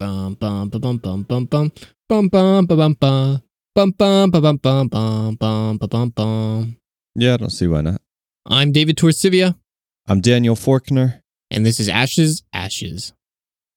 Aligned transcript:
Bum 0.00 0.32
bum 0.40 0.70
bum 0.70 0.96
bum 0.96 1.22
bum 1.24 1.44
bum 1.44 1.44
bum 2.08 2.28
bum 2.28 2.28
bum 2.28 2.66
bum 2.66 2.96
bum 2.96 3.42
bum 3.74 4.30
bum 4.30 4.56
bum 4.56 4.88
bum 4.88 5.36
bum 5.36 5.76
bum 5.76 6.08
bum. 6.08 6.76
Yeah, 7.14 7.34
I 7.34 7.36
don't 7.36 7.50
see 7.50 7.66
why 7.66 7.82
not. 7.82 8.00
I'm 8.46 8.72
David 8.72 8.96
Torcivia, 8.96 9.56
I'm 10.08 10.22
Daniel 10.22 10.56
Forkner, 10.56 11.20
and 11.50 11.66
this 11.66 11.78
is 11.78 11.90
Ashes 11.90 12.42
Ashes. 12.54 13.12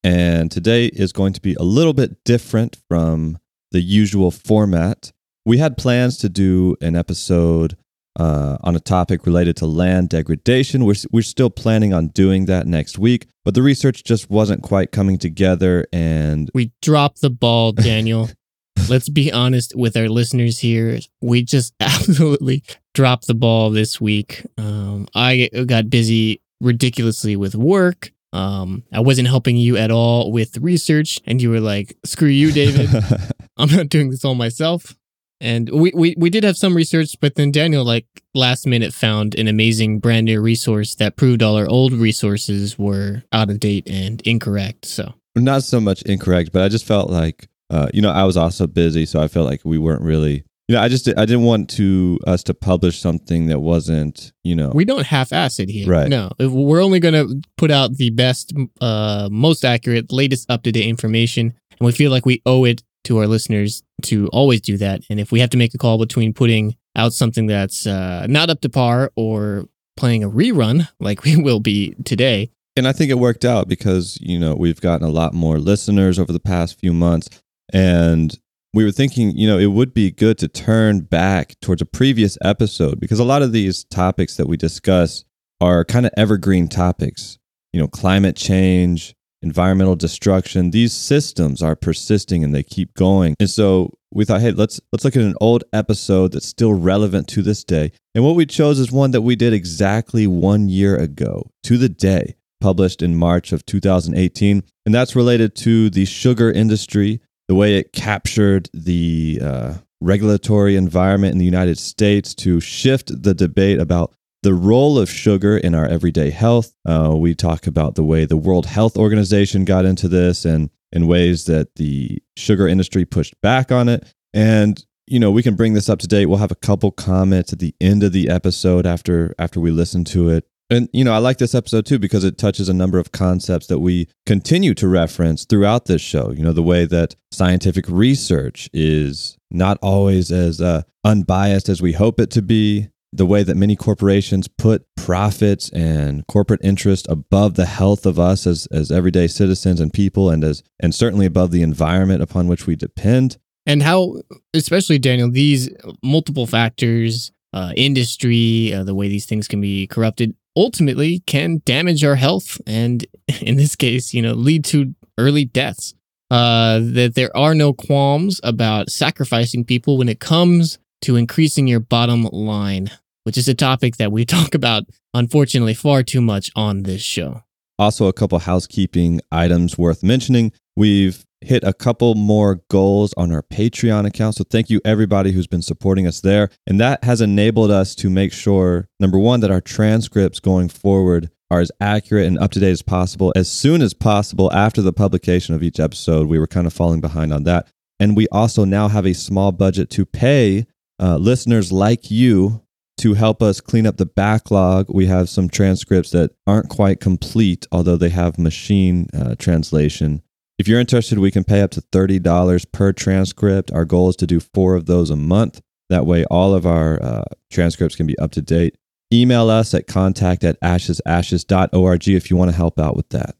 and 0.01 0.49
today 0.49 0.86
is 0.86 1.12
going 1.12 1.33
to 1.33 1.41
be 1.41 1.55
a 1.55 1.63
little 1.63 1.94
bit 1.94 2.24
different 2.24 2.78
from 2.87 3.37
the 3.71 3.81
usual 3.81 4.31
format. 4.31 5.12
We 5.46 5.58
had 5.58 5.76
plans 5.76 6.17
to 6.19 6.29
do 6.29 6.78
an 6.79 6.96
episode 6.96 7.76
uh, 8.20 8.58
on 8.62 8.76
a 8.76 8.80
topic 8.80 9.26
related 9.26 9.56
to 9.58 9.66
land 9.66 10.10
degradation. 10.10 10.86
We're, 10.86 10.96
we're 11.12 11.22
still 11.22 11.50
planning 11.50 11.94
on 11.94 12.08
doing 12.10 12.46
that 12.46 12.68
next 12.68 12.98
week, 12.98 13.28
but 13.44 13.54
the 13.54 13.62
research 13.62 14.04
just 14.04 14.30
wasn't 14.30 14.63
quite 14.63 14.92
coming 14.92 15.18
together. 15.18 15.86
And 15.92 16.49
We 16.54 16.72
dropped 16.81 17.22
the 17.22 17.30
ball, 17.30 17.72
Daniel. 17.72 18.30
Let's 18.90 19.09
be 19.09 19.31
honest 19.31 19.76
with 19.76 19.95
our 19.95 20.09
listeners 20.09 20.59
here. 20.59 20.99
We 21.21 21.44
just 21.44 21.73
absolutely 21.80 22.63
dropped 22.94 23.27
the 23.27 23.35
ball 23.35 23.70
this 23.70 24.02
week. 24.02 24.45
Um, 24.57 25.07
I 25.16 25.49
got 25.66 25.90
busy 25.90 26.41
ridiculously 26.59 27.35
with 27.35 27.55
work. 27.55 28.12
Um, 28.34 28.84
I 28.91 28.99
wasn't 28.99 29.27
helping 29.27 29.57
you 29.57 29.77
at 29.77 29.91
all 29.91 30.32
with 30.32 30.57
research, 30.57 31.20
and 31.26 31.40
you 31.40 31.52
were 31.52 31.59
like, 31.59 31.95
"Screw 32.04 32.27
you, 32.30 32.52
David. 32.52 32.90
I'm 33.57 33.70
not 33.70 33.90
doing 33.90 34.09
this 34.09 34.26
all 34.26 34.34
myself." 34.34 34.95
And 35.41 35.69
we, 35.69 35.91
we 35.93 36.15
we 36.17 36.29
did 36.29 36.45
have 36.45 36.55
some 36.55 36.73
research, 36.73 37.17
but 37.19 37.35
then 37.35 37.51
Daniel, 37.51 37.83
like 37.83 38.05
last 38.33 38.65
minute, 38.65 38.93
found 38.93 39.35
an 39.35 39.49
amazing 39.49 39.99
brand 39.99 40.25
new 40.25 40.39
resource 40.39 40.95
that 40.95 41.17
proved 41.17 41.43
all 41.43 41.57
our 41.57 41.67
old 41.67 41.91
resources 41.91 42.79
were 42.79 43.23
out 43.33 43.49
of 43.49 43.59
date 43.59 43.85
and 43.89 44.21
incorrect. 44.21 44.85
So 44.85 45.15
not 45.35 45.63
so 45.63 45.81
much 45.81 46.01
incorrect, 46.03 46.51
but 46.53 46.61
I 46.61 46.69
just 46.69 46.85
felt 46.85 47.09
like, 47.09 47.49
uh, 47.69 47.89
you 47.93 48.01
know, 48.01 48.11
I 48.11 48.23
was 48.23 48.37
also 48.37 48.67
busy, 48.67 49.05
so 49.05 49.19
I 49.19 49.27
felt 49.27 49.45
like 49.45 49.61
we 49.65 49.77
weren't 49.77 50.03
really, 50.03 50.45
you 50.70 50.75
know, 50.75 50.81
I 50.81 50.87
just 50.87 51.09
I 51.09 51.25
didn't 51.25 51.43
want 51.43 51.70
to 51.71 52.20
us 52.25 52.41
to 52.43 52.53
publish 52.53 52.99
something 52.99 53.47
that 53.47 53.59
wasn't, 53.59 54.31
you 54.45 54.55
know, 54.55 54.71
we 54.73 54.85
don't 54.85 55.05
half-ass 55.05 55.59
it 55.59 55.70
here. 55.70 55.90
Right. 55.90 56.07
No, 56.07 56.31
we're 56.40 56.81
only 56.81 57.01
going 57.01 57.15
to 57.15 57.41
put 57.57 57.70
out 57.70 57.97
the 57.97 58.12
best, 58.12 58.53
uh, 58.79 59.27
most 59.29 59.65
accurate, 59.65 60.13
latest 60.13 60.49
up-to-date 60.49 60.87
information, 60.87 61.53
and 61.71 61.85
we 61.85 61.91
feel 61.91 62.12
like 62.12 62.25
we 62.25 62.41
owe 62.45 62.63
it 62.63 62.81
to 63.05 63.18
our 63.18 63.27
listeners 63.27 63.84
to 64.04 64.28
always 64.28 64.62
do 64.62 64.78
that. 64.78 65.02
And 65.09 65.20
if 65.20 65.32
we 65.32 65.40
have 65.40 65.50
to 65.52 65.58
make 65.58 65.73
a 65.73 65.78
call 65.78 65.98
between 65.98 66.34
putting 66.34 66.76
out 66.96 67.14
something 67.14 67.48
that's 67.48 67.88
uh, 67.88 68.26
not 68.28 68.50
up 68.50 68.62
to 68.62 68.70
par 68.70 69.12
or 69.16 69.68
playing 69.98 70.23
a 70.23 70.30
rerun, 70.30 70.88
like 71.00 71.24
we 71.24 71.36
will 71.42 71.59
be 71.59 71.96
today, 72.06 72.52
and 72.76 72.88
I 72.88 72.92
think 72.92 73.12
it 73.12 73.20
worked 73.20 73.46
out 73.46 73.68
because 73.68 74.18
you 74.22 74.40
know 74.40 74.56
we've 74.56 74.81
gotten 74.81 75.08
a 75.08 75.12
lot 75.12 75.34
more 75.34 75.59
listeners 75.59 76.18
over 76.18 76.34
the 76.34 76.40
past 76.40 76.80
few 76.80 76.94
months, 76.94 77.30
and 77.72 78.38
we 78.74 78.84
were 78.84 78.92
thinking, 78.92 79.38
you 79.38 79.48
know, 79.48 79.59
it 79.59 79.68
would 79.68 79.94
be 79.94 80.09
good 80.09 80.38
to 80.40 80.48
turn 80.48 81.02
back 81.02 81.56
towards 81.62 81.81
a 81.81 81.86
previous 81.86 82.38
episode 82.44 83.00
because 83.00 83.20
a 83.20 83.24
lot 83.24 83.44
of 83.44 83.52
these 83.52 83.84
topics 83.84 84.36
that 84.38 84.48
we 84.48 84.58
discuss 84.58 85.24
are 85.62 85.86
kind 85.86 86.06
of 86.06 86.12
evergreen 86.18 86.68
topics. 86.68 87.38
You 87.72 87.80
know, 87.80 87.88
climate 87.88 88.36
change, 88.36 89.16
environmental 89.44 89.96
destruction. 89.96 90.72
These 90.72 90.94
systems 90.94 91.62
are 91.62 91.76
persisting 91.76 92.44
and 92.44 92.56
they 92.56 92.64
keep 92.64 92.94
going. 92.96 93.36
And 93.40 93.50
so 93.50 93.94
we 94.12 94.26
thought, 94.26 94.42
hey, 94.42 94.52
let's 94.52 94.80
let's 94.92 95.04
look 95.04 95.16
at 95.16 95.24
an 95.24 95.36
old 95.42 95.64
episode 95.74 96.32
that's 96.32 96.48
still 96.48 96.74
relevant 96.74 97.28
to 97.30 97.42
this 97.42 97.64
day. 97.64 97.92
And 98.16 98.24
what 98.24 98.36
we 98.36 98.46
chose 98.46 98.80
is 98.80 98.92
one 98.92 99.12
that 99.12 99.22
we 99.22 99.36
did 99.36 99.54
exactly 99.54 100.28
one 100.28 100.70
year 100.70 100.96
ago 100.96 101.50
to 101.64 101.78
the 101.78 101.90
day, 101.90 102.36
published 102.62 103.02
in 103.02 103.16
March 103.16 103.52
of 103.52 103.66
2018, 103.66 104.64
and 104.86 104.96
that's 104.96 105.16
related 105.16 105.56
to 105.58 105.90
the 105.90 106.06
sugar 106.06 106.52
industry, 106.52 107.22
the 107.48 107.56
way 107.56 107.78
it 107.78 107.92
captured 107.92 108.70
the 108.74 109.40
uh, 109.44 109.74
regulatory 110.00 110.76
environment 110.76 111.34
in 111.34 111.40
the 111.40 111.46
United 111.46 111.78
States 111.78 112.36
to 112.36 112.60
shift 112.60 113.24
the 113.24 113.34
debate 113.34 113.80
about 113.80 114.14
the 114.44 114.54
role 114.54 115.00
of 115.00 115.09
sugar 115.09 115.58
in 115.58 115.74
our 115.74 115.88
everyday 115.88 116.30
health. 116.30 116.76
Uh, 116.86 117.14
we 117.16 117.34
talk 117.34 117.66
about 117.66 117.96
the 117.96 118.04
way 118.04 118.26
the 118.26 118.38
World 118.38 118.66
Health 118.66 118.98
Organization 118.98 119.66
got 119.66 119.86
into 119.86 120.08
this 120.08 120.46
and 120.46 120.70
in 120.92 121.08
ways 121.08 121.46
that 121.46 121.76
the 121.76 122.22
sugar 122.38 122.68
industry 122.68 123.06
pushed 123.06 123.40
back 123.42 123.72
on 123.72 123.90
it. 123.90 124.14
And 124.34 124.84
you 125.08 125.20
know, 125.20 125.32
we 125.32 125.44
can 125.44 125.56
bring 125.56 125.74
this 125.74 125.90
up 125.90 126.00
to 126.00 126.08
date. 126.08 126.28
We'll 126.28 126.38
have 126.38 126.52
a 126.52 126.56
couple 126.56 126.92
comments 126.92 127.52
at 127.52 127.59
the 127.59 127.76
end 127.82 128.03
of 128.03 128.14
the 128.14 128.30
episode 128.30 128.86
after 128.86 129.34
after 129.40 129.59
we 129.59 129.72
listen 129.72 130.03
to 130.06 130.30
it. 130.30 130.46
And 130.70 130.90
you 130.94 131.03
know, 131.03 131.14
I 131.14 131.18
like 131.18 131.38
this 131.38 131.56
episode 131.56 131.86
too 131.86 132.00
because 132.00 132.24
it 132.24 132.38
touches 132.38 132.70
a 132.70 132.74
number 132.74 133.00
of 133.00 133.12
concepts 133.12 133.68
that 133.68 133.80
we 133.80 134.08
continue 134.26 134.74
to 134.76 134.88
reference 134.88 135.46
throughout 135.46 135.86
this 135.86 136.02
show. 136.02 136.32
You 136.32 136.44
know, 136.44 136.53
the 136.53 136.64
way 136.64 136.86
that 136.86 137.16
scientific 137.32 137.86
research 137.88 138.70
is 138.74 139.38
not 139.52 139.78
always 139.82 140.32
as 140.32 140.62
uh, 140.62 140.84
unbiased 141.03 141.70
as 141.70 141.82
we 141.82 141.94
hope 141.94 142.20
it 142.20 142.32
to 142.32 142.42
be 142.42 142.90
the 143.16 143.25
way 143.25 143.44
that 143.44 143.56
many 143.56 143.75
corporations 143.75 144.47
put 144.47 144.85
profits 144.96 145.69
and 145.72 146.25
corporate 146.28 146.62
interest 146.63 147.06
above 147.09 147.56
the 147.56 147.66
health 147.66 148.06
of 148.06 148.19
us 148.19 148.47
as, 148.47 148.68
as 148.72 148.91
everyday 148.91 149.28
citizens 149.28 149.79
and 149.79 149.94
people 149.94 150.29
and 150.29 150.44
as 150.44 150.63
and 150.79 150.96
certainly 150.96 151.25
above 151.25 151.52
the 151.52 151.62
environment 151.62 152.22
upon 152.22 152.47
which 152.47 152.66
we 152.66 152.75
depend 152.75 153.38
and 153.66 153.81
how, 153.81 154.16
especially 154.53 155.00
Daniel, 155.00 155.31
these 155.31 155.69
multiple 156.03 156.46
factors, 156.46 157.31
uh, 157.53 157.72
industry, 157.75 158.73
uh, 158.73 158.84
the 158.84 158.96
way 158.96 159.07
these 159.07 159.25
things 159.25 159.47
can 159.47 159.62
be 159.62 159.88
corrupted, 159.88 160.35
ultimately 160.56 161.19
can 161.25 161.62
damage 161.66 162.03
our 162.03 162.16
health, 162.16 162.59
and 162.66 163.06
in 163.41 163.56
this 163.57 163.75
case, 163.75 164.13
you 164.13 164.22
know, 164.22 164.34
lead 164.34 164.66
to 164.66 164.94
early 165.18 165.46
deaths. 165.46 165.94
Uh, 166.31 166.79
that 166.81 167.13
there 167.13 167.35
are 167.38 167.53
no 167.53 167.73
qualms 167.73 168.41
about 168.44 168.90
sacrificing 168.90 169.63
people 169.63 170.00
when 170.00 170.09
it 170.09 170.19
comes 170.19 170.79
to 171.02 171.16
increasing 171.16 171.68
your 171.68 171.79
bottom 171.79 172.23
line, 172.23 172.90
which 173.23 173.38
is 173.38 173.47
a 173.47 173.53
topic 173.53 173.97
that 173.97 174.11
we 174.11 174.25
talk 174.38 174.53
about, 174.56 174.84
unfortunately, 175.13 175.73
far 175.73 176.03
too 176.03 176.22
much 176.22 176.50
on 176.56 176.84
this 176.84 177.01
show. 177.01 177.44
also 177.79 178.07
a 178.07 178.13
couple 178.13 178.39
housekeeping 178.39 179.22
items 179.31 179.78
worth 179.78 180.03
mentioning. 180.03 180.51
We've 180.75 181.25
hit 181.41 181.63
a 181.63 181.73
couple 181.73 182.16
more 182.16 182.61
goals 182.69 183.13
on 183.17 183.31
our 183.31 183.41
patreon 183.44 184.07
account 184.07 184.35
so 184.35 184.45
thank 184.50 184.69
you 184.69 184.79
everybody 184.85 185.34
who's 185.34 185.47
been 185.47 185.61
supporting 185.61 186.07
us 186.07 186.22
there. 186.22 186.50
And 186.66 186.79
that 186.79 187.03
has 187.03 187.19
enabled 187.22 187.69
us 187.69 187.95
to 187.95 188.09
make 188.09 188.31
sure 188.31 188.88
number 189.00 189.19
one 189.19 189.41
that 189.41 189.51
our 189.51 189.61
transcripts 189.61 190.40
going 190.40 190.69
forward 190.69 191.29
are 191.51 191.59
as 191.59 191.72
accurate 191.81 192.25
and 192.25 192.40
up 192.40 192.51
to 192.51 192.59
date 192.59 192.72
as 192.72 192.81
possible. 192.81 193.34
As 193.35 193.51
soon 193.51 193.81
as 193.81 193.94
possible 193.94 194.51
after 194.53 194.81
the 194.81 194.94
publication 194.94 195.53
of 195.53 195.61
each 195.63 195.79
episode 195.79 196.28
we 196.28 196.40
were 196.40 196.47
kind 196.47 196.66
of 196.66 196.73
falling 196.73 197.01
behind 197.01 197.34
on 197.34 197.44
that. 197.44 197.67
And 198.00 198.17
we 198.17 198.28
also 198.29 198.66
now 198.66 198.88
have 198.88 199.05
a 199.05 199.13
small 199.13 199.51
budget 199.51 199.90
to 199.91 200.05
pay 200.05 200.66
uh, 201.00 201.17
listeners 201.17 201.72
like 201.72 202.09
you 202.09 202.62
to 202.98 203.14
help 203.14 203.42
us 203.42 203.62
clean 203.62 203.88
up 203.88 203.98
the 203.98 204.06
backlog. 204.06 204.88
We 204.90 205.08
have 205.08 205.30
some 205.30 205.50
transcripts 205.50 206.12
that 206.12 206.31
aren't 206.46 206.70
quite 206.70 207.00
complete, 207.00 207.68
although 207.72 207.98
they 207.98 208.09
have 208.09 208.38
machine 208.38 209.08
uh, 209.14 209.36
translation. 209.36 210.22
If 210.59 210.68
you're 210.68 210.80
interested, 210.80 211.20
we 211.20 211.32
can 211.32 211.44
pay 211.44 211.62
up 211.62 211.72
to 211.72 211.82
$30 211.82 212.72
per 212.72 212.94
transcript. 212.94 213.72
Our 213.72 213.86
goal 213.86 214.09
is 214.09 214.16
to 214.18 214.28
do 214.28 214.40
four 214.40 214.76
of 214.76 214.86
those 214.86 215.09
a 215.09 215.16
month. 215.16 215.62
That 215.90 216.06
way, 216.06 216.26
all 216.26 216.53
of 216.53 216.66
our 216.66 217.02
uh, 217.02 217.24
transcripts 217.52 217.96
can 217.96 218.06
be 218.08 218.18
up 218.20 218.32
to 218.34 218.42
date. 218.42 218.76
Email 219.12 219.50
us 219.50 219.74
at 219.74 219.88
contact 219.88 220.44
at 220.44 220.59
ashesashes.org 220.62 222.08
if 222.08 222.30
you 222.30 222.38
want 222.38 222.52
to 222.52 222.58
help 222.58 222.80
out 222.80 222.96
with 222.96 223.09
that. 223.09 223.36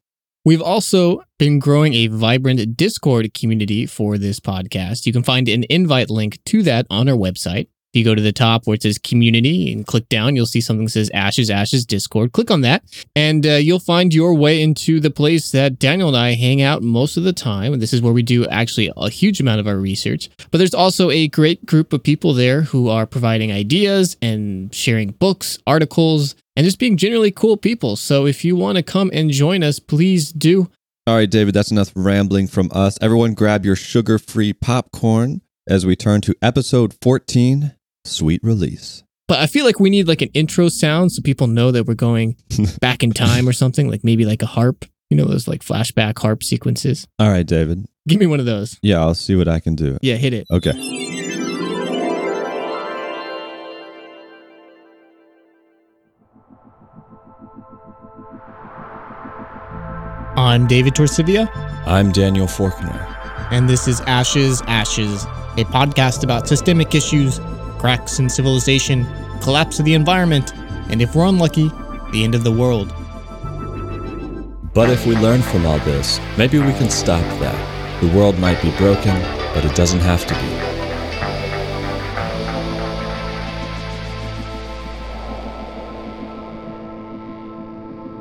We've 0.46 0.62
also 0.62 1.24
been 1.40 1.60
growing 1.60 1.94
a 1.94 2.08
vibrant 2.08 2.76
Discord 2.76 3.34
community 3.34 3.86
for 3.86 4.18
this 4.18 4.40
podcast. 4.40 5.06
You 5.06 5.14
can 5.14 5.24
find 5.24 5.48
an 5.48 5.64
invite 5.70 6.10
link 6.10 6.44
to 6.46 6.64
that 6.64 6.86
on 6.90 7.08
our 7.08 7.16
website. 7.16 7.68
If 7.94 8.00
you 8.00 8.06
go 8.06 8.16
to 8.16 8.22
the 8.24 8.32
top 8.32 8.66
where 8.66 8.74
it 8.74 8.82
says 8.82 8.98
community 8.98 9.72
and 9.72 9.86
click 9.86 10.10
down, 10.10 10.36
you'll 10.36 10.48
see 10.48 10.62
something 10.62 10.86
that 10.86 10.92
says 10.92 11.12
Ashes, 11.14 11.52
Ashes 11.52 11.86
Discord. 11.86 12.32
Click 12.32 12.50
on 12.50 12.62
that, 12.62 12.84
and 13.16 13.46
uh, 13.46 13.52
you'll 13.52 13.78
find 13.78 14.12
your 14.12 14.34
way 14.34 14.64
into 14.64 15.00
the 15.00 15.12
place 15.12 15.52
that 15.52 15.78
Daniel 15.78 16.08
and 16.08 16.18
I 16.18 16.34
hang 16.34 16.60
out 16.60 16.82
most 16.82 17.18
of 17.18 17.24
the 17.24 17.34
time. 17.34 17.72
And 17.72 17.80
this 17.80 17.94
is 17.94 18.02
where 18.02 18.12
we 18.12 18.24
do 18.24 18.48
actually 18.48 18.92
a 18.98 19.12
huge 19.12 19.40
amount 19.40 19.60
of 19.60 19.68
our 19.68 19.78
research. 19.78 20.32
But 20.50 20.58
there's 20.58 20.74
also 20.74 21.12
a 21.12 21.28
great 21.28 21.68
group 21.68 21.94
of 21.94 22.02
people 22.02 22.34
there 22.34 22.64
who 22.64 22.90
are 22.90 23.06
providing 23.06 23.52
ideas 23.52 24.18
and 24.24 24.74
sharing 24.74 25.12
books, 25.12 25.60
articles, 25.68 26.34
and 26.56 26.66
just 26.66 26.80
being 26.80 26.98
generally 26.98 27.30
cool 27.30 27.58
people. 27.58 27.96
So 27.96 28.26
if 28.26 28.44
you 28.44 28.56
want 28.56 28.78
to 28.78 28.84
come 28.84 29.12
and 29.14 29.30
join 29.30 29.62
us, 29.62 29.78
please 29.78 30.32
do. 30.32 30.72
All 31.06 31.16
right, 31.16 31.30
David, 31.30 31.54
that's 31.54 31.70
enough 31.70 31.92
rambling 31.96 32.48
from 32.48 32.72
us. 32.74 32.98
Everyone, 33.04 33.36
grab 33.36 33.64
your 33.66 33.76
sugar 33.76 34.18
free 34.18 34.52
popcorn 34.52 35.42
as 35.68 35.86
we 35.86 35.96
turn 35.96 36.22
to 36.22 36.34
episode 36.42 36.96
14 37.04 37.76
Sweet 38.06 38.42
Release. 38.44 39.04
But 39.28 39.40
I 39.40 39.48
feel 39.48 39.66
like 39.66 39.80
we 39.80 39.90
need 39.90 40.08
like 40.08 40.22
an 40.22 40.30
intro 40.34 40.68
sound 40.70 41.12
so 41.12 41.22
people 41.22 41.48
know 41.48 41.72
that 41.72 41.86
we're 41.86 41.94
going 41.94 42.36
back 42.82 43.04
in 43.04 43.12
time 43.12 43.48
or 43.48 43.54
something, 43.54 43.90
like 43.90 44.04
maybe 44.04 44.26
like 44.26 44.42
a 44.42 44.46
harp. 44.48 44.86
You 45.10 45.18
know 45.18 45.26
those 45.26 45.48
like 45.48 45.62
flashback 45.64 46.20
harp 46.20 46.44
sequences. 46.44 47.08
All 47.20 47.30
right, 47.30 47.46
David. 47.46 47.86
Give 48.08 48.20
me 48.20 48.26
one 48.26 48.40
of 48.40 48.46
those. 48.46 48.78
Yeah, 48.82 49.00
I'll 49.00 49.14
see 49.14 49.36
what 49.36 49.48
I 49.48 49.60
can 49.60 49.76
do. 49.76 49.98
Yeah, 50.02 50.16
hit 50.16 50.34
it. 50.34 50.48
Okay. 50.52 50.72
I'm 60.36 60.68
David 60.68 60.96
Torcivia, 60.96 61.48
I'm 61.86 62.12
Daniel 62.12 62.48
Forkner. 62.48 63.00
And 63.52 63.70
this 63.70 63.88
is 63.88 64.02
Ashes, 64.02 64.62
Ashes, 64.64 65.24
a 65.26 65.64
podcast 65.66 66.24
about 66.24 66.48
systemic 66.48 66.96
issues, 66.96 67.40
cracks 67.84 68.18
in 68.18 68.30
civilization, 68.30 69.06
collapse 69.42 69.78
of 69.78 69.84
the 69.84 69.94
environment, 69.94 70.56
and 70.90 71.02
if 71.02 71.14
we're 71.14 71.26
unlucky, 71.26 71.70
the 72.14 72.24
end 72.24 72.34
of 72.34 72.46
the 72.46 72.52
world. 72.52 72.88
But 74.74 74.90
if 74.90 75.06
we 75.06 75.18
learn 75.18 75.42
from 75.42 75.66
all 75.66 75.80
this, 75.80 76.18
maybe 76.38 76.60
we 76.60 76.72
can 76.76 76.90
stop 76.90 77.26
that. 77.42 78.00
The 78.00 78.08
world 78.18 78.40
might 78.40 78.62
be 78.62 78.72
broken, 78.78 79.14
but 79.54 79.66
it 79.66 79.76
doesn't 79.76 80.00
have 80.00 80.26
to 80.28 80.34
be. 80.34 80.74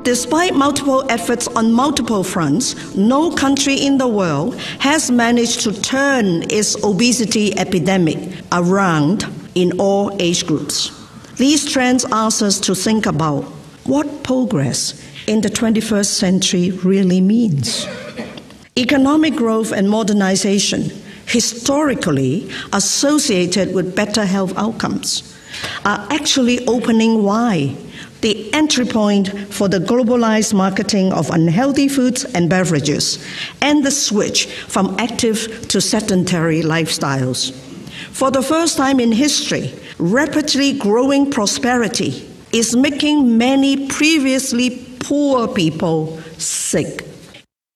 Despite 0.03 0.55
multiple 0.55 1.05
efforts 1.09 1.47
on 1.47 1.71
multiple 1.71 2.25
fronts, 2.25 2.93
no 2.97 3.31
country 3.31 3.75
in 3.75 3.97
the 3.97 4.09
world 4.09 4.59
has 4.79 5.09
managed 5.09 5.61
to 5.61 5.71
turn 5.81 6.43
its 6.51 6.75
obesity 6.83 7.57
epidemic 7.57 8.19
around 8.51 9.23
in 9.55 9.79
all 9.79 10.15
age 10.21 10.45
groups. 10.45 10.91
These 11.37 11.71
trends 11.71 12.05
ask 12.11 12.41
us 12.41 12.59
to 12.61 12.75
think 12.75 13.05
about 13.05 13.43
what 13.85 14.23
progress 14.23 15.01
in 15.27 15.41
the 15.41 15.49
21st 15.49 16.05
century 16.05 16.71
really 16.71 17.21
means. 17.21 17.87
Economic 18.77 19.35
growth 19.35 19.71
and 19.71 19.89
modernization, 19.89 20.91
historically 21.25 22.49
associated 22.71 23.73
with 23.73 23.95
better 23.95 24.25
health 24.25 24.53
outcomes, 24.57 25.35
are 25.85 26.07
actually 26.09 26.65
opening 26.67 27.23
wide 27.23 27.75
the 28.21 28.51
entry 28.53 28.85
point 28.85 29.27
for 29.53 29.67
the 29.67 29.79
globalized 29.79 30.53
marketing 30.53 31.11
of 31.11 31.29
unhealthy 31.29 31.89
foods 31.89 32.23
and 32.23 32.49
beverages, 32.49 33.23
and 33.61 33.85
the 33.85 33.91
switch 33.91 34.45
from 34.45 34.95
active 34.97 35.67
to 35.67 35.81
sedentary 35.81 36.61
lifestyles. 36.61 37.51
For 38.11 38.31
the 38.31 38.41
first 38.41 38.77
time 38.77 38.99
in 38.99 39.11
history, 39.11 39.73
rapidly 39.97 40.77
growing 40.77 41.31
prosperity 41.31 42.29
is 42.51 42.75
making 42.75 43.37
many 43.37 43.87
previously 43.87 44.85
poor 44.99 45.47
people 45.47 46.19
sick. 46.37 47.05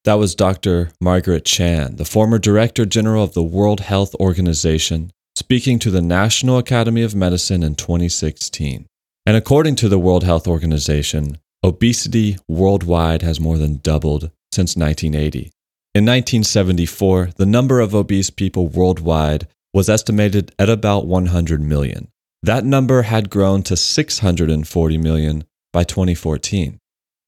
That 0.06 0.16
was 0.16 0.36
Dr. 0.36 0.92
Margaret 1.02 1.44
Chan, 1.44 1.98
the 1.98 2.06
former 2.06 2.40
Director 2.40 2.86
General 2.86 3.24
of 3.24 3.34
the 3.34 3.44
World 3.44 3.82
Health 3.82 4.16
Organization, 4.16 5.12
speaking 5.36 5.80
to 5.80 5.92
the 5.92 6.02
National 6.02 6.58
Academy 6.58 7.04
of 7.04 7.14
Medicine 7.14 7.62
in 7.62 7.76
2016. 7.76 8.86
And 9.26 9.36
according 9.36 9.76
to 9.78 9.90
the 9.90 10.00
World 10.00 10.24
Health 10.24 10.48
Organization, 10.48 11.40
obesity 11.64 12.38
worldwide 12.48 13.22
has 13.22 13.40
more 13.40 13.58
than 13.58 13.78
doubled 13.84 14.32
since 14.54 14.78
1980. 14.78 15.52
In 15.94 16.06
1974, 16.06 17.32
the 17.36 17.46
number 17.46 17.80
of 17.82 17.94
obese 17.94 18.30
people 18.30 18.68
worldwide 18.68 19.48
was 19.78 19.90
estimated 19.90 20.52
at 20.58 20.72
about 20.72 21.06
100 21.06 21.62
million. 21.62 22.08
That 22.42 22.66
number 22.66 23.04
had 23.04 23.30
grown 23.30 23.62
to 23.62 23.78
640 23.78 24.98
million 24.98 25.44
by 25.72 25.84
2014. 25.84 26.80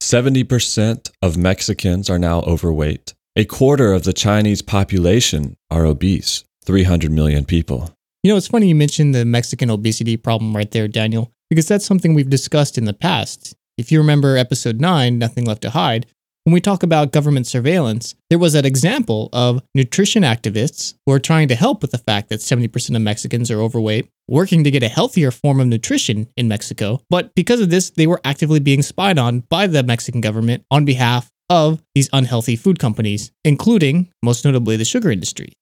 70% 0.02 1.12
of 1.22 1.38
Mexicans 1.38 2.10
are 2.10 2.18
now 2.18 2.40
overweight. 2.42 3.14
A 3.36 3.46
quarter 3.46 3.94
of 3.94 4.02
the 4.02 4.14
Chinese 4.14 4.64
population 4.64 5.58
are 5.70 5.86
obese, 5.86 6.44
300 6.66 7.12
million 7.12 7.46
people. 7.46 7.94
You 8.24 8.32
know, 8.32 8.38
it's 8.38 8.48
funny 8.48 8.70
you 8.70 8.74
mentioned 8.74 9.14
the 9.14 9.26
Mexican 9.26 9.70
obesity 9.70 10.18
problem 10.18 10.56
right 10.56 10.72
there, 10.72 10.88
Daniel 10.88 11.32
because 11.52 11.68
that's 11.68 11.86
something 11.86 12.16
we've 12.16 12.32
discussed 12.32 12.80
in 12.80 12.86
the 12.86 12.94
past. 12.94 13.56
If 13.78 13.92
you 13.92 14.00
remember 14.00 14.38
episode 14.38 14.82
9, 14.82 15.20
Nothing 15.20 15.46
Left 15.46 15.62
to 15.62 15.70
Hide, 15.70 16.08
when 16.50 16.56
we 16.56 16.62
talk 16.62 16.82
about 16.82 17.12
government 17.12 17.46
surveillance, 17.46 18.16
there 18.32 18.40
was 18.40 18.54
that 18.54 18.66
example 18.66 19.30
of 19.34 19.62
nutrition 19.76 20.24
activists 20.24 20.96
who 21.06 21.12
are 21.14 21.20
trying 21.20 21.48
to 21.48 21.54
help 21.54 21.84
with 21.84 21.92
the 21.92 22.00
fact 22.00 22.30
that 22.30 22.40
70% 22.40 22.96
of 22.96 23.04
Mexicans 23.04 23.52
are 23.52 23.62
overweight, 23.62 24.10
working 24.28 24.64
to 24.64 24.72
get 24.72 24.82
a 24.82 24.88
healthier 24.88 25.30
form 25.30 25.60
of 25.60 25.68
nutrition 25.68 26.28
in 26.36 26.48
Mexico. 26.48 27.02
But 27.08 27.36
because 27.36 27.62
of 27.62 27.70
this, 27.70 27.92
they 27.92 28.08
were 28.08 28.20
actively 28.26 28.60
being 28.60 28.82
spied 28.82 29.20
on 29.20 29.42
by 29.42 29.68
the 29.68 29.84
Mexican 29.84 30.22
government 30.22 30.66
on 30.72 30.86
behalf 30.86 31.30
of 31.52 31.84
these 31.94 32.10
unhealthy 32.14 32.56
food 32.56 32.80
companies, 32.80 33.32
including, 33.46 34.10
most 34.24 34.44
notably, 34.44 34.76
the 34.76 34.86
sugar 34.86 35.12
industry. 35.12 35.54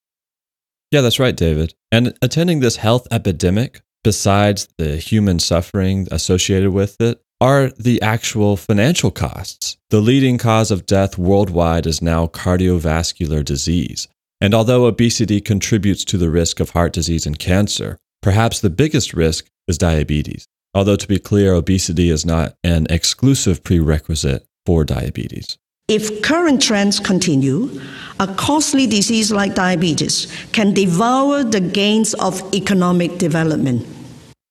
Yeah, 0.92 1.02
that's 1.02 1.20
right, 1.20 1.36
David. 1.36 1.74
And 1.92 2.18
attending 2.22 2.62
this 2.62 2.78
health 2.78 3.10
epidemic 3.12 3.82
besides 4.06 4.70
the 4.78 4.96
human 4.96 5.38
suffering 5.38 6.08
associated 6.12 6.72
with 6.72 6.96
it, 7.02 7.22
are 7.40 7.70
the 7.78 8.02
actual 8.02 8.58
financial 8.58 9.12
costs. 9.12 9.78
The 9.90 10.02
leading 10.02 10.38
cause 10.38 10.72
of 10.72 10.86
death 10.86 11.18
worldwide 11.18 11.86
is 11.86 12.02
now 12.02 12.28
cardiovascular 12.28 13.46
disease. 13.46 14.08
And 14.42 14.54
although 14.54 14.86
obesity 14.86 15.42
contributes 15.42 16.06
to 16.06 16.18
the 16.18 16.30
risk 16.30 16.60
of 16.60 16.72
heart 16.72 16.94
disease 16.94 17.26
and 17.26 17.38
cancer, 17.40 17.98
perhaps 18.22 18.60
the 18.60 18.70
biggest 18.70 19.14
risk 19.14 19.48
is 19.68 19.78
diabetes. 19.78 20.48
Although, 20.74 20.96
to 20.96 21.08
be 21.08 21.18
clear, 21.18 21.54
obesity 21.54 22.10
is 22.10 22.26
not 22.26 22.56
an 22.64 22.86
exclusive 22.90 23.64
prerequisite 23.64 24.46
for 24.66 24.84
diabetes. 24.84 25.58
If 25.88 26.22
current 26.22 26.62
trends 26.62 27.00
continue, 27.00 27.82
a 28.20 28.28
costly 28.28 28.86
disease 28.86 29.32
like 29.32 29.56
diabetes 29.56 30.28
can 30.52 30.74
devour 30.74 31.44
the 31.44 31.62
gains 31.62 32.14
of 32.16 32.44
economic 32.54 33.18
development. 33.18 33.88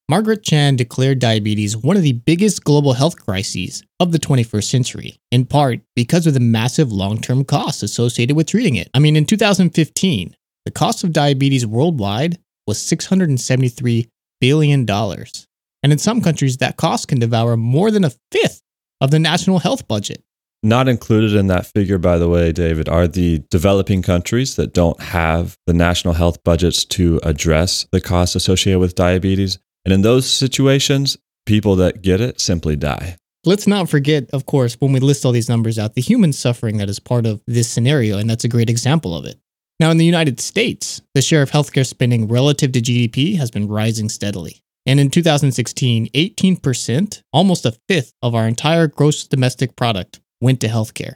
Margaret 0.09 0.45
Chan 0.45 0.77
declared 0.77 1.19
diabetes 1.19 1.77
one 1.77 1.97
of 1.97 2.05
the 2.05 2.13
biggest 2.13 2.63
global 2.63 2.93
health 2.93 3.17
crises 3.17 3.83
of 3.99 4.13
the 4.13 4.21
21st 4.21 4.71
century, 4.71 5.19
in 5.33 5.45
part 5.45 5.81
because 5.97 6.29
of 6.29 6.35
the 6.35 6.39
massive 6.39 6.93
long 6.93 7.21
term 7.21 7.45
costs 7.45 7.83
associated 7.83 8.37
with 8.37 8.47
treating 8.47 8.77
it. 8.77 8.89
I 8.95 9.01
mean, 9.01 9.17
in 9.17 9.27
2015, 9.27 10.37
the 10.65 10.71
cost 10.71 11.03
of 11.03 11.13
diabetes 11.13 11.67
worldwide 11.67 12.39
was 12.69 12.79
$673 12.79 14.09
billion. 14.41 14.89
And 14.89 15.93
in 15.93 15.99
some 15.99 16.21
countries, 16.21 16.59
that 16.59 16.77
cost 16.77 17.09
can 17.09 17.19
devour 17.19 17.57
more 17.57 17.91
than 17.91 18.05
a 18.05 18.13
fifth 18.31 18.63
of 19.01 19.11
the 19.11 19.19
national 19.19 19.59
health 19.59 19.89
budget. 19.89 20.23
Not 20.63 20.89
included 20.89 21.35
in 21.35 21.49
that 21.49 21.67
figure, 21.67 21.99
by 21.99 22.19
the 22.19 22.29
way, 22.29 22.53
David, 22.53 22.89
are 22.89 23.09
the 23.09 23.41
developing 23.51 24.03
countries 24.03 24.55
that 24.55 24.73
don't 24.73 25.01
have 25.01 25.57
the 25.67 25.75
national 25.75 26.15
health 26.15 26.43
budgets 26.45 26.85
to 26.87 27.21
address 27.25 27.87
the 27.91 28.01
costs 28.01 28.37
associated 28.37 28.79
with 28.79 28.95
diabetes. 28.95 29.59
And 29.87 29.93
in 29.93 30.03
those 30.03 30.29
situations, 30.29 31.17
people 31.47 31.77
that 31.77 32.03
get 32.03 32.21
it 32.21 32.41
simply 32.41 32.75
die. 32.75 33.17
Let's 33.45 33.69
not 33.69 33.89
forget, 33.89 34.29
of 34.33 34.45
course, 34.45 34.75
when 34.81 34.91
we 34.91 34.99
list 34.99 35.25
all 35.25 35.31
these 35.31 35.49
numbers 35.49 35.79
out, 35.79 35.95
the 35.95 36.01
human 36.01 36.33
suffering 36.33 36.79
that 36.79 36.89
is 36.89 36.99
part 36.99 37.25
of 37.25 37.41
this 37.47 37.69
scenario, 37.69 38.19
and 38.19 38.29
that's 38.29 38.43
a 38.43 38.49
great 38.49 38.69
example 38.69 39.17
of 39.17 39.25
it. 39.25 39.39
Now, 39.79 39.93
in 39.93 39.99
the 39.99 40.05
United 40.05 40.41
States, 40.41 41.03
the 41.15 41.23
share 41.23 41.41
of 41.41 41.53
healthcare 41.53 41.87
spending 41.87 42.27
relative 42.27 42.73
to 42.73 42.81
GDP 42.81 43.37
has 43.37 43.53
been 43.53 43.69
rising 43.69 44.09
steadily. 44.09 44.61
And 44.87 44.99
in 44.99 45.09
2016, 45.09 46.09
18%, 46.09 47.23
almost 47.33 47.65
a 47.65 47.79
fifth 47.89 48.13
of 48.23 48.35
our 48.35 48.49
entire 48.49 48.89
gross 48.89 49.25
domestic 49.25 49.77
product, 49.77 50.19
went 50.41 50.61
to 50.63 50.69
healthcare. 50.69 51.15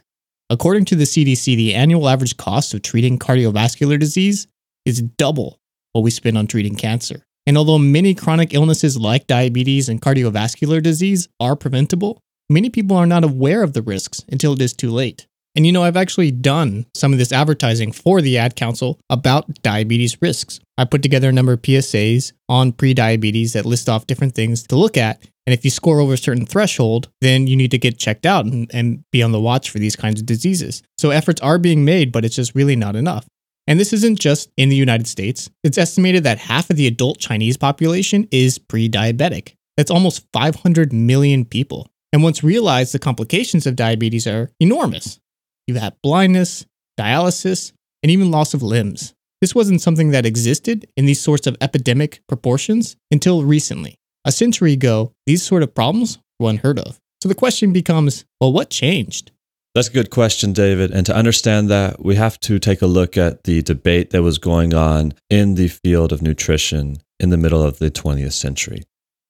According 0.49 0.85
to 0.85 0.95
the 0.95 1.05
CDC, 1.05 1.57
the 1.57 1.75
annual 1.75 2.09
average 2.09 2.37
cost 2.37 2.73
of 2.73 2.83
treating 2.83 3.19
cardiovascular 3.19 3.99
disease 3.99 4.47
is 4.85 5.03
double 5.03 5.59
what 5.93 6.03
we 6.03 6.13
spend 6.13 6.39
on 6.39 6.47
treating 6.47 6.77
cancer. 6.77 7.25
And 7.47 7.57
although 7.57 7.79
many 7.79 8.15
chronic 8.15 8.55
illnesses 8.55 8.99
like 8.99 9.27
diabetes 9.27 9.89
and 9.89 10.01
cardiovascular 10.01 10.83
disease 10.83 11.29
are 11.41 11.57
preventable, 11.57 12.21
many 12.49 12.71
people 12.71 12.97
are 12.97 13.07
not 13.07 13.25
aware 13.25 13.63
of 13.63 13.73
the 13.73 13.83
risks 13.83 14.25
until 14.31 14.53
it 14.53 14.61
is 14.61 14.73
too 14.73 14.91
late. 14.91 15.27
And 15.57 15.67
you 15.67 15.73
know, 15.73 15.83
I've 15.83 15.97
actually 15.97 16.31
done 16.31 16.87
some 16.95 17.13
of 17.13 17.19
this 17.19 17.33
advertising 17.33 17.91
for 17.91 18.23
the 18.23 18.39
Ad 18.39 18.55
Council 18.55 19.01
about 19.11 19.63
diabetes 19.63 20.21
risks. 20.23 20.61
I 20.79 20.85
put 20.85 21.03
together 21.03 21.29
a 21.29 21.33
number 21.33 21.53
of 21.53 21.63
PSAs 21.63 22.33
on 22.49 22.73
pre-diabetes 22.73 23.55
that 23.55 23.67
list 23.67 23.89
off 23.89 24.07
different 24.07 24.35
things 24.35 24.63
to 24.69 24.77
look 24.77 24.97
at. 24.97 25.21
And 25.47 25.53
if 25.53 25.65
you 25.65 25.71
score 25.71 25.99
over 25.99 26.15
a 26.15 26.19
certain 26.19 26.47
threshold, 26.47 27.09
then 27.21 27.49
you 27.49 27.57
need 27.57 27.73
to 27.73 27.79
get 27.79 27.99
checked 27.99 28.27
out 28.27 28.45
and, 28.45 28.71
and 28.73 29.03
be 29.11 29.23
on 29.23 29.33
the 29.33 29.41
watch 29.41 29.71
for 29.71 29.81
these 29.81 29.97
kinds 29.97 30.21
of 30.21 30.27
diseases. 30.27 30.83
So 30.97 31.11
efforts 31.11 31.41
are 31.41 31.59
being 31.59 31.85
made, 31.85 32.13
but 32.13 32.25
it's 32.25 32.37
just 32.37 32.55
really 32.55 32.77
not 32.77 32.95
enough. 32.95 33.27
And 33.71 33.79
this 33.79 33.93
isn't 33.93 34.19
just 34.19 34.51
in 34.57 34.69
the 34.69 34.75
United 34.75 35.07
States. 35.07 35.49
It's 35.63 35.79
estimated 35.79 36.25
that 36.25 36.39
half 36.39 36.71
of 36.71 36.77
the 36.77 36.89
adult 36.89 37.21
Chinese 37.21 37.57
population 37.57 38.27
is 38.33 38.59
pre 38.59 38.89
diabetic. 38.89 39.55
That's 39.77 39.93
almost 39.93 40.27
500 40.33 40.93
million 40.93 41.45
people. 41.45 41.89
And 42.13 42.25
once 42.25 42.43
realized, 42.43 42.93
the 42.93 42.99
complications 42.99 43.69
of 43.69 43.77
diabetes 43.77 44.27
are 44.27 44.51
enormous. 44.59 45.21
You 45.69 45.77
have 45.77 45.95
blindness, 46.03 46.67
dialysis, 46.99 47.71
and 48.03 48.11
even 48.11 48.33
loss 48.33 48.55
of 48.55 48.65
limbs. 48.65 49.15
This 49.41 49.55
wasn't 49.55 49.81
something 49.81 50.11
that 50.11 50.27
existed 50.27 50.89
in 50.97 51.05
these 51.05 51.21
sorts 51.21 51.47
of 51.47 51.57
epidemic 51.61 52.23
proportions 52.27 52.97
until 53.13 53.45
recently. 53.45 53.95
A 54.25 54.33
century 54.33 54.73
ago, 54.73 55.13
these 55.27 55.45
sort 55.45 55.63
of 55.63 55.77
problems 55.77 56.19
were 56.41 56.51
unheard 56.51 56.81
of. 56.81 56.99
So 57.23 57.29
the 57.29 57.37
question 57.37 57.73
becomes 57.73 58.25
well, 58.41 58.53
what 58.53 58.71
changed? 58.71 59.31
That's 59.75 59.89
a 59.89 59.93
good 59.93 60.11
question, 60.11 60.53
David. 60.53 60.91
And 60.91 61.07
to 61.07 61.15
understand 61.15 61.69
that, 61.71 62.05
we 62.05 62.17
have 62.17 62.41
to 62.41 62.59
take 62.59 62.83
a 62.83 62.87
look 62.87 63.17
at 63.17 63.45
the 63.45 63.63
debate 63.63 64.11
that 64.11 64.23
was 64.23 64.39
going 64.39 64.75
on 64.75 65.15
in 65.29 65.55
the 65.55 65.69
field 65.69 66.13
of 66.13 66.23
nutrition 66.23 66.99
in 67.21 67.31
the 67.31 67.37
middle 67.37 67.63
of 67.63 67.79
the 67.79 67.91
20th 67.91 68.33
century. 68.33 68.83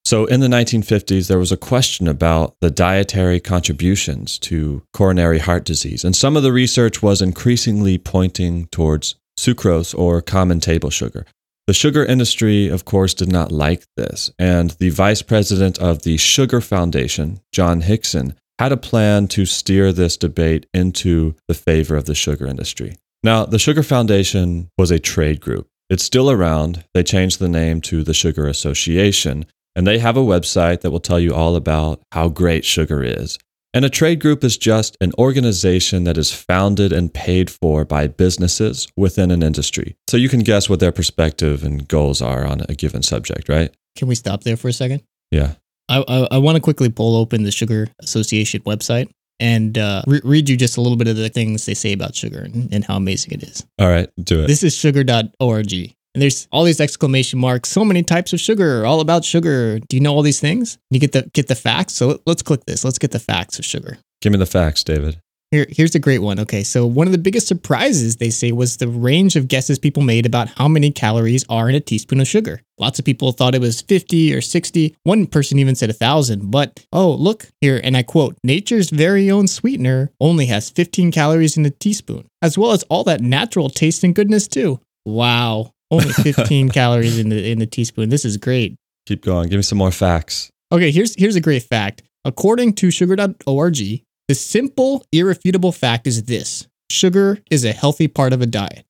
So, 0.06 0.24
in 0.24 0.40
the 0.40 0.48
1950s, 0.48 1.28
there 1.28 1.38
was 1.38 1.52
a 1.52 1.58
question 1.58 2.08
about 2.08 2.54
the 2.60 2.70
dietary 2.70 3.38
contributions 3.38 4.38
to 4.40 4.82
coronary 4.94 5.38
heart 5.38 5.64
disease. 5.64 6.04
And 6.04 6.16
some 6.16 6.38
of 6.38 6.42
the 6.42 6.52
research 6.52 7.02
was 7.02 7.20
increasingly 7.20 7.98
pointing 7.98 8.66
towards 8.68 9.16
sucrose 9.38 9.96
or 9.96 10.22
common 10.22 10.58
table 10.58 10.90
sugar. 10.90 11.26
The 11.66 11.74
sugar 11.74 12.04
industry, 12.04 12.68
of 12.68 12.86
course, 12.86 13.12
did 13.12 13.30
not 13.30 13.52
like 13.52 13.84
this. 13.96 14.30
And 14.38 14.70
the 14.70 14.88
vice 14.88 15.22
president 15.22 15.78
of 15.78 16.02
the 16.02 16.16
Sugar 16.16 16.60
Foundation, 16.60 17.40
John 17.52 17.82
Hickson, 17.82 18.34
had 18.60 18.72
a 18.72 18.76
plan 18.76 19.26
to 19.26 19.46
steer 19.46 19.90
this 19.90 20.18
debate 20.18 20.66
into 20.74 21.34
the 21.48 21.54
favor 21.54 21.96
of 21.96 22.04
the 22.04 22.14
sugar 22.14 22.46
industry. 22.46 22.94
Now, 23.22 23.46
the 23.46 23.58
Sugar 23.58 23.82
Foundation 23.82 24.68
was 24.76 24.90
a 24.90 24.98
trade 24.98 25.40
group. 25.40 25.66
It's 25.88 26.04
still 26.04 26.30
around. 26.30 26.84
They 26.92 27.02
changed 27.02 27.38
the 27.38 27.48
name 27.48 27.80
to 27.80 28.04
the 28.04 28.12
Sugar 28.12 28.46
Association, 28.46 29.46
and 29.74 29.86
they 29.86 29.98
have 29.98 30.18
a 30.18 30.20
website 30.20 30.82
that 30.82 30.90
will 30.90 31.00
tell 31.00 31.18
you 31.18 31.34
all 31.34 31.56
about 31.56 32.02
how 32.12 32.28
great 32.28 32.66
sugar 32.66 33.02
is. 33.02 33.38
And 33.72 33.82
a 33.82 33.88
trade 33.88 34.20
group 34.20 34.44
is 34.44 34.58
just 34.58 34.94
an 35.00 35.12
organization 35.16 36.04
that 36.04 36.18
is 36.18 36.30
founded 36.30 36.92
and 36.92 37.14
paid 37.14 37.48
for 37.48 37.86
by 37.86 38.08
businesses 38.08 38.88
within 38.94 39.30
an 39.30 39.42
industry. 39.42 39.96
So 40.06 40.18
you 40.18 40.28
can 40.28 40.40
guess 40.40 40.68
what 40.68 40.80
their 40.80 40.92
perspective 40.92 41.64
and 41.64 41.88
goals 41.88 42.20
are 42.20 42.44
on 42.44 42.60
a 42.68 42.74
given 42.74 43.02
subject, 43.02 43.48
right? 43.48 43.74
Can 43.96 44.06
we 44.06 44.16
stop 44.16 44.44
there 44.44 44.58
for 44.58 44.68
a 44.68 44.72
second? 44.74 45.02
Yeah. 45.30 45.54
I, 45.90 46.04
I, 46.06 46.28
I 46.32 46.38
want 46.38 46.56
to 46.56 46.62
quickly 46.62 46.88
pull 46.88 47.16
open 47.16 47.42
the 47.42 47.50
Sugar 47.50 47.88
Association 48.00 48.62
website 48.62 49.10
and 49.40 49.76
uh, 49.76 50.02
re- 50.06 50.20
read 50.22 50.48
you 50.48 50.56
just 50.56 50.76
a 50.76 50.80
little 50.80 50.96
bit 50.96 51.08
of 51.08 51.16
the 51.16 51.28
things 51.28 51.66
they 51.66 51.74
say 51.74 51.92
about 51.92 52.14
sugar 52.14 52.40
and, 52.40 52.72
and 52.72 52.84
how 52.84 52.96
amazing 52.96 53.32
it 53.32 53.42
is. 53.42 53.66
All 53.78 53.88
right, 53.88 54.08
do 54.22 54.44
it. 54.44 54.46
This 54.46 54.62
is 54.62 54.74
sugar.org. 54.76 55.72
And 56.12 56.20
there's 56.20 56.48
all 56.50 56.64
these 56.64 56.80
exclamation 56.80 57.38
marks, 57.38 57.68
so 57.68 57.84
many 57.84 58.02
types 58.02 58.32
of 58.32 58.40
sugar, 58.40 58.84
all 58.84 59.00
about 59.00 59.24
sugar. 59.24 59.78
Do 59.78 59.96
you 59.96 60.00
know 60.00 60.12
all 60.12 60.22
these 60.22 60.40
things? 60.40 60.76
You 60.90 60.98
get 60.98 61.12
the 61.12 61.30
get 61.32 61.46
the 61.46 61.54
facts. 61.54 61.94
So 61.94 62.20
let's 62.26 62.42
click 62.42 62.64
this. 62.66 62.84
Let's 62.84 62.98
get 62.98 63.12
the 63.12 63.20
facts 63.20 63.58
of 63.58 63.64
sugar. 63.64 63.98
Give 64.20 64.32
me 64.32 64.38
the 64.38 64.46
facts, 64.46 64.82
David. 64.82 65.20
Here, 65.50 65.66
here's 65.68 65.96
a 65.96 65.98
great 65.98 66.20
one. 66.20 66.38
Okay, 66.38 66.62
so 66.62 66.86
one 66.86 67.08
of 67.08 67.12
the 67.12 67.18
biggest 67.18 67.48
surprises 67.48 68.16
they 68.16 68.30
say 68.30 68.52
was 68.52 68.76
the 68.76 68.86
range 68.86 69.34
of 69.34 69.48
guesses 69.48 69.80
people 69.80 70.04
made 70.04 70.24
about 70.24 70.48
how 70.48 70.68
many 70.68 70.92
calories 70.92 71.44
are 71.48 71.68
in 71.68 71.74
a 71.74 71.80
teaspoon 71.80 72.20
of 72.20 72.28
sugar. 72.28 72.62
Lots 72.78 73.00
of 73.00 73.04
people 73.04 73.32
thought 73.32 73.56
it 73.56 73.60
was 73.60 73.80
50 73.80 74.32
or 74.32 74.40
60. 74.40 74.96
One 75.02 75.26
person 75.26 75.58
even 75.58 75.74
said 75.74 75.88
1,000. 75.88 76.52
But 76.52 76.86
oh, 76.92 77.10
look 77.10 77.46
here, 77.60 77.80
and 77.82 77.96
I 77.96 78.04
quote 78.04 78.38
Nature's 78.44 78.90
very 78.90 79.28
own 79.28 79.48
sweetener 79.48 80.12
only 80.20 80.46
has 80.46 80.70
15 80.70 81.10
calories 81.10 81.56
in 81.56 81.66
a 81.66 81.70
teaspoon, 81.70 82.28
as 82.40 82.56
well 82.56 82.70
as 82.70 82.84
all 82.84 83.02
that 83.04 83.20
natural 83.20 83.70
taste 83.70 84.04
and 84.04 84.14
goodness, 84.14 84.46
too. 84.46 84.78
Wow, 85.04 85.72
only 85.90 86.12
15 86.12 86.68
calories 86.68 87.18
in 87.18 87.28
the 87.28 87.50
in 87.50 87.58
the 87.58 87.66
teaspoon. 87.66 88.08
This 88.08 88.24
is 88.24 88.36
great. 88.36 88.76
Keep 89.06 89.24
going. 89.24 89.48
Give 89.48 89.58
me 89.58 89.62
some 89.62 89.78
more 89.78 89.90
facts. 89.90 90.48
Okay, 90.70 90.92
here's 90.92 91.16
here's 91.16 91.34
a 91.34 91.40
great 91.40 91.64
fact. 91.64 92.02
According 92.24 92.74
to 92.74 92.92
sugar.org, 92.92 94.02
the 94.30 94.34
simple, 94.36 95.04
irrefutable 95.10 95.72
fact 95.72 96.06
is 96.06 96.22
this: 96.22 96.68
sugar 96.88 97.40
is 97.50 97.64
a 97.64 97.72
healthy 97.72 98.06
part 98.06 98.32
of 98.32 98.40
a 98.40 98.46
diet. 98.46 98.84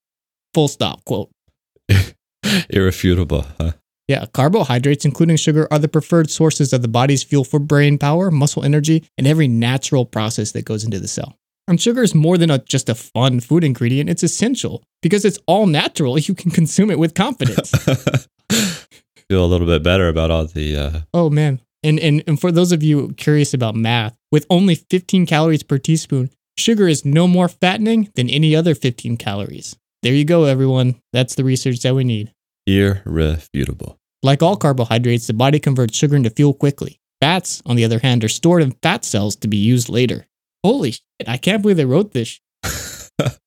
Full 0.52 0.68
stop. 0.68 1.02
Quote. 1.06 1.30
Irrefutable. 2.68 3.46
Huh? 3.58 3.72
Yeah, 4.06 4.26
carbohydrates, 4.34 5.06
including 5.06 5.36
sugar, 5.36 5.66
are 5.70 5.78
the 5.78 5.88
preferred 5.88 6.30
sources 6.30 6.74
of 6.74 6.82
the 6.82 6.88
body's 6.88 7.22
fuel 7.22 7.44
for 7.44 7.58
brain 7.58 7.96
power, 7.96 8.30
muscle 8.30 8.64
energy, 8.64 9.08
and 9.16 9.26
every 9.26 9.48
natural 9.48 10.04
process 10.04 10.52
that 10.52 10.66
goes 10.66 10.84
into 10.84 11.00
the 11.00 11.08
cell. 11.08 11.38
And 11.66 11.80
sugar 11.80 12.02
is 12.02 12.14
more 12.14 12.36
than 12.36 12.50
a, 12.50 12.58
just 12.58 12.90
a 12.90 12.94
fun 12.94 13.40
food 13.40 13.64
ingredient, 13.64 14.10
it's 14.10 14.22
essential 14.22 14.82
because 15.00 15.24
it's 15.24 15.38
all 15.46 15.66
natural. 15.66 16.18
You 16.18 16.34
can 16.34 16.50
consume 16.50 16.90
it 16.90 16.98
with 16.98 17.14
confidence. 17.14 17.70
Feel 19.30 19.42
a 19.42 19.46
little 19.46 19.66
bit 19.66 19.82
better 19.82 20.08
about 20.08 20.30
all 20.30 20.44
the. 20.44 20.76
Uh... 20.76 21.00
oh, 21.14 21.30
man. 21.30 21.62
And, 21.82 21.98
and, 21.98 22.22
and 22.26 22.38
for 22.38 22.52
those 22.52 22.72
of 22.72 22.82
you 22.82 23.14
curious 23.16 23.54
about 23.54 23.74
math, 23.74 24.14
with 24.30 24.46
only 24.50 24.74
15 24.74 25.26
calories 25.26 25.62
per 25.62 25.78
teaspoon, 25.78 26.30
sugar 26.56 26.88
is 26.88 27.04
no 27.04 27.26
more 27.26 27.48
fattening 27.48 28.10
than 28.14 28.30
any 28.30 28.54
other 28.54 28.74
15 28.74 29.16
calories. 29.16 29.76
There 30.02 30.14
you 30.14 30.24
go, 30.24 30.44
everyone. 30.44 30.96
That's 31.12 31.34
the 31.34 31.44
research 31.44 31.80
that 31.80 31.94
we 31.94 32.04
need. 32.04 32.32
Irrefutable. 32.66 33.98
Like 34.22 34.42
all 34.42 34.56
carbohydrates, 34.56 35.26
the 35.26 35.34
body 35.34 35.58
converts 35.58 35.96
sugar 35.96 36.16
into 36.16 36.30
fuel 36.30 36.54
quickly. 36.54 37.00
Fats, 37.20 37.62
on 37.66 37.76
the 37.76 37.84
other 37.84 37.98
hand, 37.98 38.24
are 38.24 38.28
stored 38.28 38.62
in 38.62 38.72
fat 38.82 39.04
cells 39.04 39.36
to 39.36 39.48
be 39.48 39.56
used 39.56 39.88
later. 39.88 40.26
Holy 40.64 40.92
shit, 40.92 41.02
I 41.26 41.36
can't 41.36 41.62
believe 41.62 41.76
they 41.76 41.84
wrote 41.84 42.12
this. 42.12 42.40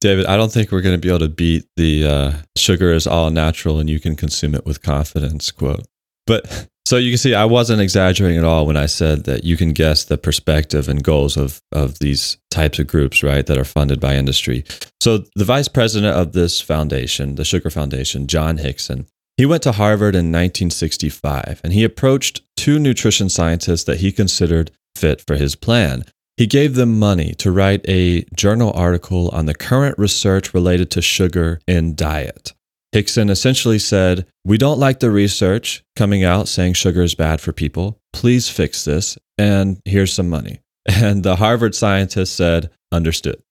David, 0.00 0.26
I 0.26 0.36
don't 0.36 0.52
think 0.52 0.70
we're 0.70 0.80
going 0.80 0.94
to 0.94 1.00
be 1.00 1.08
able 1.08 1.18
to 1.20 1.28
beat 1.28 1.66
the 1.76 2.06
uh, 2.06 2.32
sugar 2.56 2.92
is 2.92 3.06
all 3.06 3.30
natural 3.30 3.78
and 3.78 3.90
you 3.90 4.00
can 4.00 4.16
consume 4.16 4.54
it 4.54 4.64
with 4.64 4.82
confidence 4.82 5.50
quote. 5.50 5.86
But 6.26 6.68
so 6.88 6.96
you 6.96 7.10
can 7.10 7.18
see, 7.18 7.34
I 7.34 7.44
wasn't 7.44 7.82
exaggerating 7.82 8.38
at 8.38 8.46
all 8.46 8.64
when 8.64 8.78
I 8.78 8.86
said 8.86 9.24
that 9.24 9.44
you 9.44 9.58
can 9.58 9.74
guess 9.74 10.04
the 10.04 10.16
perspective 10.16 10.88
and 10.88 11.04
goals 11.04 11.36
of, 11.36 11.60
of 11.70 11.98
these 11.98 12.38
types 12.50 12.78
of 12.78 12.86
groups, 12.86 13.22
right, 13.22 13.44
that 13.44 13.58
are 13.58 13.64
funded 13.64 14.00
by 14.00 14.14
industry. 14.16 14.64
So 14.98 15.24
the 15.34 15.44
vice 15.44 15.68
president 15.68 16.16
of 16.16 16.32
this 16.32 16.62
foundation, 16.62 17.34
the 17.34 17.44
Sugar 17.44 17.68
Foundation, 17.68 18.26
John 18.26 18.56
Hickson, 18.56 19.06
he 19.36 19.44
went 19.44 19.64
to 19.64 19.72
Harvard 19.72 20.14
in 20.14 20.32
1965 20.32 21.60
and 21.62 21.74
he 21.74 21.84
approached 21.84 22.40
two 22.56 22.78
nutrition 22.78 23.28
scientists 23.28 23.84
that 23.84 23.98
he 24.00 24.10
considered 24.10 24.70
fit 24.96 25.22
for 25.26 25.36
his 25.36 25.56
plan. 25.56 26.06
He 26.38 26.46
gave 26.46 26.74
them 26.74 26.98
money 26.98 27.34
to 27.34 27.52
write 27.52 27.84
a 27.86 28.24
journal 28.34 28.72
article 28.74 29.28
on 29.34 29.44
the 29.44 29.54
current 29.54 29.98
research 29.98 30.54
related 30.54 30.90
to 30.92 31.02
sugar 31.02 31.60
in 31.66 31.94
diet. 31.94 32.54
Hickson 32.92 33.28
essentially 33.28 33.78
said, 33.78 34.26
We 34.44 34.58
don't 34.58 34.78
like 34.78 35.00
the 35.00 35.10
research 35.10 35.84
coming 35.96 36.24
out 36.24 36.48
saying 36.48 36.74
sugar 36.74 37.02
is 37.02 37.14
bad 37.14 37.40
for 37.40 37.52
people. 37.52 38.00
Please 38.12 38.48
fix 38.48 38.84
this, 38.84 39.18
and 39.36 39.80
here's 39.84 40.12
some 40.12 40.28
money. 40.28 40.60
And 40.90 41.22
the 41.22 41.36
Harvard 41.36 41.74
scientist 41.74 42.34
said, 42.34 42.70
Understood. 42.90 43.42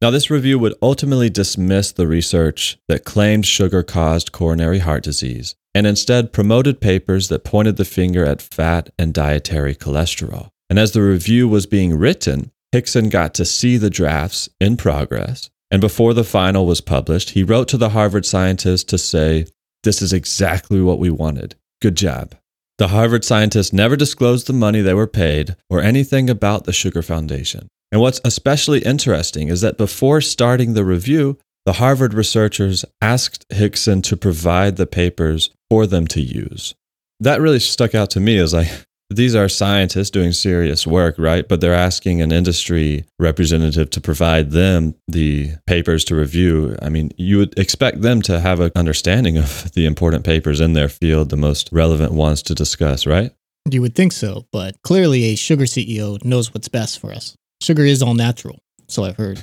Now, 0.00 0.10
this 0.10 0.30
review 0.30 0.58
would 0.58 0.74
ultimately 0.80 1.28
dismiss 1.28 1.92
the 1.92 2.06
research 2.06 2.78
that 2.88 3.04
claimed 3.04 3.46
sugar 3.46 3.82
caused 3.82 4.32
coronary 4.32 4.78
heart 4.78 5.02
disease 5.02 5.54
and 5.74 5.86
instead 5.86 6.32
promoted 6.32 6.80
papers 6.80 7.28
that 7.28 7.44
pointed 7.44 7.76
the 7.76 7.84
finger 7.84 8.24
at 8.24 8.40
fat 8.40 8.88
and 8.98 9.12
dietary 9.12 9.74
cholesterol. 9.74 10.48
And 10.70 10.78
as 10.78 10.92
the 10.92 11.02
review 11.02 11.48
was 11.48 11.66
being 11.66 11.98
written, 11.98 12.50
Hickson 12.72 13.10
got 13.10 13.34
to 13.34 13.44
see 13.44 13.76
the 13.76 13.90
drafts 13.90 14.48
in 14.58 14.76
progress 14.76 15.50
and 15.70 15.80
before 15.80 16.14
the 16.14 16.24
final 16.24 16.66
was 16.66 16.80
published, 16.80 17.30
he 17.30 17.42
wrote 17.42 17.68
to 17.68 17.76
the 17.76 17.90
Harvard 17.90 18.24
scientists 18.24 18.84
to 18.84 18.98
say, 18.98 19.46
This 19.82 20.00
is 20.00 20.12
exactly 20.12 20.80
what 20.80 20.98
we 20.98 21.10
wanted. 21.10 21.56
Good 21.82 21.96
job. 21.96 22.34
The 22.78 22.88
Harvard 22.88 23.24
scientists 23.24 23.72
never 23.72 23.96
disclosed 23.96 24.46
the 24.46 24.52
money 24.52 24.80
they 24.80 24.94
were 24.94 25.06
paid 25.06 25.56
or 25.70 25.80
anything 25.80 26.28
about 26.28 26.64
the 26.64 26.72
Sugar 26.72 27.02
Foundation. 27.02 27.68
And 27.90 28.00
what's 28.00 28.20
especially 28.24 28.80
interesting 28.80 29.48
is 29.48 29.60
that 29.62 29.78
before 29.78 30.20
starting 30.20 30.74
the 30.74 30.84
review, 30.84 31.38
the 31.64 31.74
Harvard 31.74 32.14
researchers 32.14 32.84
asked 33.00 33.46
Hickson 33.50 34.02
to 34.02 34.16
provide 34.16 34.76
the 34.76 34.86
papers 34.86 35.50
for 35.70 35.86
them 35.86 36.06
to 36.08 36.20
use. 36.20 36.74
That 37.18 37.40
really 37.40 37.58
stuck 37.58 37.94
out 37.94 38.10
to 38.10 38.20
me 38.20 38.38
as 38.38 38.52
like, 38.52 38.68
these 39.10 39.34
are 39.34 39.48
scientists 39.48 40.10
doing 40.10 40.32
serious 40.32 40.86
work, 40.86 41.14
right? 41.18 41.46
But 41.46 41.60
they're 41.60 41.74
asking 41.74 42.22
an 42.22 42.32
industry 42.32 43.04
representative 43.18 43.90
to 43.90 44.00
provide 44.00 44.50
them 44.50 44.94
the 45.06 45.52
papers 45.66 46.04
to 46.06 46.16
review. 46.16 46.76
I 46.82 46.88
mean, 46.88 47.12
you 47.16 47.38
would 47.38 47.58
expect 47.58 48.02
them 48.02 48.20
to 48.22 48.40
have 48.40 48.60
an 48.60 48.72
understanding 48.74 49.38
of 49.38 49.72
the 49.74 49.86
important 49.86 50.24
papers 50.24 50.60
in 50.60 50.72
their 50.72 50.88
field, 50.88 51.30
the 51.30 51.36
most 51.36 51.68
relevant 51.72 52.12
ones 52.12 52.42
to 52.44 52.54
discuss, 52.54 53.06
right? 53.06 53.32
You 53.70 53.80
would 53.82 53.94
think 53.94 54.12
so, 54.12 54.46
but 54.52 54.80
clearly 54.82 55.24
a 55.24 55.36
sugar 55.36 55.64
CEO 55.64 56.22
knows 56.24 56.54
what's 56.54 56.68
best 56.68 57.00
for 57.00 57.12
us. 57.12 57.36
Sugar 57.60 57.84
is 57.84 58.02
all 58.02 58.14
natural, 58.14 58.58
so 58.88 59.04
I've 59.04 59.16
heard. 59.16 59.42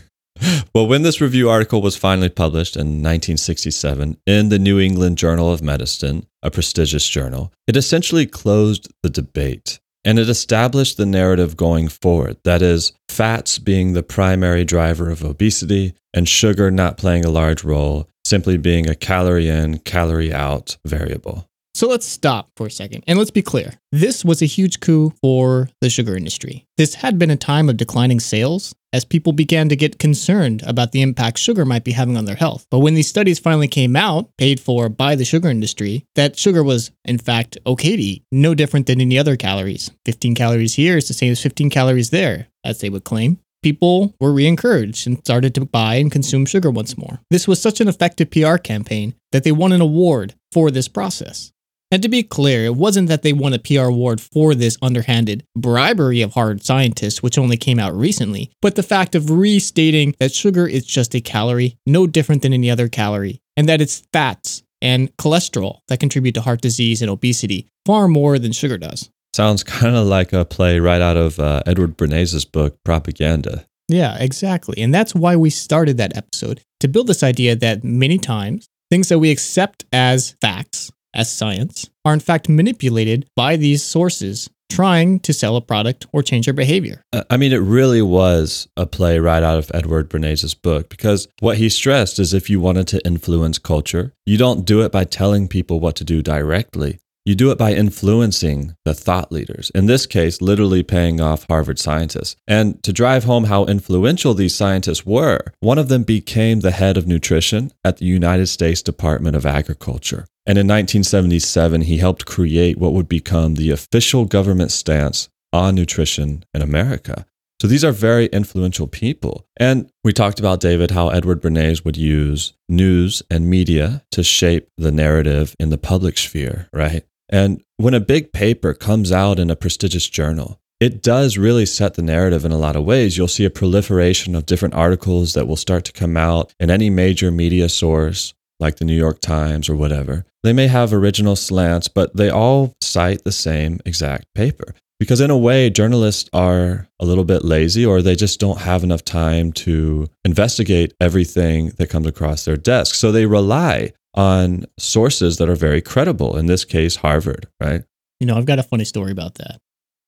Well, 0.74 0.88
when 0.88 1.04
this 1.04 1.22
review 1.22 1.52
article 1.52 1.84
was 1.84 1.96
finally 1.96 2.30
published 2.30 2.76
in 2.76 2.88
1967 2.88 4.18
in 4.26 4.50
the 4.50 4.58
New 4.58 4.80
England 4.80 5.20
Journal 5.20 5.52
of 5.52 5.62
Medicine, 5.62 6.26
a 6.42 6.50
prestigious 6.50 7.08
journal, 7.08 7.54
it 7.68 7.78
essentially 7.78 8.26
closed 8.26 8.92
the 9.04 9.10
debate 9.12 9.80
and 10.04 10.18
it 10.18 10.30
established 10.30 10.98
the 10.98 11.06
narrative 11.06 11.56
going 11.56 11.88
forward 11.88 12.38
that 12.44 12.64
is, 12.64 12.92
fats 13.08 13.60
being 13.60 13.94
the 13.94 14.02
primary 14.02 14.66
driver 14.66 15.12
of 15.12 15.24
obesity 15.24 15.94
and 16.14 16.28
sugar 16.28 16.72
not 16.72 16.98
playing 16.98 17.24
a 17.24 17.30
large 17.30 17.64
role, 17.64 18.10
simply 18.26 18.58
being 18.58 18.90
a 18.90 18.96
calorie 18.96 19.48
in, 19.48 19.78
calorie 19.80 20.34
out 20.34 20.78
variable. 20.86 21.48
So 21.76 21.88
let's 21.88 22.06
stop 22.06 22.50
for 22.58 22.68
a 22.68 22.72
second 22.72 23.04
and 23.08 23.18
let's 23.18 23.32
be 23.32 23.42
clear. 23.42 23.76
This 23.92 24.26
was 24.26 24.42
a 24.42 24.48
huge 24.48 24.80
coup 24.80 25.14
for 25.22 25.70
the 25.82 25.90
sugar 25.90 26.18
industry. 26.18 26.66
This 26.78 26.96
had 26.96 27.18
been 27.18 27.32
a 27.32 27.38
time 27.38 27.70
of 27.70 27.78
declining 27.78 28.20
sales 28.20 28.74
as 28.94 29.04
people 29.04 29.34
began 29.34 29.68
to 29.68 29.76
get 29.76 30.00
concerned 30.00 30.64
about 30.66 30.92
the 30.92 31.02
impact 31.02 31.40
sugar 31.40 31.66
might 31.66 31.84
be 31.84 31.92
having 31.92 32.16
on 32.16 32.26
their 32.26 32.36
health. 32.36 32.66
But 32.70 32.80
when 32.80 32.94
these 32.94 33.10
studies 33.10 33.40
finally 33.40 33.68
came 33.68 33.96
out, 33.96 34.30
paid 34.38 34.60
for 34.60 34.88
by 34.88 35.16
the 35.16 35.26
sugar 35.26 35.50
industry, 35.50 36.06
that 36.16 36.38
sugar 36.38 36.64
was 36.64 36.92
in 37.04 37.18
fact 37.18 37.58
okay 37.66 37.96
to 37.98 38.02
eat, 38.02 38.24
no 38.32 38.56
different 38.56 38.86
than 38.86 39.02
any 39.02 39.18
other 39.18 39.36
calories. 39.36 39.92
15 40.06 40.36
calories 40.36 40.76
here 40.76 40.96
is 40.96 41.08
the 41.08 41.14
same 41.14 41.32
as 41.32 41.42
15 41.42 41.70
calories 41.70 42.12
there, 42.12 42.48
as 42.64 42.80
they 42.80 42.90
would 42.90 43.04
claim 43.04 43.40
people 43.64 44.14
were 44.20 44.34
re 44.34 44.46
encouraged 44.46 45.08
and 45.08 45.18
started 45.20 45.56
to 45.56 45.66
buy 45.66 45.96
and 45.96 46.12
consume 46.12 46.46
sugar 46.46 46.70
once 46.70 46.98
more. 46.98 47.22
This 47.32 47.48
was 47.48 47.62
such 47.62 47.82
an 47.82 47.88
effective 47.88 48.30
PR 48.30 48.58
campaign 48.58 49.16
that 49.32 49.44
they 49.44 49.54
won 49.54 49.72
an 49.72 49.82
award 49.82 50.36
for 50.52 50.70
this 50.70 50.88
process. 50.88 51.53
And 51.94 52.02
to 52.02 52.10
be 52.10 52.24
clear, 52.24 52.66
it 52.66 52.74
wasn't 52.74 53.08
that 53.10 53.22
they 53.22 53.34
won 53.34 53.54
a 53.54 53.60
PR 53.60 53.82
award 53.82 54.20
for 54.20 54.56
this 54.56 54.80
underhanded 54.82 55.46
bribery 55.56 56.24
of 56.24 56.34
hard 56.34 56.66
scientists, 56.66 57.22
which 57.22 57.38
only 57.38 57.56
came 57.56 57.78
out 57.78 57.96
recently, 57.96 58.50
but 58.64 58.74
the 58.74 58.82
fact 58.82 59.14
of 59.14 59.30
restating 59.30 60.16
that 60.20 60.34
sugar 60.34 60.66
is 60.66 60.88
just 60.88 61.14
a 61.14 61.22
calorie, 61.22 61.78
no 61.86 62.08
different 62.08 62.42
than 62.42 62.52
any 62.52 62.72
other 62.72 62.90
calorie, 62.90 63.42
and 63.56 63.70
that 63.70 63.80
it's 63.80 64.02
fats 64.12 64.64
and 64.82 65.16
cholesterol 65.18 65.82
that 65.88 66.00
contribute 66.00 66.34
to 66.34 66.42
heart 66.42 66.62
disease 66.62 67.04
and 67.04 67.12
obesity 67.12 67.68
far 67.86 68.08
more 68.08 68.40
than 68.40 68.54
sugar 68.54 68.80
does. 68.80 69.12
Sounds 69.36 69.62
kind 69.64 69.96
of 69.96 70.08
like 70.08 70.34
a 70.34 70.46
play 70.46 70.80
right 70.80 71.00
out 71.00 71.16
of 71.16 71.40
uh, 71.40 71.62
Edward 71.68 71.96
Bernays' 71.96 72.52
book, 72.52 72.76
Propaganda. 72.84 73.68
Yeah, 73.88 74.18
exactly. 74.20 74.82
And 74.82 74.92
that's 74.92 75.14
why 75.14 75.36
we 75.36 75.52
started 75.52 75.98
that 75.98 76.18
episode 76.18 76.62
to 76.80 76.88
build 76.88 77.06
this 77.06 77.22
idea 77.22 77.56
that 77.58 77.84
many 77.84 78.18
times 78.18 78.68
things 78.90 79.10
that 79.10 79.20
we 79.20 79.30
accept 79.30 79.86
as 79.92 80.36
facts 80.42 80.92
as 81.14 81.32
science 81.32 81.90
are 82.06 82.14
in 82.14 82.20
fact 82.20 82.50
manipulated 82.50 83.28
by 83.36 83.56
these 83.56 83.84
sources 83.84 84.50
trying 84.74 85.20
to 85.20 85.34
sell 85.34 85.56
a 85.56 85.62
product 85.62 86.08
or 86.14 86.24
change 86.24 86.46
their 86.46 86.54
behavior. 86.54 87.04
Uh, 87.14 87.24
I 87.30 87.38
mean, 87.38 87.54
it 87.54 87.58
really 87.58 88.02
was 88.02 88.68
a 88.76 88.88
play 88.88 89.20
right 89.20 89.44
out 89.44 89.60
of 89.60 89.70
Edward 89.72 90.10
Bernays' 90.10 90.60
book 90.60 90.90
because 90.90 91.28
what 91.42 91.58
he 91.58 91.70
stressed 91.70 92.18
is 92.18 92.34
if 92.34 92.50
you 92.50 92.60
wanted 92.60 92.88
to 92.88 93.06
influence 93.06 93.60
culture, 93.60 94.14
you 94.26 94.38
don't 94.38 94.66
do 94.66 94.82
it 94.82 94.92
by 94.92 95.04
telling 95.04 95.48
people 95.48 95.80
what 95.80 95.96
to 95.98 96.04
do 96.04 96.24
directly. 96.24 97.00
You 97.26 97.36
do 97.36 97.52
it 97.52 97.58
by 97.58 97.74
influencing 97.74 98.76
the 98.84 98.94
thought 98.94 99.32
leaders, 99.32 99.72
in 99.74 99.86
this 99.86 100.06
case, 100.06 100.42
literally 100.42 100.84
paying 100.84 101.22
off 101.22 101.46
Harvard 101.48 101.80
scientists. 101.80 102.36
And 102.50 102.84
to 102.84 102.92
drive 102.92 103.24
home 103.24 103.46
how 103.46 103.64
influential 103.64 104.34
these 104.34 104.54
scientists 104.54 105.06
were, 105.06 105.40
one 105.62 105.78
of 105.78 105.88
them 105.88 106.04
became 106.04 106.60
the 106.60 106.72
head 106.72 106.98
of 106.98 107.08
nutrition 107.08 107.72
at 107.86 107.98
the 107.98 108.06
United 108.06 108.48
States 108.48 108.82
Department 108.82 109.38
of 109.38 109.46
Agriculture. 109.46 110.26
And 110.46 110.58
in 110.58 110.68
1977, 110.68 111.84
he 111.84 111.98
helped 111.98 112.26
create 112.26 112.78
what 112.78 112.92
would 112.92 113.08
become 113.08 113.56
the 113.56 113.72
official 113.72 114.26
government 114.26 114.72
stance 114.72 115.30
on 115.54 115.76
nutrition 115.76 116.44
in 116.54 116.62
America. 116.62 117.26
So 117.62 117.70
these 117.70 117.86
are 117.86 117.94
very 117.94 118.26
influential 118.26 118.88
people. 118.88 119.46
And 119.56 119.90
we 120.04 120.12
talked 120.12 120.42
about, 120.42 120.60
David, 120.60 120.92
how 120.92 121.08
Edward 121.08 121.42
Bernays 121.42 121.86
would 121.86 121.96
use 121.96 122.52
news 122.68 123.24
and 123.30 123.50
media 123.50 124.04
to 124.12 124.24
shape 124.24 124.68
the 124.78 124.92
narrative 124.92 125.56
in 125.58 125.70
the 125.70 125.78
public 125.78 126.18
sphere, 126.18 126.68
right? 126.74 127.06
And 127.30 127.64
when 127.78 127.94
a 127.94 128.00
big 128.00 128.34
paper 128.34 128.74
comes 128.74 129.12
out 129.12 129.40
in 129.40 129.50
a 129.50 129.56
prestigious 129.56 130.08
journal, 130.08 130.60
it 130.80 131.02
does 131.02 131.38
really 131.38 131.66
set 131.66 131.94
the 131.94 132.02
narrative 132.02 132.44
in 132.44 132.52
a 132.52 132.58
lot 132.58 132.76
of 132.76 132.84
ways. 132.84 133.18
You'll 133.18 133.28
see 133.30 133.46
a 133.46 133.50
proliferation 133.50 134.36
of 134.36 134.46
different 134.46 134.74
articles 134.74 135.34
that 135.34 135.48
will 135.48 135.56
start 135.56 135.86
to 135.86 135.94
come 135.94 136.18
out 136.18 136.54
in 136.60 136.70
any 136.70 136.90
major 136.90 137.32
media 137.32 137.70
source, 137.70 138.34
like 138.60 138.76
the 138.76 138.86
New 138.86 138.96
York 138.96 139.22
Times 139.22 139.70
or 139.70 139.76
whatever. 139.76 140.26
They 140.44 140.52
may 140.52 140.68
have 140.68 140.92
original 140.92 141.38
slants, 141.38 141.88
but 141.88 142.16
they 142.18 142.30
all 142.30 142.74
cite 142.82 143.24
the 143.24 143.32
same 143.32 143.80
exact 143.86 144.26
paper. 144.36 144.76
Because 145.00 145.22
in 145.22 145.32
a 145.32 145.38
way, 145.38 145.70
journalists 145.70 146.30
are 146.34 146.88
a 147.00 147.06
little 147.06 147.24
bit 147.24 147.44
lazy 147.44 147.86
or 147.86 148.02
they 148.02 148.16
just 148.16 148.40
don't 148.40 148.60
have 148.60 148.84
enough 148.84 149.04
time 149.04 149.52
to 149.54 150.08
investigate 150.24 150.94
everything 151.02 151.70
that 151.78 151.90
comes 151.90 152.08
across 152.08 152.46
their 152.46 152.58
desk. 152.58 152.96
So 152.96 153.12
they 153.12 153.26
rely 153.26 153.94
on 154.14 154.66
sources 154.78 155.38
that 155.38 155.50
are 155.50 155.56
very 155.56 155.82
credible. 155.82 156.38
In 156.38 156.46
this 156.46 156.66
case, 156.66 156.98
Harvard, 156.98 157.48
right? 157.60 157.84
You 158.20 158.28
know, 158.28 158.38
I've 158.38 158.46
got 158.46 158.60
a 158.60 158.64
funny 158.64 158.86
story 158.86 159.12
about 159.12 159.36
that. 159.36 159.60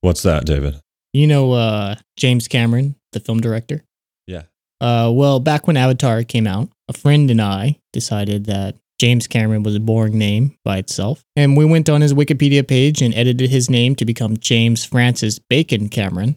What's 0.02 0.22
that, 0.24 0.46
David? 0.46 0.80
You 1.14 1.28
know, 1.28 1.54
uh, 1.54 1.96
James 2.18 2.48
Cameron, 2.48 2.96
the 3.14 3.20
film 3.20 3.42
director? 3.42 3.84
Yeah. 4.28 4.44
Uh, 4.82 5.12
well, 5.14 5.40
back 5.40 5.68
when 5.68 5.78
Avatar 5.78 6.24
came 6.24 6.46
out, 6.46 6.70
a 6.88 6.94
friend 6.94 7.32
and 7.32 7.42
I 7.42 7.80
decided 7.94 8.46
that 8.46 8.76
James 9.00 9.28
Cameron 9.28 9.64
was 9.64 9.76
a 9.76 9.80
boring 9.80 10.18
name 10.18 10.58
by 10.64 10.78
itself. 10.78 11.24
And 11.36 11.58
we 11.58 11.66
went 11.66 11.90
on 11.90 12.02
his 12.02 12.14
Wikipedia 12.14 12.66
page 12.66 13.02
and 13.02 13.14
edited 13.14 13.50
his 13.50 13.70
name 13.70 13.96
to 13.96 14.06
become 14.06 14.38
James 14.38 14.86
Francis 14.86 15.40
Bacon 15.40 15.90
Cameron. 15.90 16.36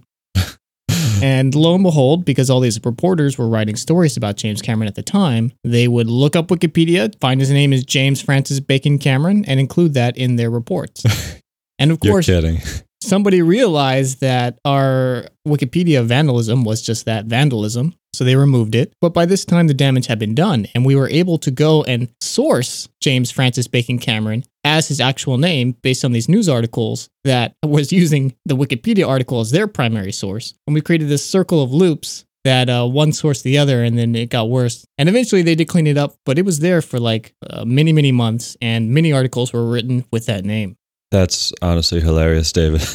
And 1.23 1.55
lo 1.55 1.75
and 1.75 1.83
behold, 1.83 2.25
because 2.25 2.49
all 2.51 2.61
these 2.61 2.79
reporters 2.85 3.39
were 3.39 3.49
writing 3.49 3.77
stories 3.77 4.17
about 4.17 4.37
James 4.37 4.63
Cameron 4.63 4.89
at 4.89 4.95
the 4.95 5.03
time, 5.03 5.53
they 5.65 5.89
would 5.89 6.09
look 6.09 6.37
up 6.37 6.49
Wikipedia, 6.49 7.13
find 7.21 7.41
his 7.41 7.51
name 7.51 7.73
is 7.73 7.85
James 7.85 8.21
Francis 8.21 8.61
Bacon 8.61 8.99
Cameron, 8.99 9.45
and 9.47 9.59
include 9.59 9.95
that 9.95 10.17
in 10.17 10.37
their 10.37 10.51
reports. 10.51 11.05
And 11.79 11.93
of 11.93 11.99
You're 12.03 12.15
course, 12.15 12.27
kidding. 12.27 12.61
Somebody 13.09 13.43
realized 13.43 14.21
that 14.21 14.59
our 14.65 15.27
Wikipedia 15.47 16.05
vandalism 16.05 16.65
was 16.65 16.83
just 16.83 17.07
that 17.07 17.27
vandalism. 17.27 17.95
So 18.15 18.25
they 18.25 18.37
removed 18.37 18.75
it. 18.75 18.93
But 19.01 19.15
by 19.15 19.27
this 19.27 19.45
time, 19.45 19.67
the 19.69 19.75
damage 19.75 20.07
had 20.07 20.19
been 20.19 20.35
done, 20.35 20.67
and 20.75 20.85
we 20.85 20.97
were 20.97 21.09
able 21.09 21.39
to 21.39 21.51
go 21.51 21.85
and 21.85 22.09
source 22.21 22.89
James 23.01 23.31
Francis 23.31 23.69
Bacon 23.69 23.99
Cameron 23.99 24.45
as 24.65 24.89
his 24.89 25.01
actual 25.01 25.39
name 25.39 25.77
based 25.83 26.05
on 26.05 26.13
these 26.13 26.29
news 26.29 26.49
articles 26.49 27.09
that 27.25 27.55
was 27.65 27.93
using 27.93 28.35
the 28.45 28.57
Wikipedia 28.57 29.07
article 29.07 29.41
as 29.41 29.51
their 29.51 29.67
primary 29.67 30.13
source. 30.13 30.55
And 30.67 30.75
we 30.75 30.81
created 30.81 31.09
this 31.09 31.25
circle 31.25 31.63
of 31.63 31.73
loops 31.73 32.25
that 32.45 32.71
uh, 32.71 32.87
one 32.87 33.11
sourced 33.11 33.43
the 33.43 33.59
other, 33.59 33.85
and 33.85 33.99
then 33.99 34.15
it 34.15 34.31
got 34.31 34.49
worse. 34.49 34.87
And 34.97 35.09
eventually 35.09 35.43
they 35.43 35.55
did 35.55 35.69
clean 35.69 35.87
it 35.87 35.99
up, 35.99 36.17
but 36.25 36.39
it 36.39 36.45
was 36.45 36.61
there 36.61 36.83
for 36.83 36.99
like 36.99 37.35
uh, 37.49 37.65
many, 37.65 37.93
many 37.93 38.11
months, 38.11 38.57
and 38.61 38.91
many 38.91 39.13
articles 39.13 39.53
were 39.53 39.69
written 39.69 40.05
with 40.11 40.27
that 40.27 40.45
name. 40.45 40.77
That's 41.11 41.53
honestly 41.63 42.01
hilarious, 42.01 42.53
David. 42.53 42.87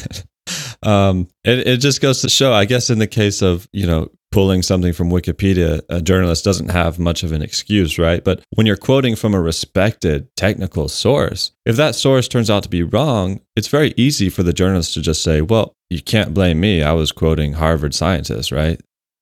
um, 0.82 1.28
it, 1.44 1.66
it 1.66 1.76
just 1.78 2.00
goes 2.00 2.20
to 2.22 2.28
show, 2.28 2.52
I 2.52 2.64
guess, 2.64 2.90
in 2.90 2.98
the 2.98 3.06
case 3.06 3.42
of, 3.42 3.68
you 3.72 3.86
know, 3.86 4.10
pulling 4.34 4.62
something 4.62 4.92
from 4.92 5.10
Wikipedia, 5.10 5.80
a 5.88 6.02
journalist 6.02 6.44
doesn't 6.44 6.70
have 6.70 6.98
much 6.98 7.22
of 7.22 7.30
an 7.30 7.40
excuse, 7.40 7.98
right? 8.00 8.24
But 8.24 8.42
when 8.50 8.66
you're 8.66 8.76
quoting 8.76 9.14
from 9.14 9.32
a 9.32 9.40
respected 9.40 10.28
technical 10.36 10.88
source, 10.88 11.52
if 11.64 11.76
that 11.76 11.94
source 11.94 12.26
turns 12.26 12.50
out 12.50 12.64
to 12.64 12.68
be 12.68 12.82
wrong, 12.82 13.40
it's 13.54 13.68
very 13.68 13.94
easy 13.96 14.28
for 14.28 14.42
the 14.42 14.52
journalist 14.52 14.94
to 14.94 15.02
just 15.02 15.22
say, 15.22 15.40
well, 15.40 15.72
you 15.88 16.02
can't 16.02 16.34
blame 16.34 16.58
me. 16.58 16.82
I 16.82 16.92
was 16.92 17.12
quoting 17.12 17.52
Harvard 17.52 17.94
scientists, 17.94 18.50
right? 18.50 18.80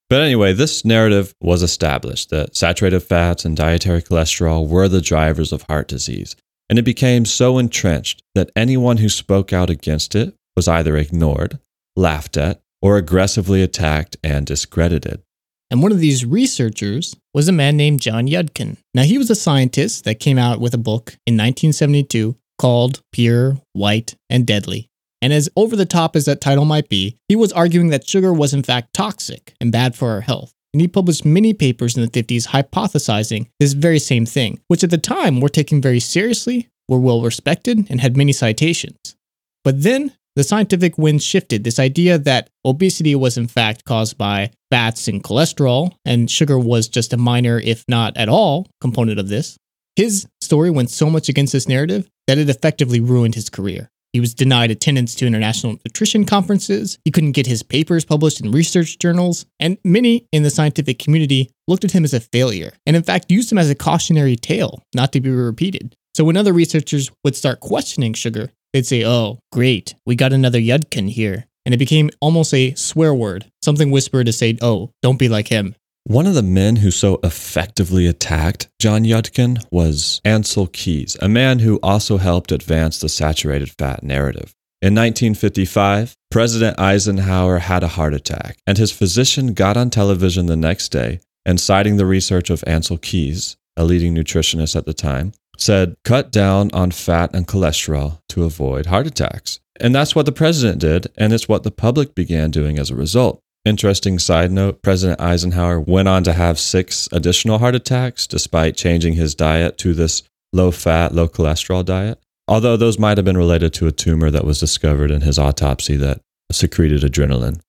But 0.09 0.23
anyway, 0.23 0.55
this 0.55 0.85
narrative 0.85 1.35
was 1.43 1.63
established 1.63 2.31
that 2.31 2.57
saturated 2.57 3.01
fats 3.01 3.45
and 3.45 3.55
dietary 3.57 4.03
cholesterol 4.03 4.67
were 4.67 4.89
the 4.89 5.01
drivers 5.03 5.53
of 5.53 5.63
heart 5.69 5.89
disease. 5.89 6.37
And 6.73 6.79
it 6.79 6.85
became 6.85 7.27
so 7.27 7.59
entrenched 7.59 8.23
that 8.35 8.51
anyone 8.57 8.97
who 8.97 9.11
spoke 9.11 9.53
out 9.53 9.69
against 9.69 10.15
it 10.15 10.35
was 10.57 10.69
either 10.69 10.97
ignored, 10.97 11.59
laughed 11.97 12.39
at, 12.39 12.63
or 12.81 12.97
aggressively 12.97 13.63
attacked 13.63 14.17
and 14.25 14.47
discredited. 14.47 15.23
And 15.71 15.83
one 15.83 15.93
of 15.93 15.99
these 15.99 16.25
researchers 16.25 17.15
was 17.35 17.47
a 17.47 17.53
man 17.53 17.77
named 17.77 18.01
John 18.01 18.27
Yudkin. 18.27 18.79
Now, 18.95 19.03
he 19.03 19.19
was 19.19 19.29
a 19.29 19.35
scientist 19.35 20.05
that 20.05 20.19
came 20.19 20.39
out 20.39 20.61
with 20.61 20.73
a 20.73 20.79
book 20.79 21.11
in 21.27 21.35
1972 21.35 22.39
called 22.59 23.03
Pure, 23.13 23.59
White, 23.75 24.15
and 24.31 24.47
Deadly. 24.47 24.89
And 25.21 25.31
as 25.31 25.51
over 25.55 25.77
the 25.77 25.85
top 25.85 26.17
as 26.17 26.25
that 26.25 26.41
title 26.41 26.65
might 26.65 26.89
be, 26.89 27.19
he 27.29 27.37
was 27.37 27.53
arguing 27.53 27.89
that 27.89 28.09
sugar 28.09 28.33
was 28.33 28.55
in 28.55 28.63
fact 28.63 28.95
toxic 28.95 29.53
and 29.61 29.71
bad 29.71 29.95
for 29.95 30.13
our 30.13 30.23
health. 30.23 30.55
And 30.73 30.81
he 30.81 30.89
published 30.89 31.25
many 31.25 31.53
papers 31.53 31.97
in 31.97 32.03
the 32.03 32.09
50s 32.09 32.49
hypothesizing 32.49 33.49
this 33.61 33.75
very 33.75 33.99
same 33.99 34.25
thing, 34.25 34.61
which 34.69 34.83
at 34.83 34.91
the 34.91 34.99
time 34.99 35.41
were 35.41 35.49
taken 35.49 35.83
very 35.83 36.01
seriously, 36.01 36.69
were 36.89 36.99
well 36.99 37.23
respected, 37.23 37.87
and 37.91 38.01
had 38.01 38.17
many 38.17 38.33
citations. 38.33 39.17
But 39.65 39.83
then 39.83 40.13
the 40.35 40.45
scientific 40.45 40.97
wind 40.97 41.23
shifted 41.23 41.63
this 41.63 41.79
idea 41.79 42.17
that 42.19 42.49
obesity 42.65 43.15
was 43.15 43.37
in 43.37 43.49
fact 43.49 43.85
caused 43.85 44.17
by 44.17 44.51
fats 44.71 45.09
and 45.09 45.23
cholesterol, 45.23 45.93
and 46.07 46.31
sugar 46.31 46.59
was 46.59 46.89
just 46.89 47.13
a 47.13 47.19
minor, 47.19 47.61
if 47.61 47.85
not 47.87 48.17
at 48.17 48.31
all, 48.31 48.67
component 48.81 49.21
of 49.21 49.29
this. 49.29 49.59
His 49.95 50.27
story 50.41 50.71
went 50.71 50.89
so 50.91 51.11
much 51.11 51.29
against 51.29 51.53
this 51.53 51.69
narrative 51.69 52.09
that 52.27 52.39
it 52.39 52.49
effectively 52.49 52.99
ruined 52.99 53.35
his 53.35 53.51
career. 53.51 53.91
He 54.13 54.21
was 54.21 54.35
denied 54.35 54.71
attendance 54.71 55.15
to 55.17 55.27
international 55.27 55.79
nutrition 55.87 56.27
conferences. 56.27 56.99
He 57.05 57.11
couldn't 57.11 57.33
get 57.33 57.47
his 57.47 57.63
papers 57.63 58.05
published 58.05 58.41
in 58.41 58.51
research 58.51 58.99
journals. 58.99 59.47
And 59.59 59.79
many 59.85 60.27
in 60.33 60.43
the 60.43 60.51
scientific 60.51 60.99
community 60.99 61.51
looked 61.67 61.85
at 61.85 61.93
him 61.93 62.05
as 62.05 62.13
a 62.13 62.21
failure 62.21 62.73
and, 62.85 62.95
in 62.95 63.03
fact, 63.03 63.31
used 63.31 63.51
him 63.51 63.59
as 63.59 63.71
a 63.71 63.75
cautionary 63.75 64.37
tale 64.37 64.83
not 64.95 65.13
to 65.13 65.21
be 65.21 65.31
repeated. 65.31 65.97
So, 66.15 66.25
when 66.25 66.37
other 66.37 66.53
researchers 66.53 67.11
would 67.25 67.37
start 67.37 67.61
questioning 67.61 68.13
sugar, 68.13 68.51
they'd 68.73 68.87
say, 68.87 69.03
Oh, 69.05 69.39
great, 69.51 69.95
we 70.05 70.15
got 70.15 70.35
another 70.35 70.59
Yudkin 70.59 71.09
here. 71.09 71.47
And 71.65 71.75
it 71.75 71.79
became 71.79 72.11
almost 72.21 72.53
a 72.53 72.75
swear 72.75 73.15
word, 73.15 73.47
something 73.63 73.91
whispered 73.91 74.27
to 74.27 74.33
say, 74.33 74.59
Oh, 74.61 74.91
don't 75.01 75.19
be 75.19 75.31
like 75.31 75.49
him. 75.49 75.75
One 76.05 76.27
of 76.27 76.35
the 76.35 76.43
men 76.43 76.77
who 76.77 76.91
so 76.91 77.21
effectively 77.23 78.09
attacked 78.09 78.69
John 78.81 79.05
Yudkin 79.05 79.65
was 79.71 80.21
Ancel 80.25 80.71
Keys, 80.73 81.17
a 81.23 81.29
man 81.29 81.61
who 81.61 81.79
also 81.81 82.17
helped 82.17 82.51
advance 82.51 82.99
the 82.99 83.09
saturated 83.09 83.71
fat 83.79 84.03
narrative. 84.03 84.53
In 84.83 84.97
1955, 84.97 86.17
President 86.29 86.79
Eisenhower 86.81 87.59
had 87.59 87.85
a 87.85 87.89
heart 87.89 88.15
attack, 88.15 88.59
and 88.67 88.79
his 88.79 88.91
physician 88.91 89.55
got 89.55 89.77
on 89.77 89.91
television 89.91 90.47
the 90.47 90.57
next 90.57 90.89
day 90.89 91.21
and, 91.47 91.61
citing 91.61 91.99
the 91.99 92.07
research 92.07 92.51
of 92.51 92.63
Ancel 92.67 93.01
Keys, 93.01 93.57
a 93.77 93.85
leading 93.85 94.13
nutritionist 94.13 94.75
at 94.75 94.87
the 94.87 94.95
time, 94.95 95.33
said, 95.57 95.95
cut 96.05 96.33
down 96.33 96.69
on 96.73 96.91
fat 96.91 97.31
and 97.33 97.47
cholesterol 97.47 98.19
to 98.31 98.43
avoid 98.43 98.87
heart 98.87 99.07
attacks. 99.07 99.61
And 99.79 99.95
that's 99.95 100.17
what 100.17 100.27
the 100.27 100.33
president 100.33 100.81
did, 100.81 101.07
and 101.17 101.33
it's 101.33 101.49
what 101.49 101.63
the 101.63 101.71
public 101.71 102.17
began 102.17 102.51
doing 102.51 102.77
as 102.81 102.91
a 102.91 102.97
result. 102.97 103.41
Interesting 103.65 104.19
side 104.19 104.51
note 104.51 104.83
President 104.83 105.21
Eisenhower 105.21 105.79
went 105.79 106.09
on 106.09 106.25
to 106.25 106.33
have 106.33 106.59
six 106.59 107.09
additional 107.13 107.61
heart 107.61 107.77
attacks 107.77 108.27
despite 108.27 108.77
changing 108.77 109.15
his 109.15 109.37
diet 109.37 109.79
to 109.79 109.95
this 109.95 110.25
low 110.53 110.73
fat, 110.73 111.15
low 111.15 111.29
cholesterol 111.29 111.85
diet. 111.85 112.21
Although 112.49 112.77
those 112.77 112.99
might 112.99 113.19
have 113.19 113.25
been 113.25 113.37
related 113.37 113.73
to 113.75 113.87
a 113.87 113.93
tumor 113.93 114.33
that 114.33 114.45
was 114.45 114.59
discovered 114.59 115.13
in 115.13 115.21
his 115.21 115.39
autopsy 115.39 115.97
that 115.99 116.21
secreted 116.51 117.03
adrenaline. 117.03 117.61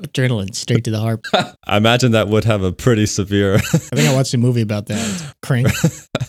Adrenaline 0.00 0.54
straight 0.54 0.84
to 0.84 0.92
the 0.92 1.00
heart. 1.00 1.20
I 1.66 1.76
imagine 1.76 2.12
that 2.12 2.28
would 2.28 2.44
have 2.44 2.62
a 2.62 2.70
pretty 2.70 3.06
severe. 3.06 3.54
I 3.56 3.58
think 3.58 4.08
I 4.08 4.14
watched 4.14 4.32
a 4.32 4.38
movie 4.38 4.62
about 4.62 4.86
that. 4.86 5.34
Crank. 5.42 5.68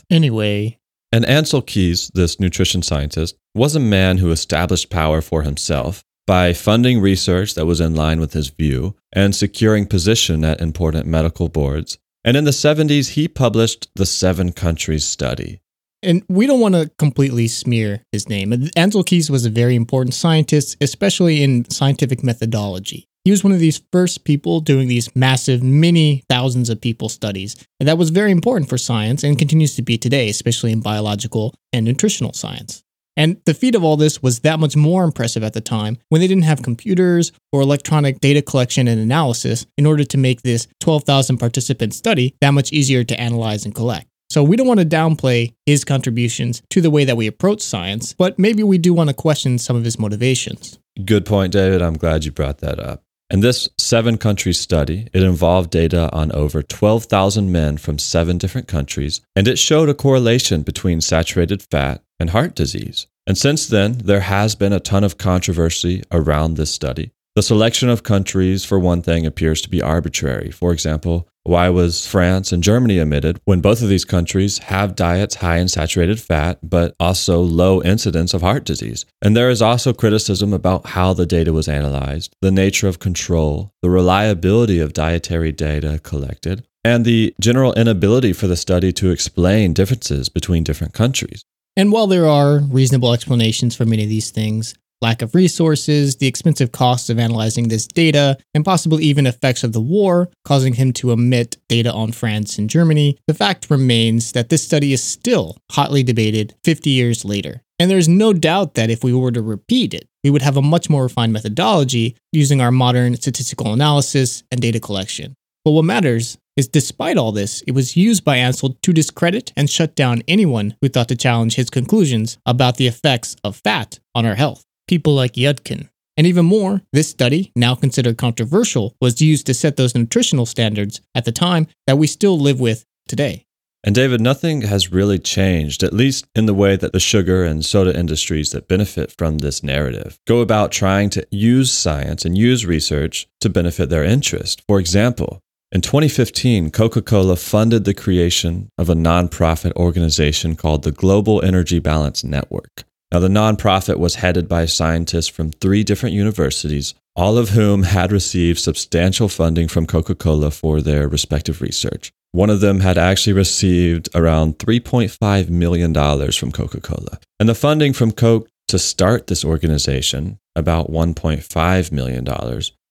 Anyway, 0.10 0.78
and 1.14 1.24
Ancel 1.24 1.66
Keys, 1.66 2.12
this 2.14 2.38
nutrition 2.38 2.82
scientist, 2.82 3.38
was 3.56 3.78
a 3.78 3.80
man 3.80 4.18
who 4.18 4.30
established 4.30 4.90
power 4.90 5.22
for 5.22 5.44
himself 5.44 6.04
by 6.28 6.54
funding 6.54 7.02
research 7.02 7.56
that 7.56 7.66
was 7.66 7.82
in 7.82 7.96
line 7.96 8.20
with 8.20 8.34
his 8.34 8.50
view 8.50 8.96
and 9.14 9.36
securing 9.36 9.86
position 9.86 10.44
at 10.44 10.62
important 10.62 11.06
medical 11.06 11.50
boards. 11.50 11.98
And 12.24 12.38
in 12.38 12.44
the 12.44 12.52
70s, 12.52 13.12
he 13.12 13.28
published 13.28 13.90
the 13.96 14.06
Seven 14.06 14.52
Countries 14.52 15.06
Study. 15.06 15.62
And 16.04 16.24
we 16.30 16.48
don't 16.48 16.60
want 16.60 16.76
to 16.76 16.92
completely 16.98 17.48
smear 17.48 18.04
his 18.12 18.28
name. 18.28 18.52
Ancel 18.52 19.06
Keys 19.06 19.30
was 19.30 19.46
a 19.46 19.50
very 19.50 19.76
important 19.76 20.14
scientist, 20.14 20.78
especially 20.82 21.44
in 21.44 21.70
scientific 21.70 22.24
methodology. 22.24 23.08
He 23.24 23.30
was 23.30 23.44
one 23.44 23.54
of 23.54 23.60
these 23.60 23.84
first 23.92 24.24
people 24.24 24.62
doing 24.62 24.88
these 24.88 25.16
massive, 25.16 25.62
many 25.62 26.24
thousands 26.28 26.72
of 26.72 26.82
people 26.82 27.08
studies. 27.08 27.56
And 27.80 27.88
that 27.88 28.00
was 28.00 28.10
very 28.10 28.32
important 28.32 28.68
for 28.68 28.80
science 28.80 29.24
and 29.24 29.38
continues 29.38 29.76
to 29.76 29.84
be 29.84 29.98
today, 29.98 30.28
especially 30.30 30.72
in 30.72 30.82
biological 30.82 31.54
and 31.72 31.86
nutritional 31.86 32.34
science. 32.34 32.84
And 33.18 33.42
the 33.46 33.54
feat 33.54 33.76
of 33.76 33.84
all 33.84 33.98
this 33.98 34.22
was 34.22 34.40
that 34.40 34.60
much 34.60 34.76
more 34.76 35.04
impressive 35.04 35.44
at 35.44 35.54
the 35.54 35.62
time 35.62 35.98
when 36.10 36.22
they 36.22 36.28
didn't 36.28 36.44
have 36.44 36.64
computers 36.64 37.32
or 37.52 37.62
electronic 37.62 38.20
data 38.20 38.42
collection 38.42 38.88
and 38.88 39.00
analysis 39.00 39.66
in 39.78 39.86
order 39.86 40.04
to 40.04 40.18
make 40.18 40.42
this 40.42 40.68
12,000 40.80 41.38
participant 41.38 41.94
study 41.94 42.36
that 42.42 42.52
much 42.52 42.72
easier 42.72 43.04
to 43.04 43.20
analyze 43.20 43.66
and 43.66 43.76
collect. 43.76 44.08
So 44.30 44.44
we 44.44 44.56
don't 44.56 44.68
want 44.68 44.80
to 44.80 44.86
downplay 44.86 45.54
his 45.66 45.84
contributions 45.84 46.62
to 46.70 46.80
the 46.80 46.90
way 46.90 47.04
that 47.04 47.18
we 47.18 47.28
approach 47.28 47.62
science, 47.62 48.14
but 48.14 48.40
maybe 48.40 48.64
we 48.64 48.78
do 48.78 48.94
want 48.94 49.10
to 49.10 49.14
question 49.14 49.58
some 49.58 49.76
of 49.76 49.84
his 49.84 50.00
motivations. 50.00 50.80
Good 51.04 51.26
point, 51.26 51.52
David. 51.52 51.82
I'm 51.82 51.98
glad 51.98 52.24
you 52.24 52.32
brought 52.32 52.60
that 52.60 52.80
up. 52.80 53.04
In 53.32 53.40
this 53.40 53.70
seven 53.78 54.18
country 54.18 54.52
study, 54.52 55.08
it 55.14 55.24
involved 55.24 55.70
data 55.70 56.10
on 56.12 56.34
over 56.34 56.62
12,000 56.62 57.50
men 57.50 57.78
from 57.78 57.98
seven 57.98 58.38
different 58.38 58.68
countries, 58.68 59.22
and 59.38 59.48
it 59.48 59.58
showed 59.58 59.88
a 59.88 59.94
correlation 59.94 60.64
between 60.64 61.00
saturated 61.00 61.64
fat 61.72 62.04
and 62.20 62.32
heart 62.32 62.56
disease. 62.56 63.08
And 63.26 63.38
since 63.38 63.68
then, 63.68 64.00
there 64.00 64.20
has 64.20 64.56
been 64.56 64.74
a 64.74 64.82
ton 64.82 65.06
of 65.06 65.18
controversy 65.18 66.04
around 66.12 66.56
this 66.56 66.74
study. 66.74 67.12
The 67.36 67.42
selection 67.42 67.88
of 67.88 68.04
countries, 68.04 68.66
for 68.66 68.78
one 68.78 69.02
thing, 69.02 69.26
appears 69.26 69.62
to 69.62 69.70
be 69.70 69.82
arbitrary. 69.82 70.52
For 70.52 70.74
example, 70.74 71.30
why 71.44 71.70
was 71.70 72.06
France 72.06 72.52
and 72.52 72.64
Germany 72.64 73.00
omitted 73.00 73.42
when 73.46 73.62
both 73.62 73.82
of 73.82 73.90
these 73.90 74.06
countries 74.06 74.60
have 74.60 74.96
diets 74.96 75.36
high 75.36 75.58
in 75.58 75.68
saturated 75.68 76.20
fat, 76.20 76.60
but 76.62 76.96
also 77.00 77.40
low 77.42 77.82
incidence 77.82 78.34
of 78.34 78.42
heart 78.42 78.64
disease? 78.64 79.06
And 79.22 79.36
there 79.36 79.50
is 79.50 79.62
also 79.62 79.92
criticism 79.92 80.54
about 80.54 80.88
how 80.88 81.14
the 81.14 81.26
data 81.26 81.52
was 81.52 81.68
analyzed, 81.68 82.36
the 82.42 82.52
nature 82.52 82.88
of 82.88 83.00
control, 83.00 83.74
the 83.82 83.90
reliability 83.90 84.80
of 84.80 84.94
dietary 84.94 85.52
data 85.52 86.00
collected, 86.04 86.66
and 86.84 87.06
the 87.06 87.34
general 87.42 87.74
inability 87.74 88.34
for 88.34 88.48
the 88.48 88.56
study 88.56 88.92
to 88.94 89.10
explain 89.10 89.74
differences 89.74 90.30
between 90.30 90.64
different 90.64 90.94
countries. 90.94 91.44
And 91.76 91.92
while 91.92 92.08
there 92.08 92.28
are 92.28 92.60
reasonable 92.60 93.14
explanations 93.14 93.76
for 93.76 93.86
many 93.86 94.04
of 94.04 94.10
these 94.10 94.30
things, 94.30 94.76
lack 95.02 95.22
of 95.22 95.34
resources, 95.34 96.18
the 96.18 96.28
expensive 96.28 96.72
costs 96.72 97.10
of 97.10 97.20
analyzing 97.20 97.68
this 97.68 97.88
data, 97.88 98.38
and 98.54 98.64
possibly 98.64 99.04
even 99.04 99.26
effects 99.26 99.64
of 99.64 99.74
the 99.74 99.82
war 99.82 100.30
causing 100.46 100.74
him 100.74 100.94
to 100.94 101.12
omit 101.12 101.58
data 101.68 101.92
on 101.92 102.12
France 102.12 102.58
and 102.58 102.70
Germany, 102.70 103.18
the 103.28 103.34
fact 103.34 103.70
remains 103.70 104.32
that 104.34 104.50
this 104.50 104.64
study 104.64 104.94
is 104.94 105.04
still 105.04 105.58
hotly 105.72 106.04
debated 106.04 106.56
50 106.64 106.90
years 106.90 107.26
later. 107.26 107.62
And 107.80 107.90
there's 107.90 108.08
no 108.08 108.32
doubt 108.32 108.76
that 108.76 108.92
if 108.92 109.04
we 109.04 109.12
were 109.12 109.32
to 109.32 109.42
repeat 109.42 109.96
it, 109.96 110.08
we 110.24 110.30
would 110.30 110.44
have 110.44 110.58
a 110.58 110.62
much 110.62 110.88
more 110.88 111.04
refined 111.04 111.34
methodology 111.34 112.16
using 112.32 112.62
our 112.62 112.72
modern 112.72 113.16
statistical 113.16 113.74
analysis 113.74 114.44
and 114.52 114.62
data 114.62 114.80
collection. 114.80 115.34
But 115.66 115.72
what 115.72 115.86
matters 115.86 116.38
is 116.56 116.68
despite 116.68 117.18
all 117.18 117.32
this, 117.32 117.62
it 117.62 117.72
was 117.72 117.98
used 117.98 118.24
by 118.24 118.38
Ancel 118.38 118.80
to 118.82 118.94
discredit 118.94 119.52
and 119.58 119.70
shut 119.70 119.96
down 119.96 120.22
anyone 120.28 120.76
who 120.82 120.90
thought 120.90 121.08
to 121.08 121.16
challenge 121.16 121.56
his 121.56 121.72
conclusions 121.72 122.38
about 122.46 122.78
the 122.78 122.88
effects 122.88 123.36
of 123.44 123.56
fat 123.56 124.00
on 124.14 124.26
our 124.26 124.36
health 124.36 124.64
people 124.88 125.14
like 125.14 125.34
Yudkin. 125.34 125.90
And 126.18 126.28
even 126.28 126.46
more, 126.46 126.82
this 126.92 127.10
study, 127.10 127.52
now 127.56 127.74
considered 127.76 128.18
controversial, 128.18 128.96
was 129.02 129.22
used 129.22 129.46
to 129.48 129.54
set 129.54 129.78
those 129.78 129.96
nutritional 129.96 130.46
standards 130.46 131.02
at 131.16 131.26
the 131.26 131.32
time 131.32 131.68
that 131.88 131.98
we 131.98 132.08
still 132.08 132.40
live 132.40 132.60
with 132.60 132.86
today. 133.08 133.46
And 133.84 133.96
David, 133.96 134.22
nothing 134.22 134.62
has 134.62 134.92
really 134.92 135.18
changed, 135.18 135.82
at 135.82 135.94
least 135.94 136.28
in 136.36 136.46
the 136.46 136.54
way 136.54 136.76
that 136.76 136.94
the 136.94 137.00
sugar 137.00 137.44
and 137.44 137.66
soda 137.66 137.98
industries 137.98 138.52
that 138.52 138.68
benefit 138.68 139.12
from 139.18 139.40
this 139.40 139.64
narrative 139.64 140.20
go 140.28 140.42
about 140.42 140.72
trying 140.72 141.10
to 141.12 141.26
use 141.32 141.74
science 141.74 142.24
and 142.24 142.38
use 142.38 142.66
research 142.66 143.28
to 143.40 143.50
benefit 143.50 143.90
their 143.90 144.04
interest. 144.04 144.62
For 144.68 144.80
example, 144.80 145.42
in 145.72 145.82
2015, 145.82 146.70
Coca 146.70 147.02
Cola 147.02 147.36
funded 147.36 147.86
the 147.86 147.94
creation 147.96 148.70
of 148.78 148.90
a 148.90 148.94
nonprofit 148.94 149.74
organization 149.76 150.56
called 150.56 150.84
the 150.84 150.92
Global 150.92 151.42
Energy 151.42 151.80
Balance 151.80 152.24
Network. 152.24 152.84
Now, 153.12 153.20
the 153.20 153.28
nonprofit 153.28 153.98
was 153.98 154.16
headed 154.16 154.48
by 154.48 154.66
scientists 154.66 155.28
from 155.28 155.52
three 155.52 155.84
different 155.84 156.16
universities, 156.16 156.94
all 157.14 157.38
of 157.38 157.50
whom 157.50 157.84
had 157.84 158.10
received 158.10 158.60
substantial 158.60 159.28
funding 159.28 159.68
from 159.68 159.86
Coca 159.86 160.16
Cola 160.16 160.50
for 160.50 160.80
their 160.80 161.10
respective 161.10 161.62
research. 161.62 162.14
One 162.32 162.50
of 162.50 162.62
them 162.62 162.80
had 162.80 162.98
actually 162.98 163.34
received 163.34 164.08
around 164.16 164.60
$3.5 164.60 165.50
million 165.50 165.94
from 166.32 166.52
Coca 166.54 166.80
Cola. 166.80 167.20
And 167.38 167.50
the 167.50 167.56
funding 167.56 167.92
from 167.92 168.14
Coke 168.14 168.48
to 168.70 168.80
start 168.80 169.28
this 169.28 169.44
organization, 169.44 170.40
about 170.56 170.90
$1.5 170.90 171.92
million, 171.92 172.26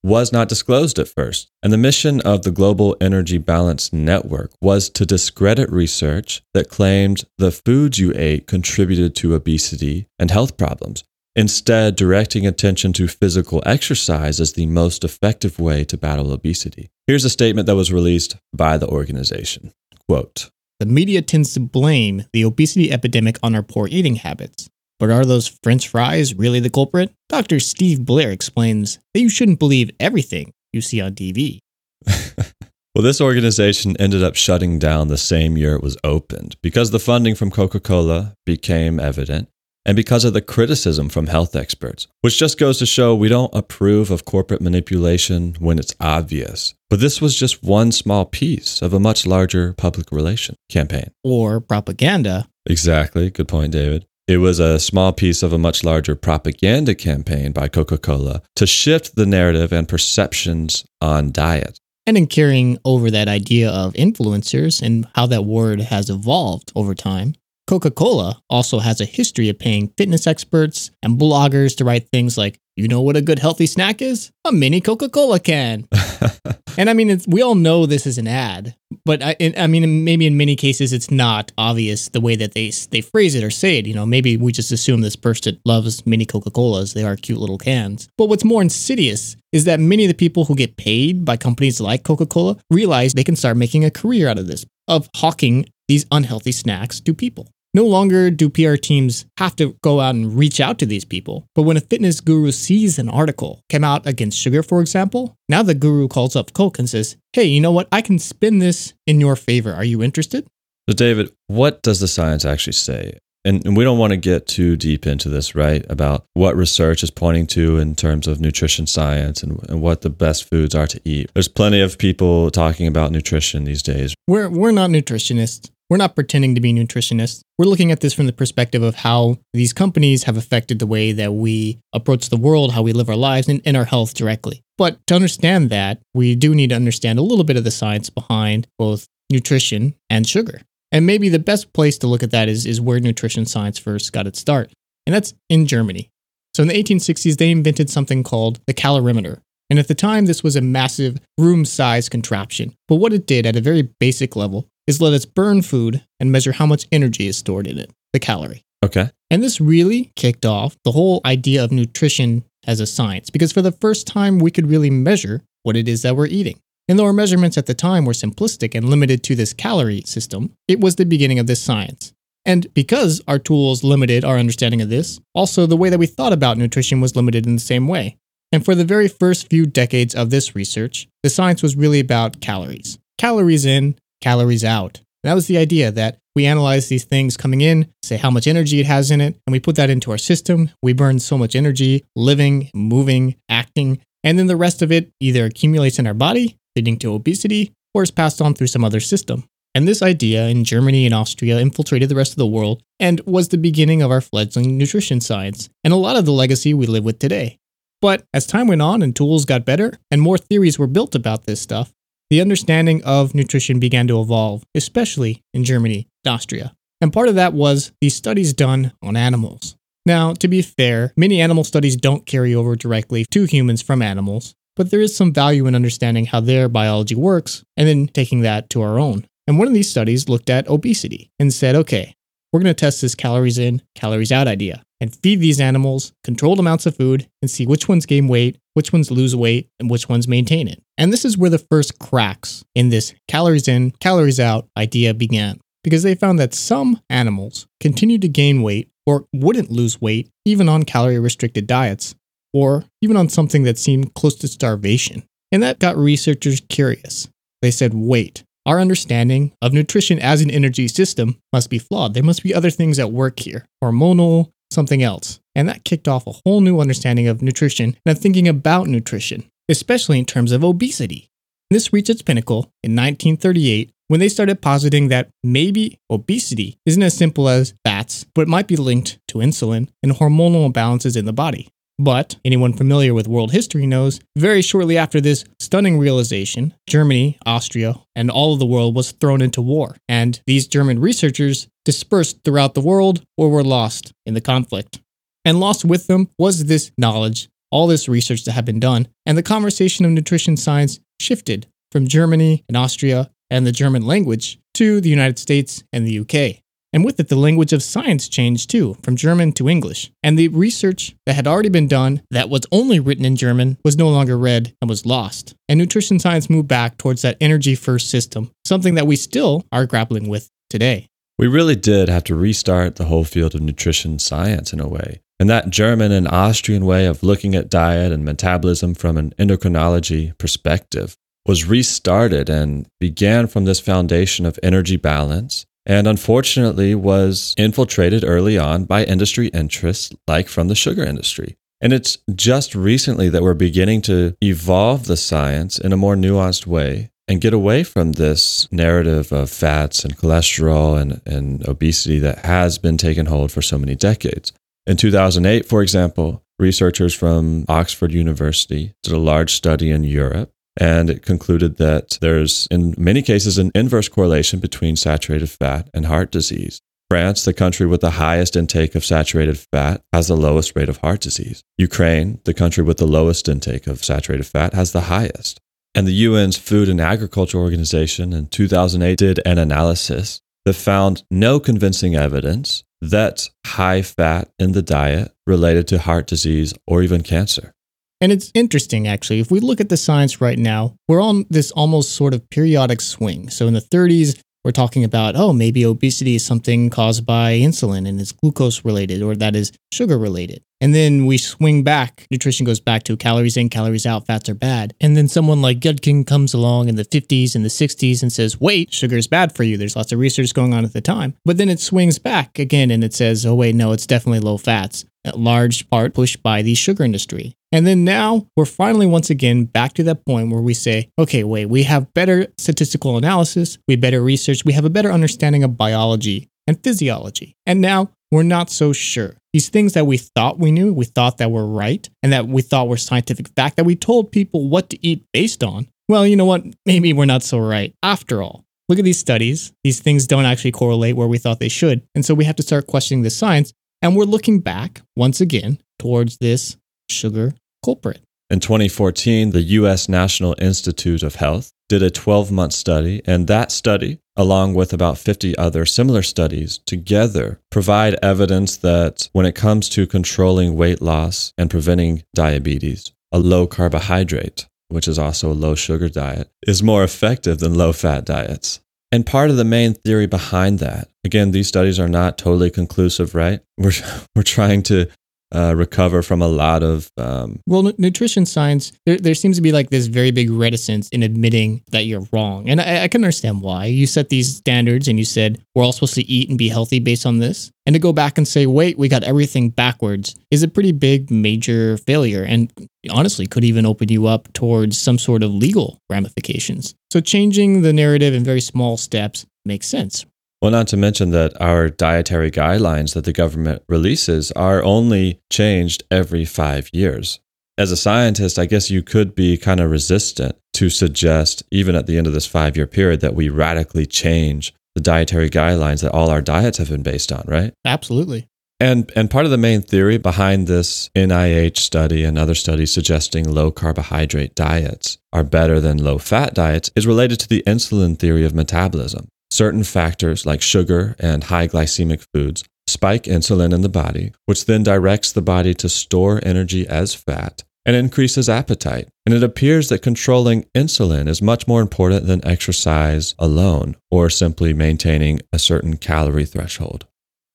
was 0.03 0.33
not 0.33 0.49
disclosed 0.49 0.99
at 0.99 1.09
first. 1.09 1.51
And 1.63 1.73
the 1.73 1.79
mission 1.79 2.21
of 2.23 2.43
the 2.43 2.51
Global 2.51 2.97
Energy 3.01 3.39
Balance 3.39 3.93
Network 3.93 4.53
was 4.61 4.89
to 4.91 5.05
discredit 5.05 5.71
research 5.71 6.43
that 6.55 6.71
claimed 6.71 7.25
the 7.39 7.53
foods 7.53 7.99
you 7.99 8.13
ate 8.15 8.47
contributed 8.47 9.15
to 9.17 9.35
obesity 9.35 10.07
and 10.19 10.31
health 10.31 10.57
problems, 10.57 11.05
instead, 11.37 11.97
directing 11.97 12.47
attention 12.47 12.93
to 12.95 13.09
physical 13.09 13.63
exercise 13.67 14.41
as 14.41 14.55
the 14.55 14.67
most 14.67 15.05
effective 15.05 15.59
way 15.59 15.85
to 15.85 15.99
battle 15.99 16.33
obesity. 16.33 16.91
Here's 17.07 17.25
a 17.25 17.31
statement 17.31 17.67
that 17.67 17.77
was 17.77 17.93
released 17.93 18.37
by 18.55 18.79
the 18.79 18.89
organization. 18.89 19.73
Quote, 20.09 20.51
the 20.79 20.87
media 20.87 21.21
tends 21.21 21.53
to 21.53 21.61
blame 21.61 22.25
the 22.33 22.43
obesity 22.43 22.91
epidemic 22.91 23.37
on 23.43 23.55
our 23.55 23.63
poor 23.63 23.87
eating 23.87 24.17
habits. 24.17 24.70
But 25.01 25.11
are 25.11 25.25
those 25.25 25.49
french 25.65 25.89
fries 25.89 26.35
really 26.35 26.61
the 26.61 26.69
culprit? 26.69 27.13
Dr. 27.31 27.59
Steve 27.59 28.05
Blair 28.05 28.31
explains 28.31 28.99
that 29.15 29.21
you 29.21 29.31
shouldn't 29.31 29.59
believe 29.59 29.91
everything 29.99 30.53
you 30.75 30.83
see 30.83 31.01
on 31.01 31.15
TV. 31.15 31.59
well, 32.07 33.03
this 33.03 33.21
organization 33.21 33.97
ended 33.99 34.23
up 34.23 34.37
shutting 34.37 34.79
down 34.79 35.09
the 35.09 35.17
same 35.17 35.57
year 35.57 35.75
it 35.75 35.83
was 35.83 35.97
opened 36.05 36.57
because 36.63 36.91
the 36.91 36.99
funding 36.99 37.35
from 37.35 37.51
Coca 37.51 37.81
Cola 37.81 38.35
became 38.45 39.01
evident 39.01 39.49
and 39.87 39.97
because 39.97 40.27
of 40.27 40.35
the 40.35 40.43
criticism 40.43 41.09
from 41.09 41.29
health 41.29 41.57
experts, 41.57 42.07
which 42.21 42.39
just 42.39 42.59
goes 42.59 42.79
to 42.79 42.87
show 42.87 43.15
we 43.15 43.31
don't 43.31 43.55
approve 43.55 44.11
of 44.11 44.27
corporate 44.27 44.61
manipulation 44.61 45.57
when 45.59 45.79
it's 45.79 45.95
obvious. 45.99 46.75
But 46.91 47.01
this 47.01 47.21
was 47.23 47.35
just 47.35 47.63
one 47.63 47.91
small 47.91 48.27
piece 48.27 48.83
of 48.83 48.93
a 48.93 49.01
much 49.01 49.27
larger 49.27 49.73
public 49.73 50.13
relation 50.13 50.57
campaign. 50.69 51.11
Or 51.25 51.61
propaganda. 51.61 52.49
Exactly. 52.67 53.31
Good 53.31 53.49
point, 53.49 53.73
David. 53.73 54.07
It 54.31 54.37
was 54.37 54.61
a 54.61 54.79
small 54.79 55.13
piece 55.13 55.43
of 55.43 55.53
a 55.53 55.59
much 55.59 55.83
larger 55.83 56.15
propaganda 56.15 56.95
campaign 56.95 57.51
by 57.51 57.67
Coca 57.67 57.99
Cola 57.99 58.43
to 58.55 58.65
shift 58.65 59.17
the 59.17 59.27
narrative 59.27 59.73
and 59.73 59.89
perceptions 59.89 60.85
on 61.01 61.33
diet. 61.33 61.81
And 62.07 62.17
in 62.17 62.29
carrying 62.29 62.79
over 62.85 63.11
that 63.11 63.27
idea 63.27 63.71
of 63.71 63.93
influencers 63.95 64.83
and 64.83 65.09
how 65.17 65.27
that 65.27 65.45
word 65.45 65.81
has 65.81 66.09
evolved 66.09 66.71
over 66.77 66.95
time, 66.95 67.35
Coca 67.67 67.91
Cola 67.91 68.41
also 68.49 68.79
has 68.79 69.01
a 69.01 69.05
history 69.05 69.49
of 69.49 69.59
paying 69.59 69.93
fitness 69.97 70.29
experts 70.29 70.93
and 71.03 71.19
bloggers 71.19 71.77
to 71.79 71.85
write 71.85 72.09
things 72.13 72.39
like, 72.39 72.61
you 72.77 72.87
know 72.87 73.01
what 73.01 73.17
a 73.17 73.23
good 73.23 73.41
healthy 73.41 73.67
snack 73.67 74.01
is? 74.01 74.31
A 74.45 74.53
mini 74.53 74.81
Coca 74.81 75.09
Cola 75.09 75.41
can. 75.41 75.89
and 76.79 76.91
I 76.91 76.93
mean, 76.93 77.21
we 77.27 77.43
all 77.43 77.55
know 77.55 77.87
this 77.87 78.07
is 78.07 78.19
an 78.19 78.27
ad, 78.27 78.75
but 79.05 79.23
I, 79.23 79.37
I, 79.57 79.67
mean, 79.67 80.05
maybe 80.05 80.27
in 80.27 80.37
many 80.37 80.57
cases 80.57 80.93
it's 80.93 81.11
not 81.11 81.53
obvious 81.57 82.09
the 82.09 82.21
way 82.21 82.37
that 82.37 82.55
they 82.55 82.71
they 82.91 83.01
phrase 83.01 83.35
it 83.35 83.45
or 83.45 83.51
say 83.51 83.79
it. 83.79 83.87
You 83.87 83.95
know, 83.95 84.07
maybe 84.07 84.37
we 84.37 84.53
just 84.53 84.73
assume 84.73 85.01
this 85.01 85.17
person 85.17 85.61
loves 85.65 86.07
mini 86.07 86.27
Coca 86.27 86.51
Colas; 86.51 86.93
they 86.93 87.05
are 87.05 87.17
cute 87.17 87.39
little 87.39 87.59
cans. 87.59 88.09
But 88.17 88.29
what's 88.29 88.45
more 88.45 88.63
insidious 88.63 89.37
is 89.53 89.65
that 89.65 89.81
many 89.81 90.05
of 90.05 90.09
the 90.09 90.15
people 90.15 90.45
who 90.45 90.55
get 90.55 90.77
paid 90.77 91.25
by 91.25 91.37
companies 91.37 91.81
like 91.81 92.05
Coca 92.05 92.27
Cola 92.27 92.57
realize 92.71 93.13
they 93.13 93.25
can 93.25 93.37
start 93.37 93.57
making 93.57 93.85
a 93.85 93.91
career 93.91 94.29
out 94.29 94.39
of 94.39 94.47
this, 94.47 94.65
of 94.89 95.09
hawking 95.17 95.67
these 95.89 96.07
unhealthy 96.13 96.53
snacks 96.53 97.01
to 97.01 97.15
people. 97.15 97.49
No 97.73 97.87
longer 97.87 98.31
do 98.31 98.51
PR 98.51 98.75
teams 98.75 99.27
have 99.39 99.55
to 99.57 99.77
go 99.83 100.01
out 100.01 100.17
and 100.17 100.37
reach 100.37 100.59
out 100.59 100.79
to 100.81 100.87
these 100.87 101.05
people. 101.05 101.47
But 101.55 101.63
when 101.63 101.77
a 101.77 101.81
fitness 101.81 102.21
guru 102.21 102.51
sees 102.51 102.99
an 102.99 103.09
article 103.09 103.63
come 103.69 103.85
out 103.85 104.07
against 104.07 104.39
sugar, 104.39 104.65
for 104.65 104.81
example, 104.81 105.37
now 105.49 105.63
the 105.63 105.75
guru 105.75 106.09
calls 106.09 106.35
up 106.35 106.53
Coke 106.53 106.81
and 106.81 106.91
says, 106.91 107.17
Hey, 107.33 107.45
you 107.45 107.61
know 107.61 107.71
what? 107.71 107.87
I 107.93 108.03
can 108.03 108.19
spin 108.19 108.59
this 108.59 108.95
in 109.07 109.21
your 109.21 109.37
favor. 109.37 109.73
Are 109.73 109.85
you 109.85 110.03
interested? 110.03 110.49
So, 110.89 110.97
David, 110.97 111.31
what 111.47 111.83
does 111.83 112.01
the 112.01 112.09
science 112.09 112.45
actually 112.45 112.73
say? 112.73 113.19
And, 113.45 113.65
and 113.65 113.77
we 113.77 113.85
don't 113.85 113.99
want 113.99 114.11
to 114.11 114.19
get 114.19 114.49
too 114.49 114.77
deep 114.77 115.07
into 115.07 115.29
this, 115.29 115.55
right? 115.55 115.87
About 115.89 116.27
what 116.35 116.57
research 116.57 117.05
is 117.05 117.11
pointing 117.11 117.47
to 117.49 117.79
in 117.79 117.95
terms 117.95 118.27
of 118.27 118.41
nutrition 118.41 118.87
science 118.87 119.43
and, 119.43 119.65
and 119.69 119.81
what 119.81 120.03
the 120.03 120.11
best 120.11 120.49
foods 120.49 120.75
are 120.75 120.89
to 120.89 121.01
eat. 121.05 121.31
There's 121.33 121.49
plenty 121.49 121.81
of 121.81 121.97
people 121.97 122.51
talking 122.51 122.87
about 122.89 123.13
nutrition 123.13 123.65
these 123.65 123.83
days. 123.83 124.15
We're, 124.27 124.51
we're 124.51 124.73
not 124.73 124.91
nutritionists. 124.91 125.71
We're 125.91 125.97
not 125.97 126.15
pretending 126.15 126.55
to 126.55 126.61
be 126.61 126.73
nutritionists. 126.73 127.43
We're 127.59 127.67
looking 127.67 127.91
at 127.91 127.99
this 127.99 128.15
from 128.15 128.27
the 128.27 128.33
perspective 128.33 128.81
of 128.81 128.95
how 128.95 129.39
these 129.53 129.73
companies 129.73 130.23
have 130.23 130.37
affected 130.37 130.79
the 130.79 130.87
way 130.87 131.11
that 131.11 131.35
we 131.35 131.81
approach 131.93 132.29
the 132.29 132.37
world, 132.37 132.73
how 132.73 132.83
we 132.83 132.93
live 132.93 133.09
our 133.09 133.17
lives, 133.17 133.49
and, 133.49 133.61
and 133.67 133.77
our 133.77 133.85
health 133.85 134.15
directly. 134.15 134.63
But 134.79 135.05
to 135.09 135.17
understand 135.17 135.69
that, 135.71 136.01
we 136.15 136.37
do 136.37 136.55
need 136.55 136.71
to 136.71 136.77
understand 136.77 137.19
a 137.19 137.23
little 137.23 137.43
bit 137.43 137.57
of 137.57 137.65
the 137.65 137.73
science 137.73 138.09
behind 138.09 138.69
both 138.79 139.09
nutrition 139.31 139.95
and 140.09 140.29
sugar. 140.29 140.61
And 140.93 141.07
maybe 141.07 141.29
the 141.29 141.41
best 141.41 141.73
place 141.73 141.99
to 141.99 142.07
look 142.07 142.23
at 142.23 142.31
that 142.31 142.49
is, 142.49 142.67
is 142.67 142.81
where 142.81 143.01
nutrition 143.01 143.45
science 143.45 143.77
first 143.77 144.13
got 144.13 144.29
its 144.29 144.39
start, 144.39 144.71
and 145.07 145.15
that's 145.15 145.35
in 145.49 145.67
Germany. 145.67 146.09
So 146.55 146.63
in 146.63 146.69
the 146.69 146.83
1860s, 146.83 147.37
they 147.37 147.51
invented 147.51 147.91
something 147.91 148.23
called 148.23 148.61
the 148.67 148.75
calorimeter. 148.75 149.41
And 149.69 149.79
at 149.79 149.89
the 149.89 149.95
time, 149.95 150.27
this 150.27 150.43
was 150.43 150.57
a 150.57 150.61
massive 150.61 151.19
room 151.39 151.65
sized 151.65 152.11
contraption. 152.11 152.75
But 152.89 152.97
what 152.97 153.13
it 153.13 153.27
did 153.27 153.47
at 153.47 153.57
a 153.57 153.61
very 153.61 153.83
basic 154.01 154.35
level 154.35 154.69
is 154.91 155.01
let 155.01 155.13
us 155.13 155.25
burn 155.25 155.63
food 155.63 156.05
and 156.19 156.33
measure 156.33 156.53
how 156.53 156.67
much 156.67 156.89
energy 156.91 157.29
is 157.29 157.39
stored 157.39 157.67
in 157.67 157.79
it, 157.79 157.91
the 158.13 158.19
calorie. 158.19 158.65
Okay. 158.85 159.09
And 159.31 159.43
this 159.43 159.61
really 159.61 160.11
kicked 160.17 160.45
off 160.45 160.77
the 160.85 160.91
whole 160.91 161.21
idea 161.25 161.63
of 161.63 161.71
nutrition 161.71 162.45
as 162.67 162.81
a 162.81 162.87
science 162.87 163.31
because 163.31 163.53
for 163.53 163.63
the 163.63 163.73
first 163.73 164.07
time 164.07 164.41
we 164.41 164.51
could 164.51 164.69
really 164.69 164.91
measure 164.91 165.43
what 165.63 165.77
it 165.77 165.89
is 165.89 166.03
that 166.03 166.17
we're 166.17 166.27
eating. 166.27 166.61
And 166.89 166.99
though 166.99 167.05
our 167.05 167.13
measurements 167.13 167.57
at 167.57 167.67
the 167.67 167.75
time 167.75 168.05
were 168.05 168.13
simplistic 168.13 168.75
and 168.75 168.89
limited 168.89 169.23
to 169.25 169.37
this 169.37 169.53
calorie 169.53 170.03
system, 170.07 170.55
it 170.67 170.81
was 170.81 170.97
the 170.97 171.07
beginning 171.07 171.39
of 171.39 171.47
this 171.47 171.63
science. 171.63 172.13
And 172.45 172.73
because 172.75 173.23
our 173.29 173.39
tools 173.39 173.85
limited 173.85 174.25
our 174.25 174.39
understanding 174.39 174.83
of 174.83 174.89
this, 174.89 175.21
also 175.35 175.67
the 175.67 175.77
way 175.77 175.89
that 175.89 175.99
we 175.99 176.07
thought 176.07 176.33
about 176.33 176.59
nutrition 176.59 177.01
was 177.01 177.15
limited 177.15 177.47
in 177.47 177.55
the 177.55 177.61
same 177.61 177.87
way. 177.87 178.17
And 178.51 178.65
for 178.65 178.75
the 178.75 178.85
very 178.85 179.07
first 179.07 179.49
few 179.49 179.67
decades 179.67 180.17
of 180.17 180.31
this 180.31 180.57
research, 180.57 181.07
the 181.23 181.31
science 181.31 181.63
was 181.63 181.77
really 181.77 182.01
about 182.01 182.41
calories. 182.41 182.99
Calories 183.19 183.65
in, 183.65 183.95
calories 184.21 184.65
out. 184.65 185.01
That 185.23 185.35
was 185.35 185.47
the 185.47 185.59
idea 185.59 185.91
that 185.91 186.19
we 186.35 186.47
analyze 186.47 186.89
these 186.89 187.05
things 187.05 187.37
coming 187.37 187.61
in, 187.61 187.93
say 188.03 188.17
how 188.17 188.31
much 188.31 188.47
energy 188.47 188.81
it 188.81 188.87
has 188.87 189.11
in 189.11 189.21
it, 189.21 189.37
and 189.47 189.53
we 189.53 189.61
put 189.61 189.77
that 189.77 189.91
into 189.91 190.11
our 190.11 190.19
system. 190.19 190.71
We 190.83 190.93
burn 190.93 191.19
so 191.19 191.37
much 191.37 191.55
energy 191.55 192.05
living, 192.17 192.71
moving, 192.75 193.37
acting, 193.49 194.01
and 194.25 194.39
then 194.39 194.47
the 194.47 194.57
rest 194.57 194.83
of 194.83 194.93
it 194.93 195.11
either 195.21 195.45
accumulates 195.45 195.99
in 195.99 196.07
our 196.07 196.15
body, 196.15 196.57
leading 196.77 196.99
to 196.99 197.13
obesity, 197.13 197.73
or 197.95 198.03
is 198.03 198.11
passed 198.11 198.41
on 198.41 198.55
through 198.55 198.69
some 198.69 198.85
other 198.85 199.01
system. 199.01 199.45
And 199.75 199.87
this 199.87 200.03
idea 200.03 200.49
in 200.49 200.65
Germany 200.65 201.07
and 201.07 201.15
Austria 201.15 201.59
infiltrated 201.59 202.09
the 202.09 202.17
rest 202.17 202.33
of 202.33 202.39
the 202.39 202.47
world 202.47 202.83
and 202.99 203.21
was 203.27 203.49
the 203.49 203.59
beginning 203.59 204.03
of 204.03 204.11
our 204.11 204.21
fledgling 204.21 204.77
nutrition 204.77 205.21
science, 205.21 205.69
and 205.85 205.93
a 205.93 205.97
lot 205.97 206.17
of 206.17 206.25
the 206.25 206.33
legacy 206.33 206.75
we 206.75 206.87
live 206.87 207.05
with 207.05 207.19
today. 207.19 207.59
But 208.01 208.25
as 208.33 208.47
time 208.47 208.67
went 208.67 208.83
on 208.83 209.03
and 209.03 209.15
tools 209.15 209.45
got 209.45 209.65
better 209.65 209.93
and 210.11 210.23
more 210.23 210.39
theories 210.39 210.79
were 210.79 210.87
built 210.87 211.15
about 211.15 211.45
this 211.45 211.61
stuff, 211.61 211.93
the 212.31 212.41
understanding 212.41 213.03
of 213.05 213.35
nutrition 213.35 213.81
began 213.81 214.07
to 214.07 214.21
evolve, 214.21 214.63
especially 214.75 215.43
in 215.53 215.65
Germany 215.65 216.07
Austria. 216.25 216.73
And 217.01 217.13
part 217.13 217.29
of 217.29 217.35
that 217.35 217.53
was 217.53 217.93
the 218.01 218.09
studies 218.09 218.53
done 218.53 218.93
on 219.03 219.17
animals. 219.17 219.77
Now, 220.07 220.33
to 220.35 220.49
be 220.49 220.63
fair, 220.63 221.13
many 221.17 221.41
animal 221.41 221.65
studies 221.65 221.97
don't 221.97 222.27
carry 222.27 222.55
over 222.55 222.77
directly 222.77 223.25
to 223.33 223.45
humans 223.45 223.83
from 223.83 224.01
animals, 224.01 224.55
but 224.77 224.91
there 224.91 225.01
is 225.01 225.17
some 225.17 225.33
value 225.33 225.67
in 225.67 225.75
understanding 225.75 226.27
how 226.27 226.41
their 226.41 226.69
biology 226.69 227.17
works 227.17 227.65
and 227.77 227.89
then 227.89 228.07
taking 228.07 228.41
that 228.43 228.71
to 228.71 228.83
our 228.83 228.99
own. 228.99 229.27
And 229.47 229.59
one 229.59 229.67
of 229.67 229.75
these 229.75 229.91
studies 229.91 230.29
looked 230.29 230.49
at 230.49 230.69
obesity 230.69 231.31
and 231.39 231.53
said, 231.53 231.75
okay, 231.75 232.15
we're 232.53 232.61
going 232.61 232.75
to 232.75 232.75
test 232.75 233.03
this 233.03 233.15
calories 233.15 233.59
in, 233.59 233.83
calories 233.95 234.33
out 234.33 234.49
idea 234.49 234.83
and 235.01 235.15
feed 235.17 235.41
these 235.41 235.61
animals 235.61 236.13
controlled 236.23 236.61
amounts 236.61 236.87
of 236.87 236.97
food 236.97 237.27
and 237.41 237.51
see 237.51 237.67
which 237.67 237.89
ones 237.89 238.07
gain 238.07 238.29
weight, 238.29 238.59
which 238.75 238.93
ones 238.93 239.11
lose 239.11 239.35
weight, 239.35 239.69
and 239.81 239.91
which 239.91 240.09
ones 240.09 240.29
maintain 240.29 240.69
it. 240.69 240.83
And 241.01 241.11
this 241.11 241.25
is 241.25 241.39
where 241.39 241.49
the 241.49 241.59
first 241.59 241.99
cracks 241.99 242.63
in 242.75 242.91
this 242.91 243.15
calories 243.27 243.67
in, 243.67 243.93
calories 244.01 244.39
out 244.39 244.69
idea 244.77 245.15
began. 245.15 245.59
Because 245.83 246.03
they 246.03 246.15
found 246.15 246.39
that 246.39 246.53
some 246.53 247.01
animals 247.09 247.67
continued 247.81 248.21
to 248.21 248.29
gain 248.29 248.61
weight 248.61 248.91
or 249.07 249.25
wouldn't 249.33 249.71
lose 249.71 249.99
weight 249.99 250.29
even 250.45 250.69
on 250.69 250.85
calorie 250.85 251.19
restricted 251.19 251.67
diets, 251.67 252.15
or 252.53 252.85
even 253.01 253.17
on 253.17 253.31
something 253.31 253.63
that 253.63 253.79
seemed 253.79 254.13
close 254.13 254.35
to 254.37 254.49
starvation. 254.49 255.23
And 255.51 255.63
that 255.63 255.79
got 255.79 255.97
researchers 255.97 256.61
curious. 256.69 257.29
They 257.63 257.71
said, 257.71 257.95
wait, 257.95 258.45
our 258.67 258.79
understanding 258.79 259.53
of 259.63 259.73
nutrition 259.73 260.19
as 260.19 260.43
an 260.43 260.51
energy 260.51 260.87
system 260.87 261.39
must 261.51 261.71
be 261.71 261.79
flawed. 261.79 262.13
There 262.13 262.23
must 262.23 262.43
be 262.43 262.55
other 262.55 262.71
things 262.71 262.99
at 262.99 263.11
work 263.11 263.41
here 263.41 263.65
hormonal, 263.83 264.51
something 264.71 265.03
else. 265.03 265.41
And 265.55 265.69
that 265.69 265.85
kicked 265.85 266.09
off 266.09 266.27
a 266.27 266.33
whole 266.45 266.61
new 266.61 266.79
understanding 266.79 267.27
of 267.27 267.43
nutrition 267.43 267.97
and 268.05 268.17
of 268.17 268.23
thinking 268.23 268.47
about 268.47 268.87
nutrition, 268.87 269.50
especially 269.71 270.19
in 270.19 270.27
terms 270.27 270.53
of 270.53 270.65
obesity. 270.65 271.31
This 271.71 271.93
reached 271.93 272.11
its 272.11 272.23
pinnacle 272.23 272.73
in 272.83 272.97
1938 272.97 273.93
when 274.09 274.19
they 274.19 274.29
started 274.29 274.61
positing 274.61 275.07
that 275.09 275.31
maybe 275.45 276.01
obesity 276.11 276.77
isn't 276.85 277.03
as 277.03 277.17
simple 277.17 277.49
as 277.49 277.75
fats, 277.85 278.27
but 278.35 278.43
it 278.43 278.49
might 278.49 278.67
be 278.67 278.77
linked 278.77 279.21
to 279.29 279.39
insulin 279.39 279.89
and 280.03 280.13
hormonal 280.13 280.71
imbalances 280.71 281.17
in 281.17 281.27
the 281.27 281.33
body. 281.33 281.69
But 282.01 282.37
anyone 282.45 282.73
familiar 282.73 283.13
with 283.15 283.29
world 283.29 283.53
history 283.53 283.87
knows 283.87 284.21
very 284.35 284.63
shortly 284.63 284.97
after 284.97 285.21
this 285.21 285.45
stunning 285.61 285.99
realization, 285.99 286.75
Germany, 286.89 287.39
Austria, 287.47 287.95
and 288.17 288.31
all 288.31 288.55
of 288.55 288.59
the 288.59 288.67
world 288.67 288.97
was 288.97 289.13
thrown 289.13 289.43
into 289.43 289.61
war. 289.61 289.97
And 290.09 290.41
these 290.47 290.67
German 290.67 290.99
researchers 290.99 291.69
dispersed 291.85 292.43
throughout 292.43 292.75
the 292.75 292.81
world 292.81 293.23
or 293.37 293.51
were 293.51 293.63
lost 293.63 294.13
in 294.25 294.35
the 294.35 294.41
conflict. 294.41 295.01
And 295.45 295.61
lost 295.61 295.85
with 295.85 296.07
them 296.07 296.31
was 296.39 296.65
this 296.65 296.91
knowledge, 296.99 297.49
all 297.71 297.87
this 297.87 298.09
research 298.09 298.45
that 298.45 298.53
had 298.53 298.65
been 298.65 298.81
done, 298.81 299.09
and 299.27 299.37
the 299.37 299.43
conversation 299.43 300.05
of 300.05 300.11
nutrition 300.11 300.57
science 300.57 301.01
shifted 301.21 301.67
from 301.93 302.07
Germany 302.07 302.65
and 302.69 302.77
Austria 302.77 303.31
and 303.51 303.67
the 303.67 303.73
German 303.73 304.07
language 304.07 304.59
to 304.75 305.01
the 305.01 305.11
United 305.11 305.39
States 305.39 305.83
and 305.93 306.07
the 306.07 306.21
UK. 306.21 306.63
And 306.93 307.05
with 307.05 307.21
it, 307.21 307.29
the 307.29 307.37
language 307.37 307.73
of 307.73 307.83
science 307.83 308.29
changed 308.29 308.71
too, 308.71 308.97
from 309.03 309.15
German 309.15 309.53
to 309.53 309.69
English. 309.69 310.11
And 310.23 310.39
the 310.39 310.49
research 310.49 311.15
that 311.25 311.37
had 311.37 311.47
already 311.47 311.69
been 311.69 311.87
done, 311.87 312.23
that 312.31 312.51
was 312.51 312.67
only 312.73 312.99
written 312.99 313.25
in 313.25 313.37
German, 313.37 313.79
was 313.85 313.97
no 313.97 314.09
longer 314.09 314.37
read 314.37 314.75
and 314.81 314.89
was 314.89 315.07
lost. 315.07 315.55
And 315.69 315.79
nutrition 315.79 316.19
science 316.19 316.51
moved 316.51 316.69
back 316.69 316.99
towards 316.99 317.23
that 317.23 317.37
energy 317.41 317.77
first 317.77 318.11
system, 318.11 318.51
something 318.65 318.97
that 318.97 319.07
we 319.07 319.17
still 319.17 319.65
are 319.71 319.87
grappling 319.87 320.29
with 320.29 320.51
today. 320.69 321.07
We 321.39 321.47
really 321.47 321.77
did 321.77 322.09
have 322.09 322.25
to 322.25 322.35
restart 322.35 322.97
the 322.97 323.07
whole 323.07 323.25
field 323.25 323.55
of 323.55 323.63
nutrition 323.63 324.19
science 324.19 324.73
in 324.73 324.81
a 324.81 324.89
way. 324.89 325.21
And 325.41 325.49
that 325.49 325.71
German 325.71 326.13
and 326.13 326.29
Austrian 326.29 326.85
way 326.85 327.07
of 327.07 327.23
looking 327.23 327.55
at 327.55 327.71
diet 327.71 328.13
and 328.13 328.27
metabolism 328.27 328.93
from 328.93 329.17
an 329.17 329.33
endocrinology 329.39 330.37
perspective 330.37 331.17
was 331.47 331.65
restarted 331.65 332.51
and 332.51 332.87
began 333.01 333.47
from 333.47 333.65
this 333.65 333.81
foundation 333.81 334.45
of 334.45 334.59
energy 334.63 334.99
balance 334.99 335.65
and 335.87 336.07
unfortunately 336.07 336.95
was 336.95 337.55
infiltrated 337.57 338.23
early 338.23 338.59
on 338.59 338.85
by 338.85 339.03
industry 339.05 339.49
interests 339.49 340.15
like 340.29 340.47
from 340.47 340.69
the 340.69 340.75
sugar 340.75 341.03
industry. 341.03 341.57
And 341.81 341.95
it's 341.95 342.19
just 342.35 342.75
recently 342.75 343.31
that 343.31 343.43
we're 343.43 343.55
beginning 343.55 344.03
to 344.03 344.37
evolve 344.43 345.07
the 345.07 345.17
science 345.17 345.79
in 345.79 345.95
a 345.95 345.97
more 345.97 346.17
nuanced 346.17 346.67
way 346.67 347.11
and 347.27 347.41
get 347.41 347.55
away 347.55 347.83
from 347.83 348.13
this 348.13 348.71
narrative 348.71 349.33
of 349.33 349.49
fats 349.49 350.05
and 350.05 350.19
cholesterol 350.19 351.01
and, 351.01 351.23
and 351.25 351.67
obesity 351.67 352.19
that 352.19 352.41
has 352.41 352.77
been 352.77 352.99
taken 352.99 353.25
hold 353.25 353.51
for 353.51 353.63
so 353.63 353.79
many 353.79 353.95
decades. 353.95 354.53
In 354.91 354.97
2008, 354.97 355.69
for 355.69 355.83
example, 355.83 356.43
researchers 356.59 357.15
from 357.15 357.65
Oxford 357.69 358.11
University 358.11 358.93
did 359.05 359.13
a 359.13 359.19
large 359.19 359.53
study 359.53 359.93
in 359.93 360.03
Europe 360.03 360.51
and 360.81 361.09
it 361.09 361.23
concluded 361.23 361.77
that 361.77 362.19
there's, 362.21 362.67
in 362.73 362.97
many 362.99 363.23
cases, 363.23 363.57
an 363.57 363.71
inverse 363.73 364.09
correlation 364.09 364.59
between 364.59 364.97
saturated 364.97 365.49
fat 365.49 365.89
and 365.95 366.07
heart 366.07 366.33
disease. 366.33 366.81
France, 367.09 367.45
the 367.45 367.53
country 367.53 367.87
with 367.87 368.01
the 368.01 368.19
highest 368.19 368.57
intake 368.57 368.97
of 368.97 369.05
saturated 369.05 369.65
fat, 369.73 370.03
has 370.13 370.27
the 370.27 370.37
lowest 370.37 370.75
rate 370.75 370.89
of 370.89 370.97
heart 370.97 371.21
disease. 371.21 371.63
Ukraine, 371.79 372.41
the 372.43 372.53
country 372.53 372.83
with 372.83 372.97
the 372.97 373.07
lowest 373.07 373.49
intake 373.49 373.87
of 373.87 374.05
saturated 374.05 374.49
fat, 374.49 374.75
has 374.75 374.91
the 374.91 375.03
highest. 375.03 375.61
And 375.95 376.05
the 376.05 376.25
UN's 376.25 376.57
Food 376.57 376.89
and 376.89 377.01
Agriculture 377.01 377.59
Organization 377.59 378.33
in 378.33 378.49
2008 378.49 379.17
did 379.17 379.41
an 379.47 379.59
analysis 379.59 380.41
that 380.65 380.75
found 380.75 381.23
no 381.31 381.61
convincing 381.61 382.17
evidence 382.17 382.83
that 383.01 383.49
high 383.67 384.03
fat 384.03 384.51
in 384.59 384.73
the 384.73 384.83
diet 384.83 385.33
related 385.47 385.89
to 385.89 385.99
heart 385.99 386.27
disease 386.27 386.75
or 386.87 387.03
even 387.03 387.23
cancer. 387.23 387.73
And 388.21 388.31
it's 388.31 388.51
interesting, 388.55 389.09
actually. 389.09 389.41
If 389.41 389.51
we 389.51 389.61
look 389.61 389.81
at 389.81 389.89
the 389.89 389.97
science 389.97 390.41
right 390.41 390.59
now, 390.59 390.95
we're 391.09 391.23
on 391.23 391.47
this 391.49 391.71
almost 391.71 392.13
sort 392.13 392.35
of 392.35 392.49
periodic 392.51 393.01
swing. 393.01 393.49
So 393.49 393.67
in 393.67 393.73
the 393.73 393.81
30s, 393.81 394.39
we're 394.63 394.73
talking 394.73 395.05
about, 395.05 395.37
oh, 395.37 395.55
maybe 395.55 395.87
obesity 395.87 396.35
is 396.35 396.45
something 396.45 396.91
caused 396.91 397.25
by 397.25 397.53
insulin 397.53 398.07
and 398.07 398.21
it's 398.21 398.33
glucose 398.33 398.85
related 398.85 399.23
or 399.23 399.35
that 399.37 399.57
is 399.57 399.73
sugar 399.91 400.19
related. 400.19 400.63
And 400.81 400.95
then 400.95 401.27
we 401.27 401.37
swing 401.37 401.83
back. 401.83 402.27
Nutrition 402.31 402.65
goes 402.65 402.81
back 402.81 403.03
to 403.05 403.17
calories 403.17 403.57
in, 403.57 403.69
calories 403.69 404.07
out, 404.07 404.27
fats 404.27 404.49
are 404.49 404.55
bad. 404.55 404.95
And 405.01 405.17
then 405.17 405.29
someone 405.29 405.61
like 405.61 405.81
Yudkin 405.81 406.27
comes 406.27 406.55
along 406.55 406.89
in 406.89 406.97
the 406.97 407.05
50s 407.05 407.55
and 407.55 407.65
the 407.65 407.69
60s 407.69 408.23
and 408.23 408.33
says, 408.33 408.61
wait, 408.61 408.93
sugar 408.93 409.17
is 409.17 409.27
bad 409.27 409.55
for 409.55 409.63
you. 409.63 409.77
There's 409.77 409.97
lots 409.97 410.13
of 410.13 410.19
research 410.19 410.55
going 410.55 410.73
on 410.73 410.85
at 410.85 410.93
the 410.93 411.01
time. 411.01 411.35
But 411.45 411.59
then 411.59 411.69
it 411.69 411.81
swings 411.81 412.19
back 412.19 412.59
again 412.59 412.91
and 412.91 413.05
it 413.05 413.13
says, 413.13 413.45
oh, 413.45 413.55
wait, 413.55 413.75
no, 413.75 413.93
it's 413.93 414.07
definitely 414.07 414.41
low 414.41 414.57
fats. 414.57 415.05
A 415.27 415.37
large 415.37 415.89
part 415.91 416.15
pushed 416.15 416.43
by 416.43 416.63
the 416.63 416.75
sugar 416.75 417.05
industry. 417.05 417.55
And 417.73 417.87
then 417.87 418.05
now 418.05 418.47
we're 418.57 418.65
finally 418.65 419.07
once 419.07 419.29
again 419.29 419.65
back 419.65 419.93
to 419.95 420.03
that 420.05 420.25
point 420.25 420.51
where 420.51 420.63
we 420.63 420.75
say, 420.75 421.11
okay, 421.19 421.45
wait, 421.45 421.67
we 421.67 421.83
have 421.83 422.13
better 422.15 422.47
statistical 422.59 423.19
analysis, 423.19 423.79
we 423.87 423.97
better 423.97 424.23
research, 424.23 424.65
we 424.65 424.73
have 424.73 424.87
a 424.87 424.91
better 424.91 425.13
understanding 425.13 425.63
of 425.63 425.77
biology 425.77 426.49
and 426.67 426.83
physiology. 426.83 427.55
And 427.67 427.81
now 427.81 428.11
we're 428.31 428.43
not 428.43 428.71
so 428.71 428.93
sure. 428.93 429.35
These 429.53 429.69
things 429.69 429.95
that 429.95 430.07
we 430.07 430.17
thought 430.17 430.59
we 430.59 430.71
knew, 430.71 430.93
we 430.93 431.05
thought 431.05 431.39
that 431.39 431.51
were 431.51 431.67
right, 431.67 432.09
and 432.23 432.33
that 432.33 432.47
we 432.47 432.63
thought 432.63 432.89
were 432.89 432.97
scientific 432.97 433.49
fact, 433.57 433.77
that 433.77 433.85
we 433.85 433.97
told 433.97 434.31
people 434.31 434.69
what 434.69 434.91
to 434.91 435.07
eat 435.07 435.25
based 435.33 435.65
on. 435.65 435.89
Well, 436.09 436.27
you 436.27 436.37
know 436.37 436.45
what? 436.45 436.65
Maybe 436.87 437.13
we're 437.13 437.25
not 437.25 437.43
so 437.43 437.59
right 437.59 437.95
after 438.03 438.43
all. 438.43 438.65
Look 438.89 438.99
at 438.99 439.05
these 439.05 439.19
studies. 439.19 439.73
These 439.85 440.01
things 440.01 440.27
don't 440.27 440.45
actually 440.45 440.73
correlate 440.73 441.17
where 441.17 441.29
we 441.29 441.39
thought 441.39 441.61
they 441.61 441.69
should. 441.69 442.03
And 442.15 442.25
so 442.25 442.35
we 442.35 442.45
have 442.45 442.57
to 442.57 442.63
start 442.63 442.89
questioning 442.89 443.23
the 443.23 443.31
science. 443.31 443.73
And 444.03 444.17
we're 444.17 444.25
looking 444.25 444.61
back 444.61 445.03
once 445.17 445.41
again 445.41 445.79
towards 445.99 446.39
this 446.39 446.77
sugar 447.09 447.55
culprit. 447.85 448.23
In 448.49 448.59
2014, 448.59 449.51
the 449.51 449.63
U.S. 449.63 450.09
National 450.09 450.57
Institute 450.59 451.23
of 451.23 451.37
Health 451.37 451.71
did 451.91 452.03
a 452.05 452.11
12 452.11 452.53
month 452.53 452.73
study, 452.73 453.21
and 453.27 453.49
that 453.49 453.73
study, 453.73 454.21
along 454.37 454.75
with 454.75 454.93
about 454.93 455.19
50 455.19 455.59
other 455.59 455.85
similar 455.85 456.23
studies, 456.23 456.79
together 456.87 457.61
provide 457.69 458.15
evidence 458.23 458.77
that 458.79 459.29
when 459.33 459.45
it 459.45 459.57
comes 459.57 459.89
to 459.91 460.07
controlling 460.07 460.77
weight 460.77 461.03
loss 461.03 461.53
and 461.59 461.69
preventing 461.69 462.23
diabetes, 462.33 463.13
a 463.33 463.41
low 463.41 463.67
carbohydrate, 463.67 464.69
which 464.89 465.09
is 465.09 465.19
also 465.19 465.51
a 465.51 465.53
low 465.53 465.75
sugar 465.75 466.09
diet, 466.09 466.49
is 466.65 466.81
more 466.81 467.03
effective 467.03 467.59
than 467.59 467.75
low 467.75 467.93
fat 467.93 468.25
diets. 468.25 468.81
And 469.13 469.27
part 469.27 469.51
of 469.51 469.57
the 469.57 469.65
main 469.65 469.95
theory 469.95 470.27
behind 470.27 470.79
that, 470.79 471.09
again, 471.25 471.51
these 471.51 471.67
studies 471.67 471.99
are 471.99 472.09
not 472.09 472.39
totally 472.39 472.71
conclusive, 472.71 473.35
right? 473.35 473.61
We're, 473.77 473.93
we're 474.37 474.45
trying 474.45 474.85
to 474.85 475.09
uh, 475.55 475.75
recover 475.77 476.23
from 476.23 476.43
a 476.43 476.49
lot 476.49 476.83
of. 476.83 477.11
Um, 477.17 477.61
well, 477.67 477.89
n- 477.89 477.95
nutrition 477.99 478.47
science, 478.47 478.93
there, 479.07 479.19
there 479.19 479.35
seems 479.35 479.57
to 479.57 479.63
be 479.63 479.73
like 479.73 479.91
this 479.91 480.07
very 480.07 480.31
big 480.31 480.51
reticence 480.51 481.09
in 481.11 481.23
admitting 481.23 481.83
that 481.91 482.05
you're 482.05 482.27
wrong. 482.33 482.69
And 482.69 482.81
I, 482.81 483.05
I 483.05 483.09
can 483.09 483.25
understand 483.25 483.61
why. 483.63 483.87
You 483.87 484.07
set 484.07 484.29
these 484.29 484.57
standards 484.57 485.09
and 485.09 485.19
you 485.19 485.25
said 485.25 485.63
we're 485.75 485.85
all 485.85 485.93
supposed 485.93 486.15
to 486.15 486.31
eat 486.31 486.49
and 486.49 486.59
be 486.59 486.69
healthy 486.69 487.01
based 487.01 487.27
on 487.27 487.39
this. 487.39 487.71
And 487.87 487.95
to 487.95 488.01
go 488.01 488.13
back 488.13 488.39
and 488.39 488.47
say, 488.47 488.67
wait, 488.67 488.99
we 488.99 489.09
got 489.09 489.25
everything 489.25 489.71
backwards 489.71 490.37
is 490.51 490.63
a 490.63 490.69
pretty 490.69 490.93
big, 490.93 491.31
major 491.31 491.97
failure. 491.97 492.45
And 492.45 492.73
honestly, 493.11 493.47
could 493.47 493.65
even 493.65 493.87
open 493.87 494.09
you 494.09 494.27
up 494.27 494.53
towards 494.53 494.99
some 494.99 495.19
sort 495.19 495.43
of 495.43 495.53
legal 495.53 495.99
ramifications. 496.09 496.95
So 497.13 497.21
changing 497.21 497.83
the 497.83 497.93
narrative 497.93 498.35
in 498.35 498.45
very 498.45 498.61
small 498.61 498.97
steps 498.97 499.47
makes 499.65 499.87
sense. 499.87 500.25
Well, 500.61 500.71
not 500.71 500.89
to 500.89 500.99
mention 500.99 501.31
that 501.31 501.59
our 501.61 501.89
dietary 501.89 502.51
guidelines 502.51 503.15
that 503.15 503.25
the 503.25 503.33
government 503.33 503.83
releases 503.89 504.53
are 504.53 504.83
only 504.83 505.41
changed 505.51 506.05
every 506.11 506.45
five 506.45 506.91
years. 506.93 507.41
As 507.79 507.91
a 507.91 507.97
scientist, 507.97 508.59
I 508.59 508.67
guess 508.67 508.91
you 508.91 509.03
could 509.03 509.35
be 509.35 509.57
kind 509.57 509.81
of 509.81 509.91
resistant 509.91 510.55
to 510.75 510.91
suggest, 510.91 511.63
even 511.71 511.95
at 511.95 512.07
the 512.07 512.19
end 512.19 512.27
of 512.27 512.35
this 512.35 512.45
five 512.45 512.77
year 512.77 512.87
period, 512.87 513.23
that 513.23 513.35
we 513.35 513.49
radically 513.49 514.05
change 514.05 514.75
the 514.95 515.01
dietary 515.01 515.49
guidelines 515.49 516.03
that 516.03 516.13
all 516.13 516.29
our 516.29 516.43
diets 516.43 516.77
have 516.77 516.91
been 516.91 517.03
based 517.03 517.33
on, 517.33 517.43
right? 517.47 517.73
Absolutely. 517.87 518.47
And, 518.81 519.11
and 519.17 519.31
part 519.31 519.47
of 519.47 519.51
the 519.51 519.57
main 519.57 519.81
theory 519.81 520.19
behind 520.19 520.67
this 520.67 521.09
NIH 521.15 521.79
study 521.79 522.23
and 522.23 522.37
other 522.37 522.55
studies 522.55 522.93
suggesting 522.93 523.51
low 523.51 523.71
carbohydrate 523.71 524.55
diets 524.55 525.17
are 525.33 525.45
better 525.45 525.81
than 525.81 525.97
low 525.97 526.19
fat 526.19 526.53
diets 526.53 526.91
is 526.95 527.07
related 527.07 527.41
to 527.41 527.49
the 527.49 527.63
insulin 527.67 528.19
theory 528.19 528.45
of 528.45 528.55
metabolism. 528.55 529.29
Certain 529.51 529.85
factors 529.85 530.47
like 530.47 530.63
sugar 530.63 531.17
and 531.19 531.45
high 531.45 531.69
glycemic 531.69 532.27
foods 532.33 532.65
spike 532.87 533.25
insulin 533.25 533.73
in 533.73 533.83
the 533.83 533.89
body, 533.89 534.33
which 534.47 534.67
then 534.67 534.83
directs 534.83 535.33
the 535.33 535.43
body 535.43 535.75
to 535.75 535.89
store 535.89 536.41
energy 536.43 536.87
as 536.89 537.15
fat 537.15 537.63
and 537.87 537.97
increases 537.97 538.49
appetite. 538.49 539.09
And 539.25 539.35
it 539.35 539.43
appears 539.43 539.89
that 539.89 540.03
controlling 540.03 540.65
insulin 540.75 541.29
is 541.29 541.41
much 541.41 541.67
more 541.67 541.81
important 541.81 542.27
than 542.27 542.47
exercise 542.47 543.35
alone 543.39 543.97
or 544.11 544.29
simply 544.29 544.73
maintaining 544.73 545.41
a 545.53 545.59
certain 545.59 545.97
calorie 545.97 546.45
threshold. 546.45 547.07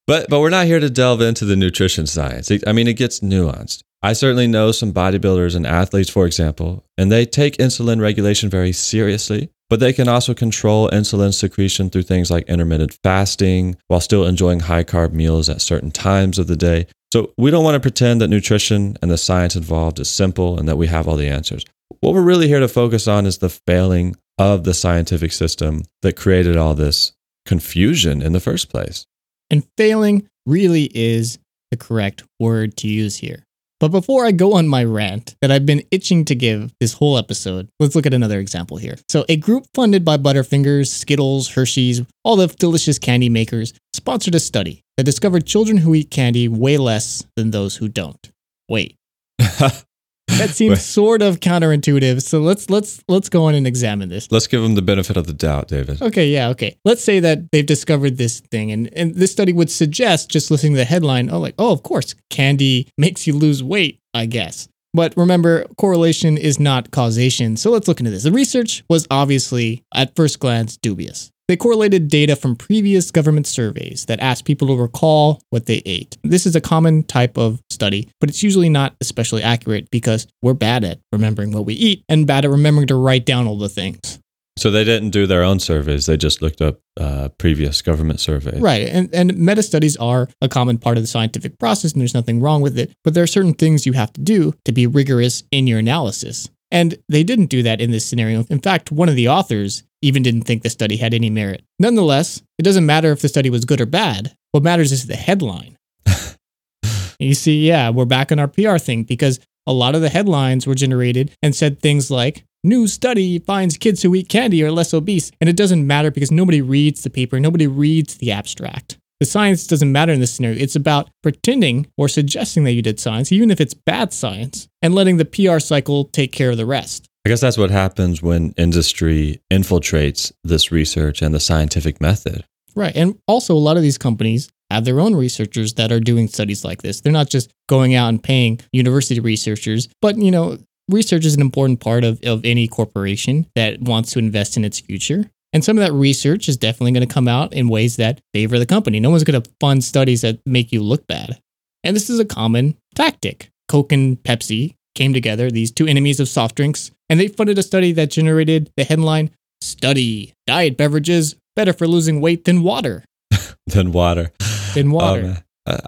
But, 0.07 0.29
but 0.29 0.39
we're 0.39 0.49
not 0.49 0.67
here 0.67 0.79
to 0.79 0.89
delve 0.89 1.21
into 1.21 1.45
the 1.45 1.55
nutrition 1.55 2.07
science. 2.07 2.51
I 2.65 2.71
mean, 2.71 2.87
it 2.87 2.93
gets 2.93 3.21
nuanced. 3.21 3.81
I 4.03 4.13
certainly 4.13 4.45
know 4.45 4.71
some 4.71 4.93
bodybuilders 4.93 5.55
and 5.55 5.65
athletes, 5.65 6.11
for 6.11 6.27
example, 6.27 6.85
and 6.95 7.11
they 7.11 7.25
take 7.25 7.57
insulin 7.57 7.99
regulation 7.99 8.49
very 8.49 8.71
seriously. 8.71 9.49
But 9.69 9.79
they 9.79 9.93
can 9.93 10.07
also 10.07 10.33
control 10.33 10.89
insulin 10.89 11.33
secretion 11.33 11.89
through 11.89 12.03
things 12.03 12.29
like 12.29 12.47
intermittent 12.47 12.97
fasting 13.03 13.77
while 13.87 13.99
still 13.99 14.25
enjoying 14.25 14.61
high 14.61 14.83
carb 14.83 15.11
meals 15.11 15.49
at 15.49 15.61
certain 15.61 15.91
times 15.91 16.37
of 16.37 16.47
the 16.47 16.55
day. 16.55 16.87
So 17.11 17.33
we 17.37 17.49
don't 17.49 17.63
want 17.63 17.75
to 17.75 17.79
pretend 17.79 18.21
that 18.21 18.27
nutrition 18.27 18.97
and 19.01 19.09
the 19.09 19.17
science 19.17 19.55
involved 19.55 19.99
is 19.99 20.09
simple 20.09 20.59
and 20.59 20.67
that 20.67 20.77
we 20.77 20.87
have 20.87 21.07
all 21.07 21.15
the 21.15 21.29
answers. 21.29 21.65
What 22.01 22.13
we're 22.13 22.21
really 22.21 22.47
here 22.47 22.59
to 22.59 22.67
focus 22.67 23.07
on 23.07 23.25
is 23.25 23.39
the 23.39 23.49
failing 23.49 24.15
of 24.37 24.65
the 24.65 24.73
scientific 24.73 25.31
system 25.31 25.83
that 26.01 26.17
created 26.17 26.57
all 26.57 26.75
this 26.75 27.13
confusion 27.45 28.21
in 28.21 28.33
the 28.33 28.39
first 28.39 28.69
place. 28.69 29.05
And 29.49 29.65
failing 29.77 30.27
really 30.45 30.91
is 30.93 31.39
the 31.71 31.77
correct 31.77 32.23
word 32.39 32.75
to 32.77 32.87
use 32.87 33.17
here. 33.17 33.43
But 33.79 33.89
before 33.89 34.25
I 34.25 34.31
go 34.31 34.53
on 34.53 34.67
my 34.67 34.83
rant 34.83 35.35
that 35.41 35.51
I've 35.51 35.65
been 35.65 35.83
itching 35.91 36.23
to 36.25 36.35
give 36.35 36.73
this 36.79 36.93
whole 36.93 37.17
episode, 37.17 37.67
let's 37.79 37.95
look 37.95 38.05
at 38.05 38.13
another 38.13 38.39
example 38.39 38.77
here. 38.77 38.95
So, 39.09 39.25
a 39.27 39.35
group 39.35 39.65
funded 39.73 40.05
by 40.05 40.17
Butterfingers, 40.17 40.87
Skittles, 40.87 41.49
Hershey's, 41.49 42.01
all 42.23 42.37
the 42.37 42.47
delicious 42.47 42.97
candy 42.97 43.29
makers, 43.29 43.73
sponsored 43.93 44.35
a 44.35 44.39
study 44.39 44.81
that 44.97 45.03
discovered 45.03 45.45
children 45.45 45.77
who 45.77 45.93
eat 45.93 46.09
candy 46.09 46.47
weigh 46.47 46.77
less 46.77 47.25
than 47.35 47.51
those 47.51 47.75
who 47.75 47.89
don't. 47.89 48.31
Wait. 48.69 48.95
That 50.27 50.49
seems 50.49 50.83
sort 50.83 51.21
of 51.21 51.39
counterintuitive. 51.39 52.21
So 52.21 52.39
let's 52.39 52.69
let's 52.69 53.03
let's 53.07 53.29
go 53.29 53.45
on 53.45 53.55
and 53.55 53.65
examine 53.65 54.09
this. 54.09 54.31
Let's 54.31 54.47
give 54.47 54.61
them 54.61 54.75
the 54.75 54.81
benefit 54.81 55.17
of 55.17 55.27
the 55.27 55.33
doubt, 55.33 55.67
David. 55.67 56.01
Okay, 56.01 56.27
yeah, 56.27 56.49
okay. 56.49 56.77
Let's 56.83 57.03
say 57.03 57.19
that 57.21 57.51
they've 57.51 57.65
discovered 57.65 58.17
this 58.17 58.41
thing, 58.41 58.71
and 58.71 58.91
and 58.93 59.15
this 59.15 59.31
study 59.31 59.53
would 59.53 59.71
suggest, 59.71 60.29
just 60.29 60.51
listening 60.51 60.73
to 60.73 60.77
the 60.77 60.85
headline, 60.85 61.29
oh, 61.29 61.39
like, 61.39 61.55
oh, 61.57 61.71
of 61.71 61.83
course, 61.83 62.15
candy 62.29 62.89
makes 62.97 63.27
you 63.27 63.33
lose 63.33 63.63
weight, 63.63 63.99
I 64.13 64.25
guess. 64.25 64.67
But 64.93 65.13
remember, 65.17 65.65
correlation 65.77 66.37
is 66.37 66.57
not 66.57 66.91
causation. 66.91 67.57
So 67.57 67.69
let's 67.69 67.87
look 67.87 67.99
into 67.99 68.11
this. 68.11 68.23
The 68.23 68.31
research 68.31 68.83
was 68.89 69.05
obviously, 69.11 69.83
at 69.93 70.15
first 70.15 70.39
glance, 70.39 70.77
dubious. 70.77 71.31
They 71.47 71.55
correlated 71.55 72.07
data 72.07 72.35
from 72.35 72.55
previous 72.55 73.11
government 73.11 73.45
surveys 73.45 74.05
that 74.07 74.19
asked 74.19 74.45
people 74.45 74.67
to 74.69 74.75
recall 74.81 75.41
what 75.51 75.67
they 75.67 75.83
ate. 75.85 76.17
This 76.23 76.47
is 76.47 76.55
a 76.55 76.61
common 76.61 77.03
type 77.03 77.37
of 77.37 77.61
study, 77.69 78.09
but 78.19 78.29
it's 78.29 78.41
usually 78.41 78.69
not 78.69 78.95
especially 78.99 79.43
accurate 79.43 79.91
because 79.91 80.25
we're 80.41 80.55
bad 80.55 80.83
at 80.83 80.99
remembering 81.11 81.51
what 81.51 81.65
we 81.65 81.75
eat 81.75 82.03
and 82.09 82.25
bad 82.25 82.45
at 82.45 82.51
remembering 82.51 82.87
to 82.87 82.95
write 82.95 83.25
down 83.25 83.45
all 83.45 83.59
the 83.59 83.69
things. 83.69 84.19
So 84.57 84.71
they 84.71 84.85
didn't 84.85 85.09
do 85.09 85.27
their 85.27 85.43
own 85.43 85.59
surveys; 85.59 86.05
they 86.05 86.15
just 86.15 86.41
looked 86.41 86.61
up 86.61 86.79
uh, 86.97 87.27
previous 87.37 87.81
government 87.81 88.21
surveys. 88.21 88.61
Right, 88.61 88.87
and 88.87 89.13
and 89.13 89.37
meta 89.37 89.61
studies 89.61 89.97
are 89.97 90.29
a 90.41 90.47
common 90.47 90.77
part 90.77 90.97
of 90.97 91.03
the 91.03 91.07
scientific 91.07 91.59
process, 91.59 91.91
and 91.91 91.99
there's 91.99 92.13
nothing 92.13 92.39
wrong 92.39 92.61
with 92.61 92.79
it. 92.79 92.93
But 93.03 93.13
there 93.13 93.23
are 93.23 93.27
certain 93.27 93.53
things 93.53 93.85
you 93.85 93.93
have 93.93 94.13
to 94.13 94.21
do 94.21 94.53
to 94.63 94.71
be 94.71 94.87
rigorous 94.87 95.43
in 95.51 95.67
your 95.67 95.79
analysis. 95.79 96.49
And 96.71 96.97
they 97.07 97.23
didn't 97.23 97.45
do 97.47 97.63
that 97.63 97.79
in 97.79 97.91
this 97.91 98.05
scenario. 98.05 98.43
In 98.49 98.59
fact, 98.59 98.91
one 98.91 99.07
of 99.07 99.15
the 99.15 99.29
authors 99.29 99.83
even 100.05 100.23
didn't 100.23 100.43
think 100.43 100.63
the 100.63 100.69
study 100.69 100.97
had 100.97 101.13
any 101.13 101.29
merit. 101.29 101.63
Nonetheless, 101.79 102.41
it 102.57 102.63
doesn't 102.63 102.85
matter 102.85 103.11
if 103.11 103.21
the 103.21 103.29
study 103.29 103.49
was 103.49 103.65
good 103.65 103.81
or 103.81 103.85
bad. 103.85 104.35
What 104.51 104.63
matters 104.63 104.91
is 104.91 105.07
the 105.07 105.15
headline. 105.15 105.77
you 107.19 107.33
see, 107.33 107.67
yeah, 107.67 107.89
we're 107.89 108.05
back 108.05 108.31
on 108.31 108.39
our 108.39 108.47
PR 108.47 108.77
thing 108.77 109.03
because 109.03 109.39
a 109.67 109.73
lot 109.73 109.95
of 109.95 110.01
the 110.01 110.09
headlines 110.09 110.67
were 110.67 110.75
generated 110.75 111.31
and 111.41 111.55
said 111.55 111.81
things 111.81 112.11
like, 112.11 112.43
New 112.63 112.87
study 112.87 113.37
finds 113.37 113.77
kids 113.77 114.01
who 114.01 114.15
eat 114.15 114.27
candy 114.27 114.63
are 114.63 114.71
less 114.71 114.91
obese. 114.91 115.31
And 115.39 115.47
it 115.47 115.55
doesn't 115.55 115.85
matter 115.85 116.09
because 116.09 116.31
nobody 116.31 116.61
reads 116.61 117.03
the 117.03 117.11
paper, 117.11 117.39
nobody 117.39 117.67
reads 117.67 118.15
the 118.15 118.31
abstract. 118.31 118.97
The 119.19 119.27
science 119.27 119.67
doesn't 119.67 119.91
matter 119.91 120.11
in 120.11 120.19
this 120.19 120.33
scenario. 120.33 120.59
It's 120.59 120.75
about 120.75 121.09
pretending 121.21 121.85
or 121.95 122.07
suggesting 122.07 122.63
that 122.63 122.71
you 122.71 122.81
did 122.81 122.99
science, 122.99 123.31
even 123.31 123.51
if 123.51 123.61
it's 123.61 123.75
bad 123.75 124.13
science, 124.13 124.67
and 124.81 124.95
letting 124.95 125.17
the 125.17 125.25
PR 125.25 125.59
cycle 125.59 126.05
take 126.05 126.31
care 126.31 126.49
of 126.49 126.57
the 126.57 126.65
rest. 126.65 127.07
I 127.25 127.29
guess 127.29 127.41
that's 127.41 127.57
what 127.57 127.71
happens 127.71 128.21
when 128.21 128.53
industry 128.55 129.41
infiltrates 129.51 130.31
this 130.43 130.71
research 130.71 131.23
and 131.23 131.33
the 131.33 131.39
scientific 131.39 131.99
method. 131.99 132.45
Right. 132.75 132.95
And 132.95 133.17
also, 133.27 133.55
a 133.55 133.57
lot 133.57 133.77
of 133.77 133.83
these 133.83 133.97
companies 133.97 134.49
have 134.69 134.85
their 134.85 134.99
own 134.99 135.15
researchers 135.15 135.73
that 135.75 135.91
are 135.91 135.99
doing 135.99 136.27
studies 136.27 136.63
like 136.63 136.83
this. 136.83 137.01
They're 137.01 137.11
not 137.11 137.29
just 137.29 137.51
going 137.67 137.95
out 137.95 138.09
and 138.09 138.21
paying 138.21 138.59
university 138.71 139.19
researchers, 139.19 139.87
but, 140.01 140.17
you 140.17 140.29
know, 140.29 140.59
research 140.89 141.25
is 141.25 141.33
an 141.33 141.41
important 141.41 141.79
part 141.79 142.03
of, 142.03 142.19
of 142.23 142.45
any 142.45 142.67
corporation 142.67 143.47
that 143.55 143.81
wants 143.81 144.11
to 144.11 144.19
invest 144.19 144.55
in 144.55 144.65
its 144.65 144.79
future. 144.79 145.29
And 145.51 145.63
some 145.63 145.77
of 145.77 145.83
that 145.83 145.93
research 145.93 146.47
is 146.47 146.57
definitely 146.57 146.91
going 146.91 147.07
to 147.07 147.13
come 147.13 147.27
out 147.27 147.53
in 147.53 147.69
ways 147.69 147.95
that 147.95 148.21
favor 148.33 148.59
the 148.59 148.65
company. 148.65 148.99
No 148.99 149.09
one's 149.09 149.23
going 149.23 149.41
to 149.41 149.49
fund 149.59 149.83
studies 149.83 150.21
that 150.21 150.39
make 150.45 150.71
you 150.71 150.83
look 150.83 151.07
bad. 151.07 151.39
And 151.83 151.95
this 151.95 152.09
is 152.09 152.19
a 152.19 152.25
common 152.25 152.77
tactic. 152.93 153.49
Coke 153.67 153.91
and 153.93 154.17
Pepsi 154.21 154.75
came 154.95 155.13
together, 155.13 155.51
these 155.51 155.71
two 155.71 155.85
enemies 155.85 156.19
of 156.19 156.27
soft 156.27 156.55
drinks, 156.55 156.91
and 157.09 157.19
they 157.19 157.27
funded 157.27 157.57
a 157.57 157.63
study 157.63 157.91
that 157.93 158.09
generated 158.09 158.71
the 158.75 158.83
headline 158.83 159.31
Study 159.61 160.33
Diet 160.47 160.77
Beverages 160.77 161.35
Better 161.55 161.73
for 161.73 161.87
Losing 161.87 162.21
Weight 162.21 162.45
Than 162.45 162.63
Water. 162.63 163.03
than 163.67 163.91
water. 163.91 164.31
Than 164.73 164.91
water. 164.91 165.25
Um, 165.25 165.37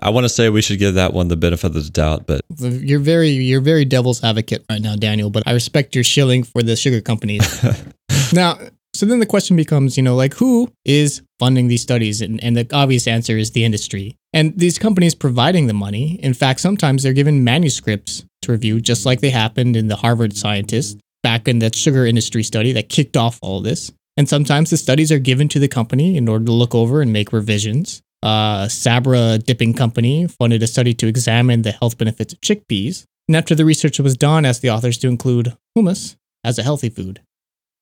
I 0.01 0.09
want 0.09 0.25
to 0.25 0.29
say 0.29 0.49
we 0.49 0.61
should 0.61 0.79
give 0.79 0.95
that 0.95 1.13
one 1.13 1.27
the 1.27 1.37
benefit 1.37 1.67
of 1.67 1.73
the 1.73 1.89
doubt, 1.89 2.25
but 2.25 2.41
you're 2.59 2.99
very 2.99 3.29
you're 3.29 3.61
very 3.61 3.85
devil's 3.85 4.23
advocate 4.23 4.65
right 4.69 4.81
now, 4.81 4.95
Daniel. 4.95 5.29
But 5.29 5.43
I 5.45 5.53
respect 5.53 5.93
your 5.93 6.03
shilling 6.03 6.43
for 6.43 6.63
the 6.63 6.75
sugar 6.75 6.99
companies. 6.99 7.63
now, 8.33 8.57
so 8.97 9.05
then 9.05 9.19
the 9.19 9.27
question 9.27 9.55
becomes, 9.55 9.95
you 9.95 10.01
know, 10.01 10.15
like 10.15 10.33
who 10.33 10.71
is 10.83 11.21
funding 11.39 11.67
these 11.67 11.83
studies? 11.83 12.19
And, 12.21 12.43
and 12.43 12.57
the 12.57 12.67
obvious 12.73 13.07
answer 13.07 13.37
is 13.37 13.51
the 13.51 13.63
industry. 13.63 14.17
And 14.33 14.57
these 14.57 14.79
companies 14.79 15.13
providing 15.13 15.67
the 15.67 15.73
money, 15.73 16.19
in 16.23 16.33
fact, 16.33 16.59
sometimes 16.59 17.03
they're 17.03 17.13
given 17.13 17.43
manuscripts 17.43 18.25
to 18.41 18.51
review, 18.51 18.81
just 18.81 19.05
like 19.05 19.21
they 19.21 19.29
happened 19.29 19.75
in 19.75 19.87
the 19.87 19.97
Harvard 19.97 20.35
scientists 20.35 20.99
back 21.21 21.47
in 21.47 21.59
that 21.59 21.75
sugar 21.75 22.05
industry 22.07 22.41
study 22.41 22.71
that 22.73 22.89
kicked 22.89 23.15
off 23.15 23.37
all 23.43 23.61
this. 23.61 23.91
And 24.17 24.27
sometimes 24.27 24.71
the 24.71 24.77
studies 24.77 25.11
are 25.11 25.19
given 25.19 25.47
to 25.49 25.59
the 25.59 25.67
company 25.67 26.17
in 26.17 26.27
order 26.27 26.45
to 26.45 26.51
look 26.51 26.73
over 26.73 27.01
and 27.01 27.13
make 27.13 27.31
revisions. 27.31 28.01
Uh, 28.23 28.67
Sabra 28.67 29.37
Dipping 29.37 29.75
Company 29.75 30.27
funded 30.27 30.63
a 30.63 30.67
study 30.67 30.95
to 30.95 31.07
examine 31.07 31.61
the 31.61 31.71
health 31.71 31.99
benefits 31.99 32.33
of 32.33 32.41
chickpeas. 32.41 33.05
And 33.27 33.37
after 33.37 33.53
the 33.53 33.65
research 33.65 33.99
was 33.99 34.17
done, 34.17 34.43
asked 34.43 34.63
the 34.63 34.71
authors 34.71 34.97
to 34.99 35.07
include 35.07 35.55
hummus 35.77 36.15
as 36.43 36.57
a 36.57 36.63
healthy 36.63 36.89
food. 36.89 37.21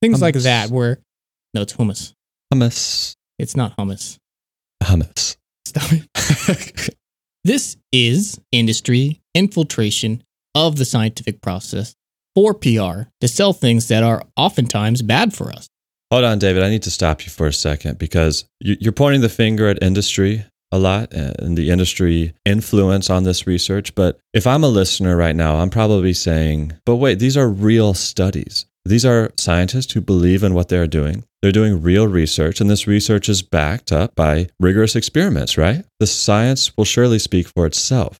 Things 0.01 0.19
hummus. 0.19 0.21
like 0.21 0.35
that, 0.35 0.69
where 0.69 0.99
no, 1.53 1.61
it's 1.61 1.73
hummus. 1.73 2.13
Hummus. 2.53 3.15
It's 3.39 3.55
not 3.55 3.75
hummus. 3.77 4.17
Hummus. 4.83 5.37
Stop 5.65 5.91
it. 5.91 6.95
this 7.43 7.77
is 7.91 8.39
industry 8.51 9.21
infiltration 9.33 10.23
of 10.53 10.77
the 10.77 10.85
scientific 10.85 11.41
process 11.41 11.95
for 12.33 12.53
PR 12.53 13.09
to 13.21 13.27
sell 13.27 13.53
things 13.53 13.87
that 13.87 14.03
are 14.03 14.23
oftentimes 14.35 15.01
bad 15.01 15.33
for 15.33 15.51
us. 15.51 15.67
Hold 16.11 16.23
on, 16.23 16.39
David. 16.39 16.63
I 16.63 16.69
need 16.69 16.83
to 16.83 16.91
stop 16.91 17.25
you 17.25 17.31
for 17.31 17.47
a 17.47 17.53
second 17.53 17.97
because 17.97 18.45
you're 18.59 18.91
pointing 18.91 19.21
the 19.21 19.29
finger 19.29 19.67
at 19.67 19.81
industry 19.81 20.45
a 20.71 20.77
lot 20.77 21.13
and 21.13 21.57
the 21.57 21.69
industry 21.69 22.33
influence 22.45 23.09
on 23.09 23.23
this 23.23 23.47
research. 23.47 23.95
But 23.95 24.19
if 24.33 24.45
I'm 24.45 24.63
a 24.63 24.69
listener 24.69 25.15
right 25.15 25.35
now, 25.35 25.57
I'm 25.57 25.69
probably 25.69 26.13
saying, 26.13 26.73
but 26.85 26.97
wait, 26.97 27.19
these 27.19 27.37
are 27.37 27.49
real 27.49 27.93
studies. 27.93 28.65
These 28.88 29.05
are 29.05 29.31
scientists 29.38 29.93
who 29.93 30.01
believe 30.01 30.43
in 30.43 30.53
what 30.53 30.69
they're 30.69 30.86
doing. 30.86 31.23
They're 31.41 31.51
doing 31.51 31.81
real 31.81 32.07
research, 32.07 32.61
and 32.61 32.69
this 32.69 32.86
research 32.86 33.27
is 33.29 33.41
backed 33.41 33.91
up 33.91 34.13
by 34.15 34.49
rigorous 34.59 34.95
experiments, 34.95 35.57
right? 35.57 35.83
The 35.99 36.05
science 36.05 36.75
will 36.77 36.86
surely 36.86 37.17
speak 37.17 37.47
for 37.47 37.65
itself. 37.65 38.19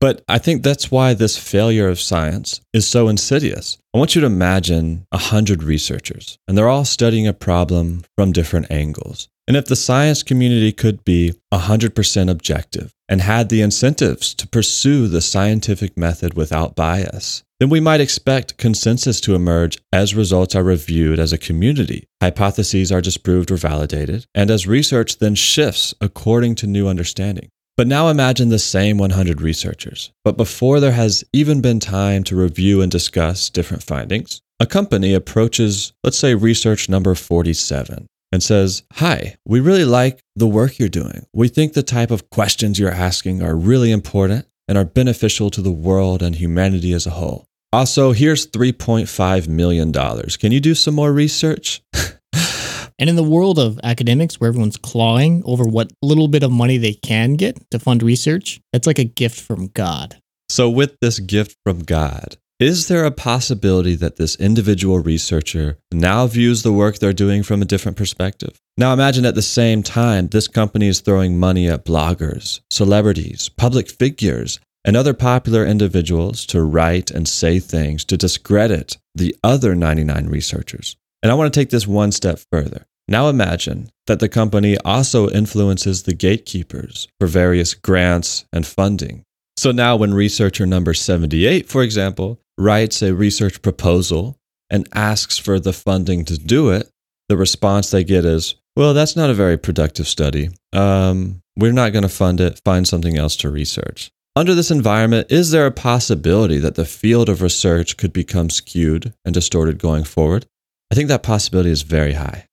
But 0.00 0.22
I 0.28 0.38
think 0.38 0.62
that's 0.62 0.90
why 0.90 1.14
this 1.14 1.38
failure 1.38 1.88
of 1.88 2.00
science 2.00 2.60
is 2.72 2.86
so 2.86 3.08
insidious. 3.08 3.78
I 3.94 3.98
want 3.98 4.14
you 4.14 4.20
to 4.22 4.26
imagine 4.26 5.06
a 5.12 5.18
hundred 5.18 5.62
researchers, 5.62 6.38
and 6.48 6.56
they're 6.56 6.68
all 6.68 6.84
studying 6.84 7.26
a 7.26 7.32
problem 7.32 8.04
from 8.16 8.32
different 8.32 8.70
angles. 8.70 9.28
And 9.48 9.56
if 9.56 9.66
the 9.66 9.76
science 9.76 10.22
community 10.22 10.72
could 10.72 11.04
be 11.04 11.34
100% 11.52 12.30
objective 12.30 12.92
and 13.08 13.20
had 13.20 13.48
the 13.48 13.62
incentives 13.62 14.34
to 14.34 14.48
pursue 14.48 15.08
the 15.08 15.20
scientific 15.20 15.96
method 15.96 16.34
without 16.34 16.74
bias, 16.74 17.44
then 17.58 17.70
we 17.70 17.80
might 17.80 18.00
expect 18.00 18.58
consensus 18.58 19.20
to 19.22 19.34
emerge 19.34 19.78
as 19.92 20.14
results 20.14 20.54
are 20.54 20.62
reviewed 20.62 21.18
as 21.18 21.32
a 21.32 21.38
community, 21.38 22.06
hypotheses 22.20 22.92
are 22.92 23.00
disproved 23.00 23.50
or 23.50 23.56
validated, 23.56 24.26
and 24.34 24.50
as 24.50 24.66
research 24.66 25.18
then 25.18 25.34
shifts 25.34 25.94
according 26.00 26.54
to 26.56 26.66
new 26.66 26.86
understanding. 26.86 27.48
But 27.76 27.86
now 27.86 28.08
imagine 28.08 28.48
the 28.48 28.58
same 28.58 28.98
100 28.98 29.40
researchers, 29.40 30.10
but 30.24 30.36
before 30.36 30.80
there 30.80 30.92
has 30.92 31.24
even 31.32 31.60
been 31.60 31.80
time 31.80 32.24
to 32.24 32.36
review 32.36 32.82
and 32.82 32.90
discuss 32.90 33.50
different 33.50 33.82
findings, 33.82 34.40
a 34.60 34.66
company 34.66 35.12
approaches, 35.12 35.92
let's 36.02 36.18
say, 36.18 36.34
research 36.34 36.88
number 36.88 37.14
47 37.14 38.06
and 38.32 38.42
says, 38.42 38.82
Hi, 38.94 39.36
we 39.44 39.60
really 39.60 39.84
like 39.84 40.20
the 40.34 40.46
work 40.46 40.78
you're 40.78 40.88
doing. 40.88 41.26
We 41.32 41.48
think 41.48 41.72
the 41.72 41.82
type 41.82 42.10
of 42.10 42.30
questions 42.30 42.78
you're 42.78 42.90
asking 42.90 43.42
are 43.42 43.54
really 43.54 43.92
important 43.92 44.46
and 44.68 44.76
are 44.76 44.84
beneficial 44.84 45.50
to 45.50 45.62
the 45.62 45.70
world 45.70 46.22
and 46.22 46.36
humanity 46.36 46.92
as 46.92 47.06
a 47.06 47.10
whole. 47.10 47.46
Also, 47.72 48.12
here's 48.12 48.46
$3.5 48.46 49.48
million. 49.48 49.92
Can 49.92 50.52
you 50.52 50.60
do 50.60 50.74
some 50.74 50.94
more 50.94 51.12
research? 51.12 51.82
and 52.98 53.10
in 53.10 53.16
the 53.16 53.22
world 53.22 53.58
of 53.58 53.78
academics, 53.82 54.40
where 54.40 54.48
everyone's 54.48 54.76
clawing 54.76 55.42
over 55.44 55.64
what 55.64 55.92
little 56.02 56.28
bit 56.28 56.42
of 56.42 56.50
money 56.50 56.78
they 56.78 56.94
can 56.94 57.34
get 57.34 57.70
to 57.70 57.78
fund 57.78 58.02
research, 58.02 58.60
that's 58.72 58.86
like 58.86 58.98
a 58.98 59.04
gift 59.04 59.40
from 59.40 59.68
God. 59.68 60.20
So, 60.48 60.70
with 60.70 60.96
this 61.00 61.18
gift 61.18 61.56
from 61.64 61.80
God, 61.80 62.36
is 62.58 62.88
there 62.88 63.04
a 63.04 63.10
possibility 63.10 63.96
that 63.96 64.16
this 64.16 64.34
individual 64.36 64.98
researcher 65.00 65.76
now 65.92 66.26
views 66.26 66.62
the 66.62 66.72
work 66.72 66.98
they're 66.98 67.12
doing 67.12 67.42
from 67.42 67.60
a 67.60 67.66
different 67.66 67.98
perspective? 67.98 68.58
Now 68.78 68.94
imagine 68.94 69.26
at 69.26 69.34
the 69.34 69.42
same 69.42 69.82
time, 69.82 70.28
this 70.28 70.48
company 70.48 70.88
is 70.88 71.00
throwing 71.00 71.38
money 71.38 71.68
at 71.68 71.84
bloggers, 71.84 72.60
celebrities, 72.70 73.50
public 73.50 73.90
figures, 73.90 74.58
and 74.86 74.96
other 74.96 75.12
popular 75.12 75.66
individuals 75.66 76.46
to 76.46 76.62
write 76.62 77.10
and 77.10 77.28
say 77.28 77.58
things 77.58 78.06
to 78.06 78.16
discredit 78.16 78.96
the 79.14 79.36
other 79.44 79.74
99 79.74 80.26
researchers. 80.28 80.96
And 81.22 81.30
I 81.30 81.34
want 81.34 81.52
to 81.52 81.60
take 81.60 81.68
this 81.68 81.86
one 81.86 82.10
step 82.10 82.40
further. 82.50 82.86
Now 83.06 83.28
imagine 83.28 83.90
that 84.06 84.20
the 84.20 84.30
company 84.30 84.78
also 84.78 85.28
influences 85.28 86.04
the 86.04 86.14
gatekeepers 86.14 87.06
for 87.20 87.26
various 87.26 87.74
grants 87.74 88.46
and 88.50 88.66
funding. 88.66 89.24
So 89.58 89.72
now, 89.72 89.96
when 89.96 90.12
researcher 90.12 90.66
number 90.66 90.92
78, 90.92 91.66
for 91.66 91.82
example, 91.82 92.38
writes 92.58 93.02
a 93.02 93.14
research 93.14 93.62
proposal 93.62 94.38
and 94.70 94.88
asks 94.94 95.38
for 95.38 95.60
the 95.60 95.72
funding 95.72 96.24
to 96.24 96.38
do 96.38 96.70
it, 96.70 96.90
the 97.28 97.36
response 97.36 97.90
they 97.90 98.04
get 98.04 98.24
is, 98.24 98.54
well, 98.76 98.94
that's 98.94 99.16
not 99.16 99.30
a 99.30 99.34
very 99.34 99.56
productive 99.56 100.06
study. 100.06 100.50
Um, 100.72 101.40
we're 101.56 101.72
not 101.72 101.92
going 101.92 102.02
to 102.02 102.08
fund 102.08 102.40
it. 102.40 102.60
Find 102.64 102.86
something 102.86 103.16
else 103.16 103.36
to 103.36 103.50
research. 103.50 104.10
Under 104.34 104.54
this 104.54 104.70
environment, 104.70 105.28
is 105.30 105.50
there 105.50 105.66
a 105.66 105.70
possibility 105.70 106.58
that 106.58 106.74
the 106.74 106.84
field 106.84 107.30
of 107.30 107.40
research 107.40 107.96
could 107.96 108.12
become 108.12 108.50
skewed 108.50 109.14
and 109.24 109.32
distorted 109.32 109.78
going 109.78 110.04
forward? 110.04 110.44
I 110.92 110.94
think 110.94 111.08
that 111.08 111.22
possibility 111.22 111.70
is 111.70 111.82
very 111.82 112.12
high. 112.12 112.46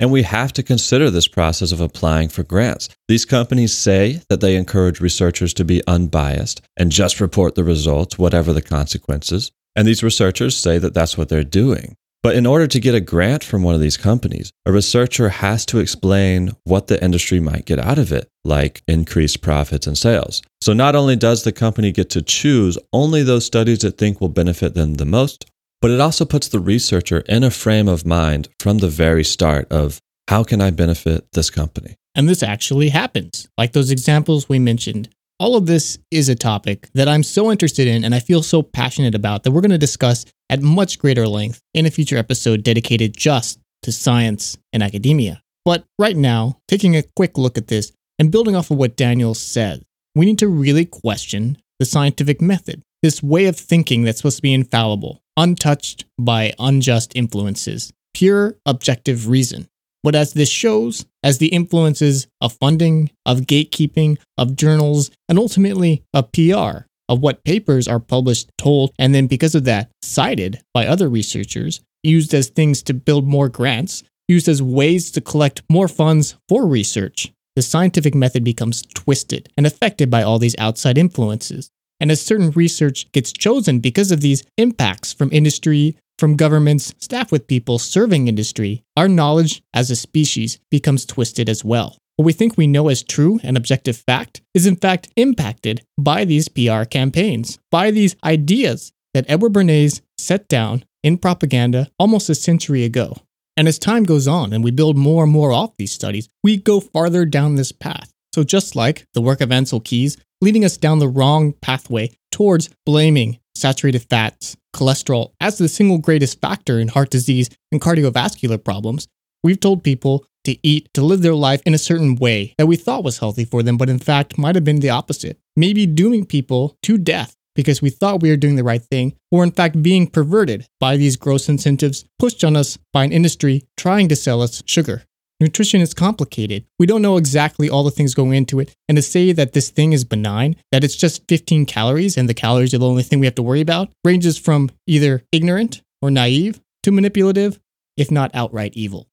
And 0.00 0.10
we 0.10 0.22
have 0.22 0.52
to 0.54 0.62
consider 0.62 1.10
this 1.10 1.28
process 1.28 1.70
of 1.70 1.80
applying 1.80 2.30
for 2.30 2.42
grants. 2.42 2.88
These 3.06 3.26
companies 3.26 3.76
say 3.76 4.22
that 4.30 4.40
they 4.40 4.56
encourage 4.56 5.00
researchers 5.00 5.52
to 5.54 5.64
be 5.64 5.82
unbiased 5.86 6.62
and 6.78 6.90
just 6.90 7.20
report 7.20 7.54
the 7.54 7.64
results, 7.64 8.18
whatever 8.18 8.54
the 8.54 8.62
consequences. 8.62 9.52
And 9.76 9.86
these 9.86 10.02
researchers 10.02 10.56
say 10.56 10.78
that 10.78 10.94
that's 10.94 11.18
what 11.18 11.28
they're 11.28 11.44
doing. 11.44 11.96
But 12.22 12.34
in 12.36 12.44
order 12.44 12.66
to 12.66 12.80
get 12.80 12.94
a 12.94 13.00
grant 13.00 13.44
from 13.44 13.62
one 13.62 13.74
of 13.74 13.80
these 13.80 13.96
companies, 13.96 14.52
a 14.66 14.72
researcher 14.72 15.30
has 15.30 15.64
to 15.66 15.78
explain 15.78 16.50
what 16.64 16.86
the 16.86 17.02
industry 17.02 17.40
might 17.40 17.64
get 17.64 17.78
out 17.78 17.98
of 17.98 18.12
it, 18.12 18.28
like 18.44 18.82
increased 18.86 19.40
profits 19.40 19.86
and 19.86 19.96
sales. 19.96 20.42
So 20.60 20.74
not 20.74 20.94
only 20.94 21.16
does 21.16 21.44
the 21.44 21.52
company 21.52 21.92
get 21.92 22.10
to 22.10 22.20
choose 22.20 22.76
only 22.92 23.22
those 23.22 23.46
studies 23.46 23.84
it 23.84 23.96
think 23.96 24.20
will 24.20 24.28
benefit 24.28 24.74
them 24.74 24.94
the 24.94 25.06
most, 25.06 25.46
but 25.80 25.90
it 25.90 26.00
also 26.00 26.24
puts 26.24 26.48
the 26.48 26.60
researcher 26.60 27.20
in 27.20 27.42
a 27.42 27.50
frame 27.50 27.88
of 27.88 28.06
mind 28.06 28.48
from 28.58 28.78
the 28.78 28.88
very 28.88 29.24
start 29.24 29.70
of 29.72 29.98
how 30.28 30.44
can 30.44 30.60
I 30.60 30.70
benefit 30.70 31.26
this 31.32 31.50
company? 31.50 31.96
And 32.14 32.28
this 32.28 32.42
actually 32.42 32.90
happens. 32.90 33.48
Like 33.56 33.72
those 33.72 33.90
examples 33.90 34.48
we 34.48 34.58
mentioned, 34.58 35.08
all 35.38 35.56
of 35.56 35.66
this 35.66 35.98
is 36.10 36.28
a 36.28 36.34
topic 36.34 36.88
that 36.94 37.08
I'm 37.08 37.22
so 37.22 37.50
interested 37.50 37.88
in 37.88 38.04
and 38.04 38.14
I 38.14 38.20
feel 38.20 38.42
so 38.42 38.62
passionate 38.62 39.14
about 39.14 39.42
that 39.42 39.52
we're 39.52 39.62
going 39.62 39.70
to 39.70 39.78
discuss 39.78 40.26
at 40.50 40.60
much 40.60 40.98
greater 40.98 41.26
length 41.26 41.60
in 41.72 41.86
a 41.86 41.90
future 41.90 42.16
episode 42.16 42.62
dedicated 42.62 43.16
just 43.16 43.58
to 43.82 43.92
science 43.92 44.58
and 44.72 44.82
academia. 44.82 45.40
But 45.64 45.84
right 45.98 46.16
now, 46.16 46.58
taking 46.68 46.96
a 46.96 47.04
quick 47.16 47.38
look 47.38 47.56
at 47.56 47.68
this 47.68 47.92
and 48.18 48.30
building 48.30 48.54
off 48.54 48.70
of 48.70 48.76
what 48.76 48.96
Daniel 48.96 49.34
said, 49.34 49.82
we 50.14 50.26
need 50.26 50.38
to 50.40 50.48
really 50.48 50.84
question 50.84 51.56
the 51.78 51.86
scientific 51.86 52.40
method, 52.40 52.82
this 53.02 53.22
way 53.22 53.46
of 53.46 53.56
thinking 53.56 54.02
that's 54.02 54.18
supposed 54.18 54.36
to 54.36 54.42
be 54.42 54.52
infallible, 54.52 55.22
untouched 55.36 56.04
by 56.18 56.52
unjust 56.58 57.12
influences, 57.14 57.92
pure 58.14 58.56
objective 58.66 59.28
reason. 59.28 59.68
But 60.02 60.14
as 60.14 60.32
this 60.32 60.48
shows, 60.48 61.04
as 61.22 61.38
the 61.38 61.48
influences 61.48 62.26
of 62.40 62.54
funding, 62.54 63.10
of 63.26 63.40
gatekeeping, 63.40 64.18
of 64.38 64.56
journals, 64.56 65.10
and 65.28 65.38
ultimately 65.38 66.02
of 66.14 66.32
PR, 66.32 66.86
of 67.08 67.20
what 67.20 67.44
papers 67.44 67.88
are 67.88 68.00
published, 68.00 68.50
told, 68.56 68.92
and 68.98 69.14
then 69.14 69.26
because 69.26 69.54
of 69.54 69.64
that, 69.64 69.90
cited 70.02 70.60
by 70.72 70.86
other 70.86 71.08
researchers, 71.08 71.80
used 72.02 72.32
as 72.32 72.48
things 72.48 72.82
to 72.84 72.94
build 72.94 73.26
more 73.26 73.48
grants, 73.48 74.02
used 74.28 74.48
as 74.48 74.62
ways 74.62 75.10
to 75.10 75.20
collect 75.20 75.62
more 75.68 75.88
funds 75.88 76.36
for 76.48 76.66
research, 76.66 77.32
the 77.56 77.62
scientific 77.62 78.14
method 78.14 78.44
becomes 78.44 78.82
twisted 78.94 79.48
and 79.56 79.66
affected 79.66 80.08
by 80.08 80.22
all 80.22 80.38
these 80.38 80.54
outside 80.58 80.96
influences. 80.96 81.70
And 82.00 82.10
as 82.10 82.20
certain 82.20 82.50
research 82.52 83.10
gets 83.12 83.32
chosen 83.32 83.78
because 83.78 84.10
of 84.10 84.22
these 84.22 84.42
impacts 84.56 85.12
from 85.12 85.28
industry, 85.32 85.96
from 86.18 86.36
governments, 86.36 86.94
staff 86.98 87.30
with 87.30 87.46
people 87.46 87.78
serving 87.78 88.28
industry, 88.28 88.82
our 88.96 89.08
knowledge 89.08 89.62
as 89.74 89.90
a 89.90 89.96
species 89.96 90.58
becomes 90.70 91.06
twisted 91.06 91.48
as 91.48 91.64
well. 91.64 91.96
what 92.16 92.26
we 92.26 92.32
think 92.34 92.58
we 92.58 92.66
know 92.66 92.88
as 92.88 93.02
true 93.02 93.40
and 93.42 93.56
objective 93.56 93.96
fact 93.96 94.42
is 94.52 94.66
in 94.66 94.76
fact 94.76 95.08
impacted 95.16 95.80
by 95.98 96.26
these 96.26 96.48
PR 96.48 96.84
campaigns, 96.84 97.58
by 97.70 97.90
these 97.90 98.14
ideas 98.22 98.92
that 99.14 99.24
Edward 99.26 99.54
Bernays 99.54 100.02
set 100.18 100.46
down 100.46 100.84
in 101.02 101.16
propaganda 101.16 101.88
almost 101.98 102.28
a 102.28 102.34
century 102.34 102.84
ago. 102.84 103.16
And 103.56 103.66
as 103.66 103.78
time 103.78 104.04
goes 104.04 104.28
on 104.28 104.52
and 104.52 104.62
we 104.62 104.70
build 104.70 104.98
more 104.98 105.24
and 105.24 105.32
more 105.32 105.52
off 105.52 105.76
these 105.78 105.92
studies, 105.92 106.28
we 106.44 106.58
go 106.58 106.80
farther 106.80 107.24
down 107.24 107.54
this 107.54 107.72
path. 107.72 108.12
So, 108.34 108.44
just 108.44 108.76
like 108.76 109.06
the 109.14 109.20
work 109.20 109.40
of 109.40 109.48
Ancel 109.48 109.84
Keys 109.84 110.16
leading 110.40 110.64
us 110.64 110.76
down 110.76 110.98
the 110.98 111.08
wrong 111.08 111.52
pathway 111.60 112.10
towards 112.30 112.70
blaming 112.86 113.38
saturated 113.54 114.06
fats, 114.08 114.56
cholesterol 114.74 115.32
as 115.40 115.58
the 115.58 115.68
single 115.68 115.98
greatest 115.98 116.40
factor 116.40 116.78
in 116.78 116.88
heart 116.88 117.10
disease 117.10 117.50
and 117.72 117.80
cardiovascular 117.80 118.62
problems, 118.62 119.06
we've 119.42 119.60
told 119.60 119.84
people 119.84 120.24
to 120.44 120.56
eat, 120.66 120.88
to 120.94 121.02
live 121.02 121.22
their 121.22 121.34
life 121.34 121.60
in 121.66 121.74
a 121.74 121.78
certain 121.78 122.14
way 122.16 122.54
that 122.56 122.66
we 122.66 122.76
thought 122.76 123.04
was 123.04 123.18
healthy 123.18 123.44
for 123.44 123.62
them, 123.62 123.76
but 123.76 123.90
in 123.90 123.98
fact 123.98 124.38
might 124.38 124.54
have 124.54 124.64
been 124.64 124.80
the 124.80 124.90
opposite. 124.90 125.38
Maybe 125.56 125.84
dooming 125.86 126.24
people 126.24 126.76
to 126.84 126.96
death 126.96 127.36
because 127.54 127.82
we 127.82 127.90
thought 127.90 128.22
we 128.22 128.30
were 128.30 128.36
doing 128.36 128.56
the 128.56 128.64
right 128.64 128.82
thing, 128.82 129.14
or 129.30 129.42
in 129.44 129.50
fact 129.50 129.82
being 129.82 130.06
perverted 130.06 130.66
by 130.78 130.96
these 130.96 131.16
gross 131.16 131.48
incentives 131.48 132.04
pushed 132.18 132.44
on 132.44 132.56
us 132.56 132.78
by 132.92 133.04
an 133.04 133.12
industry 133.12 133.64
trying 133.76 134.08
to 134.08 134.16
sell 134.16 134.40
us 134.40 134.62
sugar. 134.66 135.02
Nutrition 135.40 135.80
is 135.80 135.94
complicated. 135.94 136.66
We 136.78 136.84
don't 136.84 137.00
know 137.00 137.16
exactly 137.16 137.70
all 137.70 137.82
the 137.82 137.90
things 137.90 138.14
going 138.14 138.34
into 138.34 138.60
it. 138.60 138.74
And 138.88 138.96
to 138.96 139.02
say 139.02 139.32
that 139.32 139.54
this 139.54 139.70
thing 139.70 139.94
is 139.94 140.04
benign, 140.04 140.56
that 140.70 140.84
it's 140.84 140.96
just 140.96 141.26
15 141.28 141.64
calories 141.64 142.18
and 142.18 142.28
the 142.28 142.34
calories 142.34 142.74
are 142.74 142.78
the 142.78 142.86
only 142.86 143.02
thing 143.02 143.20
we 143.20 143.26
have 143.26 143.36
to 143.36 143.42
worry 143.42 143.62
about, 143.62 143.90
ranges 144.04 144.36
from 144.36 144.70
either 144.86 145.22
ignorant 145.32 145.80
or 146.02 146.10
naive 146.10 146.60
to 146.82 146.92
manipulative, 146.92 147.58
if 147.96 148.10
not 148.10 148.30
outright 148.34 148.74
evil. 148.74 149.08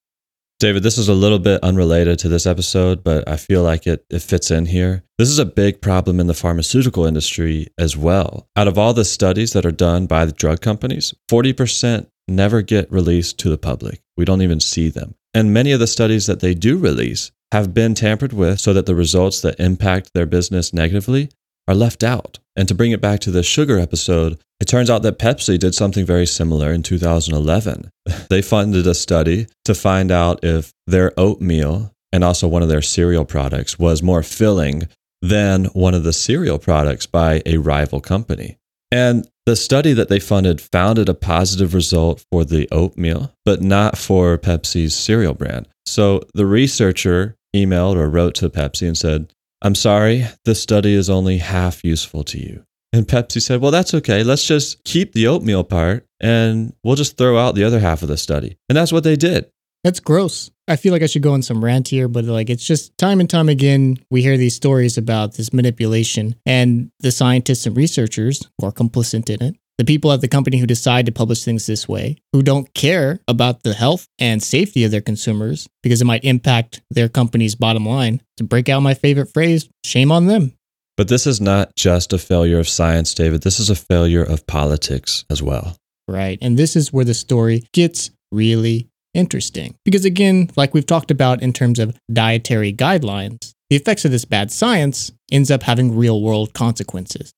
David, 0.60 0.84
this 0.84 0.98
is 0.98 1.08
a 1.08 1.14
little 1.14 1.40
bit 1.40 1.64
unrelated 1.64 2.18
to 2.20 2.30
this 2.30 2.48
episode, 2.48 3.04
but 3.04 3.30
I 3.30 3.38
feel 3.38 3.62
like 3.62 3.86
it, 3.86 4.06
it 4.10 4.24
fits 4.24 4.50
in 4.50 4.66
here. 4.66 5.04
This 5.18 5.30
is 5.30 5.38
a 5.40 5.46
big 5.46 5.82
problem 5.82 6.20
in 6.20 6.28
the 6.28 6.34
pharmaceutical 6.34 7.06
industry 7.06 7.68
as 7.78 7.96
well. 7.96 8.50
Out 8.56 8.68
of 8.68 8.78
all 8.78 8.94
the 8.94 9.06
studies 9.06 9.54
that 9.54 9.68
are 9.68 9.72
done 9.72 10.08
by 10.08 10.26
the 10.26 10.32
drug 10.32 10.60
companies, 10.60 11.14
40% 11.30 12.08
never 12.28 12.62
get 12.64 12.92
released 12.92 13.38
to 13.40 13.50
the 13.50 13.58
public. 13.58 14.02
We 14.18 14.26
don't 14.26 14.42
even 14.42 14.60
see 14.60 14.90
them. 14.90 15.14
And 15.38 15.54
many 15.54 15.72
of 15.72 15.80
the 15.80 15.86
studies 15.86 16.26
that 16.26 16.40
they 16.40 16.56
do 16.56 16.80
release 16.80 17.30
have 17.52 17.72
been 17.72 17.94
tampered 17.94 18.34
with 18.34 18.60
so 18.60 18.74
that 18.74 18.88
the 18.88 18.96
results 18.96 19.40
that 19.42 19.60
impact 19.60 20.16
their 20.16 20.26
business 20.26 20.74
negatively 20.74 21.30
are 21.68 21.76
left 21.76 22.04
out. 22.04 22.40
And 22.56 22.68
to 22.68 22.74
bring 22.74 22.92
it 22.92 23.02
back 23.02 23.20
to 23.20 23.30
the 23.30 23.44
sugar 23.44 23.78
episode, 23.78 24.40
it 24.60 24.66
turns 24.66 24.90
out 24.90 25.04
that 25.04 25.20
Pepsi 25.20 25.60
did 25.60 25.76
something 25.76 26.08
very 26.08 26.26
similar 26.26 26.74
in 26.74 26.82
2011. 26.82 27.92
they 28.32 28.42
funded 28.42 28.88
a 28.88 28.96
study 28.96 29.46
to 29.66 29.76
find 29.76 30.10
out 30.10 30.44
if 30.44 30.72
their 30.88 31.14
oatmeal 31.20 31.94
and 32.12 32.24
also 32.24 32.48
one 32.48 32.64
of 32.64 32.70
their 32.70 32.82
cereal 32.82 33.24
products 33.24 33.78
was 33.78 34.02
more 34.02 34.24
filling 34.24 34.88
than 35.22 35.66
one 35.66 35.94
of 35.94 36.04
the 36.04 36.14
cereal 36.14 36.58
products 36.58 37.06
by 37.06 37.44
a 37.46 37.58
rival 37.58 38.02
company. 38.02 38.58
And 38.92 39.30
the 39.48 39.56
study 39.56 39.93
that 39.93 40.10
they 40.10 40.20
funded 40.20 40.60
founded 40.60 41.08
a 41.08 41.14
positive 41.14 41.74
result 41.74 42.22
for 42.30 42.43
the 42.43 42.68
oatmeal, 42.70 43.34
but 43.45 43.62
not 43.62 43.98
for 43.98 44.38
Pepsi's 44.38 44.93
cereal 44.93 45.34
brand. 45.34 45.70
So 45.86 46.22
the 46.34 46.45
researcher 46.45 47.38
emailed 47.56 47.95
or 47.95 48.10
wrote 48.10 48.36
to 48.36 48.50
Pepsi 48.50 48.86
and 48.86 48.98
said, 48.98 49.32
I'm 49.62 49.74
sorry, 49.74 50.26
this 50.43 50.62
study 50.62 50.93
is 50.93 51.10
only 51.10 51.38
half 51.38 51.82
useful 51.86 52.26
to 52.26 52.38
you. 52.38 52.66
And 52.91 53.08
Pepsi 53.08 53.41
said, 53.41 53.62
Well, 53.62 53.72
that's 53.72 53.93
okay. 53.93 54.22
Let's 54.22 54.45
just 54.45 54.84
keep 54.84 55.14
the 55.14 55.28
oatmeal 55.28 55.64
part 55.64 56.06
and 56.20 56.74
we'll 56.84 56.95
just 56.95 57.18
throw 57.18 57.38
out 57.38 57.56
the 57.56 57.64
other 57.64 57.80
half 57.80 58.02
of 58.02 58.10
the 58.10 58.18
study. 58.18 58.58
And 58.68 58.76
that's 58.76 58.91
what 58.91 59.06
they 59.06 59.16
did. 59.16 59.50
That's 59.84 60.00
gross. 60.00 60.52
I 60.68 60.76
feel 60.76 60.92
like 60.92 61.02
I 61.02 61.08
should 61.08 61.22
go 61.22 61.34
on 61.34 61.42
some 61.42 61.64
rant 61.64 61.88
here, 61.88 62.08
but 62.08 62.26
like 62.26 62.50
it's 62.50 62.66
just 62.66 62.98
time 62.98 63.20
and 63.20 63.30
time 63.30 63.48
again, 63.48 63.98
we 64.12 64.22
hear 64.22 64.38
these 64.38 64.56
stories 64.56 64.98
about 64.98 65.36
this 65.36 65.54
manipulation, 65.54 66.36
and 66.46 66.92
the 67.00 67.12
scientists 67.12 67.66
and 67.66 67.78
researchers 67.78 68.42
who 68.60 68.68
are 68.68 68.72
complicit 68.72 69.30
in 69.30 69.42
it 69.42 69.56
the 69.78 69.86
people 69.86 70.12
at 70.12 70.22
the 70.22 70.28
company 70.28 70.58
who 70.58 70.66
decide 70.66 71.06
to 71.06 71.12
publish 71.12 71.44
things 71.44 71.68
this 71.68 71.88
way, 71.88 72.18
who 72.34 72.42
don't 72.42 72.74
care 72.74 73.20
about 73.28 73.64
the 73.64 73.74
health 73.74 74.08
and 74.18 74.42
safety 74.42 74.84
of 74.84 74.92
their 74.92 75.02
consumers 75.02 75.68
because 75.84 76.02
it 76.02 76.06
might 76.06 76.24
impact 76.24 76.82
their 76.90 77.08
company's 77.08 77.56
bottom 77.56 77.86
line. 77.86 78.22
To 78.38 78.44
break 78.44 78.70
out 78.70 78.82
my 78.82 78.96
favorite 78.96 79.32
phrase, 79.34 79.70
shame 79.86 80.12
on 80.12 80.26
them. 80.26 80.54
But 80.96 81.10
this 81.10 81.28
is 81.28 81.40
not 81.40 81.76
just 81.76 82.12
a 82.12 82.18
failure 82.18 82.60
of 82.60 82.68
science, 82.68 83.14
David. 83.14 83.44
This 83.44 83.60
is 83.60 83.70
a 83.70 83.76
failure 83.76 84.24
of 84.24 84.48
politics 84.48 85.26
as 85.30 85.44
well. 85.44 85.78
Right. 86.08 86.40
And 86.42 86.58
this 86.58 86.76
is 86.76 86.92
where 86.92 87.06
the 87.06 87.14
story 87.14 87.64
gets 87.72 88.10
really 88.32 88.90
interesting. 89.18 89.76
Because 89.84 90.05
again, 90.05 90.49
like 90.55 90.74
we've 90.74 90.86
talked 90.86 91.11
about 91.11 91.41
in 91.41 91.51
terms 91.51 91.80
of 91.80 91.99
dietary 92.11 92.72
guidelines, 92.72 93.53
the 93.70 93.76
effects 93.76 94.05
of 94.05 94.11
this 94.11 94.24
bad 94.24 94.51
science 94.51 95.11
ends 95.32 95.51
up 95.51 95.63
having 95.63 95.97
real 95.97 96.22
world 96.22 96.53
consequences. 96.53 97.34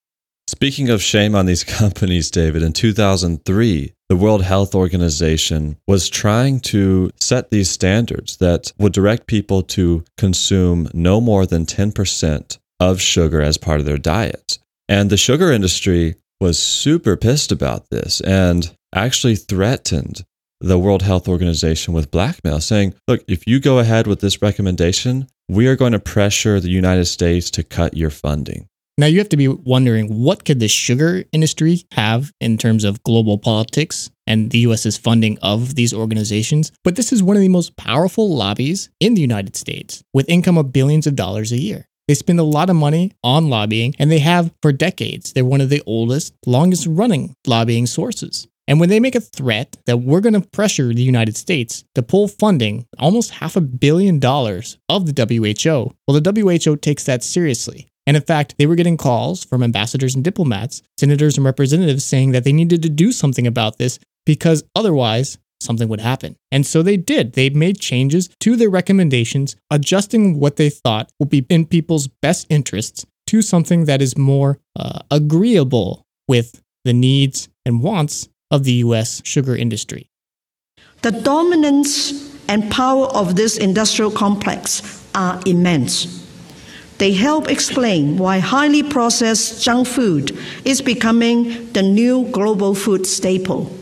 Speaking 0.47 0.89
of 0.89 1.01
shame 1.01 1.35
on 1.35 1.45
these 1.45 1.63
companies, 1.79 2.29
David, 2.29 2.61
in 2.61 2.73
2003, 2.73 3.93
the 4.09 4.15
World 4.15 4.43
Health 4.43 4.75
Organization 4.75 5.77
was 5.87 6.09
trying 6.09 6.59
to 6.61 7.11
set 7.19 7.49
these 7.49 7.69
standards 7.69 8.37
that 8.37 8.73
would 8.77 8.93
direct 8.93 9.27
people 9.27 9.61
to 9.63 10.03
consume 10.17 10.89
no 10.93 11.21
more 11.21 11.45
than 11.45 11.65
10% 11.65 12.57
of 12.79 12.99
sugar 13.01 13.41
as 13.41 13.57
part 13.57 13.79
of 13.79 13.85
their 13.85 13.97
diet. 13.97 14.57
And 14.87 15.09
the 15.09 15.17
sugar 15.17 15.51
industry 15.51 16.15
was 16.41 16.57
super 16.57 17.15
pissed 17.15 17.51
about 17.51 17.89
this 17.89 18.21
and 18.21 18.75
actually 18.93 19.35
threatened 19.35 20.23
the 20.61 20.77
World 20.77 21.01
Health 21.01 21.27
Organization 21.27 21.93
with 21.93 22.11
blackmail, 22.11 22.59
saying, 22.59 22.93
look, 23.07 23.23
if 23.27 23.47
you 23.47 23.59
go 23.59 23.79
ahead 23.79 24.07
with 24.07 24.19
this 24.19 24.41
recommendation, 24.41 25.27
we 25.47 25.67
are 25.67 25.75
going 25.75 25.93
to 25.93 25.99
pressure 25.99 26.59
the 26.59 26.69
United 26.69 27.05
States 27.05 27.49
to 27.51 27.63
cut 27.63 27.95
your 27.95 28.09
funding. 28.09 28.67
Now 28.97 29.05
you 29.05 29.19
have 29.19 29.29
to 29.29 29.37
be 29.37 29.47
wondering 29.47 30.21
what 30.21 30.43
could 30.43 30.59
the 30.59 30.67
sugar 30.67 31.23
industry 31.31 31.83
have 31.93 32.33
in 32.41 32.57
terms 32.57 32.83
of 32.83 33.01
global 33.03 33.37
politics 33.37 34.09
and 34.27 34.51
the 34.51 34.59
US's 34.59 34.97
funding 34.97 35.37
of 35.41 35.75
these 35.75 35.93
organizations, 35.93 36.73
but 36.83 36.97
this 36.97 37.13
is 37.13 37.23
one 37.23 37.37
of 37.37 37.41
the 37.41 37.47
most 37.47 37.77
powerful 37.77 38.35
lobbies 38.35 38.89
in 38.99 39.13
the 39.13 39.21
United 39.21 39.55
States 39.55 40.03
with 40.13 40.27
income 40.27 40.57
of 40.57 40.73
billions 40.73 41.07
of 41.07 41.15
dollars 41.15 41.53
a 41.53 41.57
year. 41.57 41.87
They 42.09 42.13
spend 42.13 42.41
a 42.41 42.43
lot 42.43 42.69
of 42.69 42.75
money 42.75 43.13
on 43.23 43.49
lobbying 43.49 43.95
and 43.99 44.11
they 44.11 44.19
have 44.19 44.51
for 44.61 44.73
decades. 44.73 45.31
They're 45.31 45.45
one 45.45 45.61
of 45.61 45.69
the 45.69 45.83
oldest, 45.85 46.33
longest 46.45 46.85
running 46.85 47.35
lobbying 47.47 47.85
sources. 47.85 48.48
And 48.69 48.79
when 48.79 48.89
they 48.89 48.99
make 48.99 49.15
a 49.15 49.19
threat 49.19 49.77
that 49.87 49.97
we're 49.97 50.21
going 50.21 50.39
to 50.39 50.47
pressure 50.49 50.93
the 50.93 51.01
United 51.01 51.35
States 51.35 51.83
to 51.95 52.03
pull 52.03 52.27
funding, 52.27 52.85
almost 52.99 53.31
half 53.31 53.55
a 53.55 53.61
billion 53.61 54.19
dollars 54.19 54.77
of 54.87 55.07
the 55.07 55.25
WHO, 55.25 55.91
well, 56.07 56.21
the 56.21 56.61
WHO 56.63 56.75
takes 56.75 57.03
that 57.05 57.23
seriously. 57.23 57.87
And 58.05 58.15
in 58.15 58.21
fact, 58.21 58.55
they 58.59 58.67
were 58.67 58.75
getting 58.75 58.95
calls 58.95 59.43
from 59.43 59.63
ambassadors 59.63 60.13
and 60.13 60.23
diplomats, 60.23 60.83
senators 60.99 61.35
and 61.35 61.45
representatives 61.45 62.05
saying 62.05 62.31
that 62.31 62.43
they 62.43 62.53
needed 62.53 62.83
to 62.83 62.89
do 62.89 63.11
something 63.11 63.47
about 63.47 63.79
this 63.79 63.97
because 64.23 64.63
otherwise 64.75 65.39
something 65.59 65.87
would 65.89 65.99
happen. 65.99 66.35
And 66.51 66.63
so 66.63 66.83
they 66.83 66.95
did. 66.95 67.33
They 67.33 67.49
made 67.49 67.79
changes 67.79 68.29
to 68.41 68.55
their 68.55 68.69
recommendations, 68.69 69.55
adjusting 69.71 70.39
what 70.39 70.57
they 70.57 70.69
thought 70.69 71.11
would 71.19 71.29
be 71.29 71.43
in 71.49 71.65
people's 71.65 72.07
best 72.21 72.45
interests 72.51 73.03
to 73.27 73.41
something 73.41 73.85
that 73.85 73.99
is 74.01 74.15
more 74.15 74.59
uh, 74.75 74.99
agreeable 75.09 76.05
with 76.27 76.61
the 76.85 76.93
needs 76.93 77.49
and 77.65 77.81
wants 77.81 78.29
of 78.51 78.63
the 78.63 78.73
US 78.85 79.21
sugar 79.25 79.55
industry. 79.55 80.09
The 81.01 81.11
dominance 81.11 82.29
and 82.47 82.69
power 82.71 83.05
of 83.07 83.35
this 83.35 83.57
industrial 83.57 84.11
complex 84.11 85.05
are 85.15 85.39
immense. 85.45 86.19
They 86.97 87.13
help 87.13 87.47
explain 87.47 88.17
why 88.17 88.39
highly 88.39 88.83
processed 88.83 89.63
junk 89.63 89.87
food 89.87 90.37
is 90.65 90.81
becoming 90.81 91.71
the 91.71 91.81
new 91.81 92.25
global 92.31 92.75
food 92.75 93.07
staple. 93.07 93.73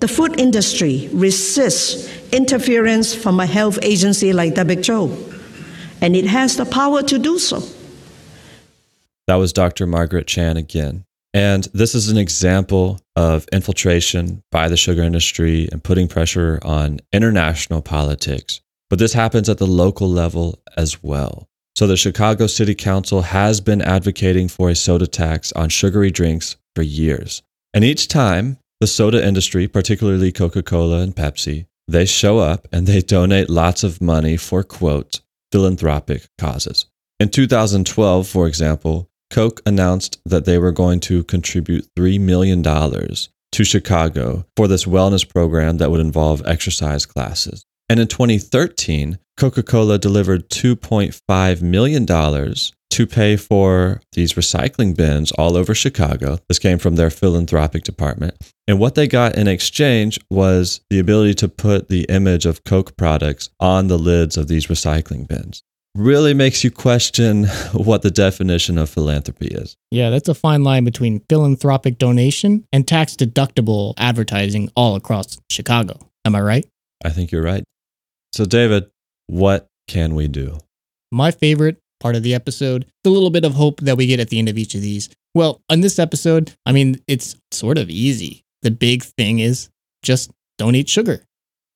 The 0.00 0.08
food 0.08 0.38
industry 0.38 1.08
resists 1.12 2.08
interference 2.30 3.14
from 3.14 3.40
a 3.40 3.46
health 3.46 3.78
agency 3.82 4.32
like 4.34 4.56
WHO, 4.56 5.16
and 6.02 6.14
it 6.14 6.26
has 6.26 6.56
the 6.56 6.66
power 6.66 7.02
to 7.02 7.18
do 7.18 7.38
so. 7.38 7.62
That 9.26 9.36
was 9.36 9.52
Dr. 9.52 9.86
Margaret 9.86 10.26
Chan 10.26 10.56
again. 10.56 11.04
And 11.34 11.68
this 11.74 11.94
is 11.94 12.08
an 12.08 12.16
example 12.16 13.00
of 13.14 13.46
infiltration 13.52 14.42
by 14.50 14.68
the 14.68 14.76
sugar 14.76 15.02
industry 15.02 15.68
and 15.70 15.84
putting 15.84 16.08
pressure 16.08 16.58
on 16.62 17.00
international 17.12 17.82
politics. 17.82 18.60
But 18.90 18.98
this 18.98 19.12
happens 19.12 19.48
at 19.48 19.58
the 19.58 19.66
local 19.66 20.08
level 20.08 20.58
as 20.76 21.02
well. 21.02 21.46
So 21.76 21.86
the 21.86 21.96
Chicago 21.96 22.46
City 22.46 22.74
Council 22.74 23.22
has 23.22 23.60
been 23.60 23.82
advocating 23.82 24.48
for 24.48 24.70
a 24.70 24.74
soda 24.74 25.06
tax 25.06 25.52
on 25.52 25.68
sugary 25.68 26.10
drinks 26.10 26.56
for 26.74 26.82
years. 26.82 27.42
And 27.74 27.84
each 27.84 28.08
time 28.08 28.58
the 28.80 28.86
soda 28.86 29.24
industry, 29.24 29.68
particularly 29.68 30.32
Coca-Cola 30.32 31.02
and 31.02 31.14
Pepsi, 31.14 31.66
they 31.86 32.06
show 32.06 32.38
up 32.38 32.66
and 32.72 32.86
they 32.86 33.00
donate 33.00 33.50
lots 33.50 33.84
of 33.84 34.00
money 34.00 34.36
for 34.36 34.62
quote 34.62 35.20
philanthropic 35.52 36.26
causes. 36.38 36.86
In 37.20 37.28
2012, 37.28 38.28
for 38.28 38.46
example, 38.46 39.07
Coke 39.30 39.60
announced 39.66 40.20
that 40.24 40.44
they 40.44 40.58
were 40.58 40.72
going 40.72 41.00
to 41.00 41.24
contribute 41.24 41.88
$3 41.96 42.20
million 42.20 42.62
to 42.62 43.64
Chicago 43.64 44.44
for 44.56 44.68
this 44.68 44.84
wellness 44.84 45.28
program 45.28 45.78
that 45.78 45.90
would 45.90 46.00
involve 46.00 46.46
exercise 46.46 47.06
classes. 47.06 47.64
And 47.88 48.00
in 48.00 48.08
2013, 48.08 49.18
Coca 49.36 49.62
Cola 49.62 49.98
delivered 49.98 50.48
$2.5 50.50 51.62
million 51.62 52.06
to 52.90 53.06
pay 53.06 53.36
for 53.36 54.00
these 54.12 54.32
recycling 54.34 54.96
bins 54.96 55.30
all 55.32 55.56
over 55.56 55.74
Chicago. 55.74 56.38
This 56.48 56.58
came 56.58 56.78
from 56.78 56.96
their 56.96 57.10
philanthropic 57.10 57.84
department. 57.84 58.34
And 58.66 58.78
what 58.78 58.94
they 58.94 59.06
got 59.06 59.36
in 59.36 59.46
exchange 59.46 60.18
was 60.30 60.80
the 60.90 60.98
ability 60.98 61.34
to 61.34 61.48
put 61.48 61.88
the 61.88 62.04
image 62.04 62.46
of 62.46 62.64
Coke 62.64 62.96
products 62.96 63.50
on 63.60 63.88
the 63.88 63.98
lids 63.98 64.36
of 64.36 64.48
these 64.48 64.66
recycling 64.66 65.28
bins. 65.28 65.62
Really 65.98 66.32
makes 66.32 66.62
you 66.62 66.70
question 66.70 67.46
what 67.72 68.02
the 68.02 68.10
definition 68.12 68.78
of 68.78 68.88
philanthropy 68.88 69.48
is. 69.48 69.76
Yeah, 69.90 70.10
that's 70.10 70.28
a 70.28 70.34
fine 70.34 70.62
line 70.62 70.84
between 70.84 71.24
philanthropic 71.28 71.98
donation 71.98 72.64
and 72.72 72.86
tax 72.86 73.16
deductible 73.16 73.94
advertising 73.98 74.70
all 74.76 74.94
across 74.94 75.38
Chicago. 75.50 75.98
Am 76.24 76.36
I 76.36 76.40
right? 76.40 76.66
I 77.04 77.10
think 77.10 77.32
you're 77.32 77.42
right. 77.42 77.64
So, 78.32 78.44
David, 78.44 78.88
what 79.26 79.66
can 79.88 80.14
we 80.14 80.28
do? 80.28 80.58
My 81.10 81.32
favorite 81.32 81.78
part 81.98 82.14
of 82.14 82.22
the 82.22 82.32
episode, 82.32 82.86
the 83.02 83.10
little 83.10 83.30
bit 83.30 83.44
of 83.44 83.54
hope 83.54 83.80
that 83.80 83.96
we 83.96 84.06
get 84.06 84.20
at 84.20 84.28
the 84.28 84.38
end 84.38 84.48
of 84.48 84.56
each 84.56 84.76
of 84.76 84.82
these. 84.82 85.08
Well, 85.34 85.60
on 85.68 85.80
this 85.80 85.98
episode, 85.98 86.52
I 86.64 86.70
mean, 86.70 87.02
it's 87.08 87.34
sort 87.50 87.76
of 87.76 87.90
easy. 87.90 88.44
The 88.62 88.70
big 88.70 89.02
thing 89.02 89.40
is 89.40 89.68
just 90.04 90.30
don't 90.58 90.76
eat 90.76 90.88
sugar, 90.88 91.24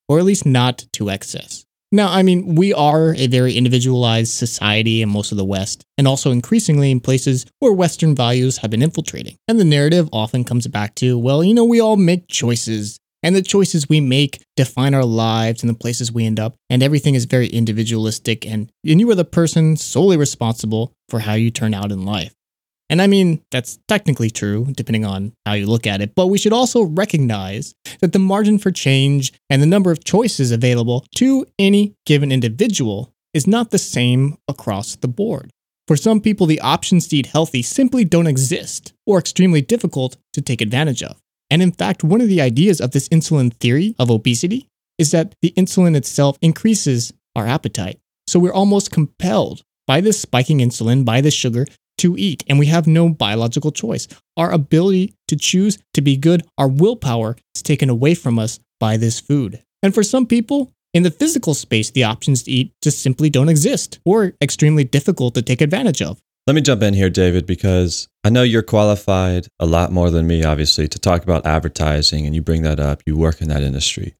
or 0.08 0.20
at 0.20 0.24
least 0.24 0.46
not 0.46 0.86
to 0.92 1.10
excess. 1.10 1.64
Now, 1.94 2.10
I 2.10 2.22
mean, 2.22 2.54
we 2.54 2.72
are 2.72 3.14
a 3.14 3.26
very 3.26 3.52
individualized 3.52 4.32
society 4.32 5.02
in 5.02 5.10
most 5.10 5.30
of 5.30 5.36
the 5.36 5.44
West, 5.44 5.84
and 5.98 6.08
also 6.08 6.30
increasingly 6.30 6.90
in 6.90 7.00
places 7.00 7.44
where 7.58 7.74
Western 7.74 8.14
values 8.14 8.56
have 8.56 8.70
been 8.70 8.82
infiltrating. 8.82 9.36
And 9.46 9.60
the 9.60 9.64
narrative 9.64 10.08
often 10.10 10.42
comes 10.42 10.66
back 10.66 10.94
to, 10.96 11.18
well, 11.18 11.44
you 11.44 11.52
know, 11.52 11.66
we 11.66 11.82
all 11.82 11.96
make 11.96 12.28
choices 12.28 12.98
and 13.22 13.36
the 13.36 13.42
choices 13.42 13.88
we 13.88 14.00
make 14.00 14.42
define 14.56 14.94
our 14.94 15.04
lives 15.04 15.62
and 15.62 15.70
the 15.70 15.78
places 15.78 16.10
we 16.10 16.24
end 16.24 16.40
up. 16.40 16.56
And 16.70 16.82
everything 16.82 17.14
is 17.14 17.26
very 17.26 17.46
individualistic. 17.46 18.46
And, 18.46 18.72
and 18.84 18.98
you 18.98 19.10
are 19.10 19.14
the 19.14 19.24
person 19.24 19.76
solely 19.76 20.16
responsible 20.16 20.92
for 21.08 21.20
how 21.20 21.34
you 21.34 21.50
turn 21.50 21.74
out 21.74 21.92
in 21.92 22.04
life. 22.04 22.34
And 22.92 23.00
I 23.00 23.06
mean, 23.06 23.40
that's 23.50 23.78
technically 23.88 24.28
true, 24.28 24.66
depending 24.76 25.06
on 25.06 25.32
how 25.46 25.54
you 25.54 25.64
look 25.64 25.86
at 25.86 26.02
it. 26.02 26.14
But 26.14 26.26
we 26.26 26.36
should 26.36 26.52
also 26.52 26.82
recognize 26.82 27.74
that 28.02 28.12
the 28.12 28.18
margin 28.18 28.58
for 28.58 28.70
change 28.70 29.32
and 29.48 29.62
the 29.62 29.66
number 29.66 29.90
of 29.90 30.04
choices 30.04 30.50
available 30.50 31.06
to 31.14 31.46
any 31.58 31.94
given 32.04 32.30
individual 32.30 33.10
is 33.32 33.46
not 33.46 33.70
the 33.70 33.78
same 33.78 34.36
across 34.46 34.96
the 34.96 35.08
board. 35.08 35.50
For 35.88 35.96
some 35.96 36.20
people, 36.20 36.46
the 36.46 36.60
options 36.60 37.08
to 37.08 37.16
eat 37.16 37.28
healthy 37.28 37.62
simply 37.62 38.04
don't 38.04 38.26
exist 38.26 38.92
or 39.06 39.18
extremely 39.18 39.62
difficult 39.62 40.18
to 40.34 40.42
take 40.42 40.60
advantage 40.60 41.02
of. 41.02 41.16
And 41.48 41.62
in 41.62 41.72
fact, 41.72 42.04
one 42.04 42.20
of 42.20 42.28
the 42.28 42.42
ideas 42.42 42.78
of 42.78 42.90
this 42.90 43.08
insulin 43.08 43.54
theory 43.54 43.94
of 43.98 44.10
obesity 44.10 44.68
is 44.98 45.12
that 45.12 45.34
the 45.40 45.54
insulin 45.56 45.96
itself 45.96 46.36
increases 46.42 47.14
our 47.34 47.46
appetite. 47.46 48.00
So 48.26 48.38
we're 48.38 48.52
almost 48.52 48.90
compelled 48.90 49.62
by 49.86 50.02
this 50.02 50.20
spiking 50.20 50.58
insulin, 50.58 51.06
by 51.06 51.22
this 51.22 51.34
sugar, 51.34 51.66
to 52.02 52.16
eat, 52.18 52.44
and 52.48 52.58
we 52.58 52.66
have 52.66 52.86
no 52.86 53.08
biological 53.08 53.72
choice. 53.72 54.06
Our 54.36 54.52
ability 54.52 55.14
to 55.28 55.36
choose 55.36 55.78
to 55.94 56.02
be 56.02 56.16
good, 56.16 56.44
our 56.58 56.68
willpower 56.68 57.36
is 57.56 57.62
taken 57.62 57.88
away 57.88 58.14
from 58.14 58.38
us 58.38 58.60
by 58.78 58.96
this 58.96 59.18
food. 59.18 59.62
And 59.82 59.94
for 59.94 60.02
some 60.02 60.26
people, 60.26 60.72
in 60.94 61.04
the 61.04 61.10
physical 61.10 61.54
space, 61.54 61.90
the 61.90 62.04
options 62.04 62.42
to 62.42 62.50
eat 62.50 62.72
just 62.82 63.02
simply 63.02 63.30
don't 63.30 63.48
exist 63.48 63.98
or 64.04 64.34
extremely 64.42 64.84
difficult 64.84 65.34
to 65.34 65.42
take 65.42 65.60
advantage 65.60 66.02
of. 66.02 66.20
Let 66.46 66.54
me 66.54 66.60
jump 66.60 66.82
in 66.82 66.94
here, 66.94 67.08
David, 67.08 67.46
because 67.46 68.08
I 68.24 68.30
know 68.30 68.42
you're 68.42 68.62
qualified 68.62 69.46
a 69.60 69.66
lot 69.66 69.92
more 69.92 70.10
than 70.10 70.26
me, 70.26 70.44
obviously, 70.44 70.88
to 70.88 70.98
talk 70.98 71.22
about 71.22 71.46
advertising, 71.46 72.26
and 72.26 72.34
you 72.34 72.42
bring 72.42 72.62
that 72.62 72.80
up. 72.80 73.02
You 73.06 73.16
work 73.16 73.40
in 73.40 73.48
that 73.48 73.62
industry. 73.62 74.16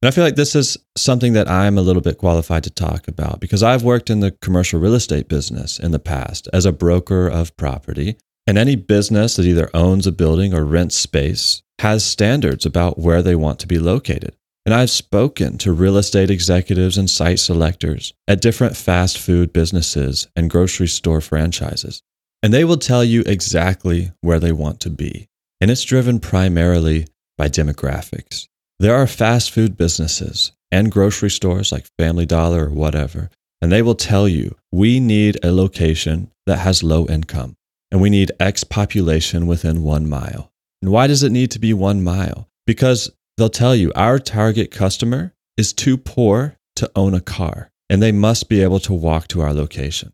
And 0.00 0.08
I 0.08 0.12
feel 0.12 0.22
like 0.22 0.36
this 0.36 0.54
is 0.54 0.78
something 0.96 1.32
that 1.32 1.50
I'm 1.50 1.76
a 1.76 1.82
little 1.82 2.02
bit 2.02 2.18
qualified 2.18 2.62
to 2.64 2.70
talk 2.70 3.08
about 3.08 3.40
because 3.40 3.64
I've 3.64 3.82
worked 3.82 4.10
in 4.10 4.20
the 4.20 4.30
commercial 4.30 4.78
real 4.78 4.94
estate 4.94 5.28
business 5.28 5.80
in 5.80 5.90
the 5.90 5.98
past 5.98 6.48
as 6.52 6.64
a 6.64 6.72
broker 6.72 7.26
of 7.26 7.56
property. 7.56 8.16
And 8.46 8.56
any 8.56 8.76
business 8.76 9.36
that 9.36 9.44
either 9.44 9.68
owns 9.74 10.06
a 10.06 10.12
building 10.12 10.54
or 10.54 10.64
rents 10.64 10.96
space 10.96 11.62
has 11.80 12.04
standards 12.04 12.64
about 12.64 12.98
where 12.98 13.22
they 13.22 13.34
want 13.34 13.58
to 13.58 13.66
be 13.66 13.78
located. 13.78 14.36
And 14.64 14.74
I've 14.74 14.90
spoken 14.90 15.58
to 15.58 15.72
real 15.72 15.96
estate 15.96 16.30
executives 16.30 16.96
and 16.96 17.10
site 17.10 17.40
selectors 17.40 18.12
at 18.28 18.40
different 18.40 18.76
fast 18.76 19.18
food 19.18 19.52
businesses 19.52 20.28
and 20.36 20.50
grocery 20.50 20.88
store 20.88 21.20
franchises. 21.20 22.02
And 22.42 22.54
they 22.54 22.64
will 22.64 22.76
tell 22.76 23.02
you 23.02 23.22
exactly 23.26 24.12
where 24.20 24.38
they 24.38 24.52
want 24.52 24.78
to 24.80 24.90
be. 24.90 25.26
And 25.60 25.70
it's 25.70 25.82
driven 25.82 26.20
primarily 26.20 27.08
by 27.36 27.48
demographics. 27.48 28.46
There 28.80 28.94
are 28.94 29.06
fast 29.06 29.50
food 29.50 29.76
businesses 29.76 30.52
and 30.70 30.92
grocery 30.92 31.30
stores 31.30 31.72
like 31.72 31.86
Family 31.98 32.26
Dollar 32.26 32.66
or 32.66 32.70
whatever, 32.70 33.30
and 33.60 33.72
they 33.72 33.82
will 33.82 33.94
tell 33.94 34.28
you 34.28 34.56
we 34.70 35.00
need 35.00 35.38
a 35.42 35.52
location 35.52 36.30
that 36.46 36.58
has 36.58 36.82
low 36.82 37.06
income 37.06 37.56
and 37.90 38.00
we 38.00 38.10
need 38.10 38.32
X 38.38 38.64
population 38.64 39.46
within 39.46 39.82
one 39.82 40.08
mile. 40.08 40.52
And 40.82 40.92
why 40.92 41.06
does 41.06 41.22
it 41.22 41.32
need 41.32 41.50
to 41.52 41.58
be 41.58 41.74
one 41.74 42.04
mile? 42.04 42.48
Because 42.66 43.10
They'll 43.38 43.48
tell 43.48 43.76
you 43.76 43.92
our 43.94 44.18
target 44.18 44.72
customer 44.72 45.32
is 45.56 45.72
too 45.72 45.96
poor 45.96 46.56
to 46.74 46.90
own 46.96 47.14
a 47.14 47.20
car 47.20 47.70
and 47.88 48.02
they 48.02 48.10
must 48.10 48.48
be 48.48 48.64
able 48.64 48.80
to 48.80 48.92
walk 48.92 49.28
to 49.28 49.40
our 49.40 49.54
location. 49.54 50.12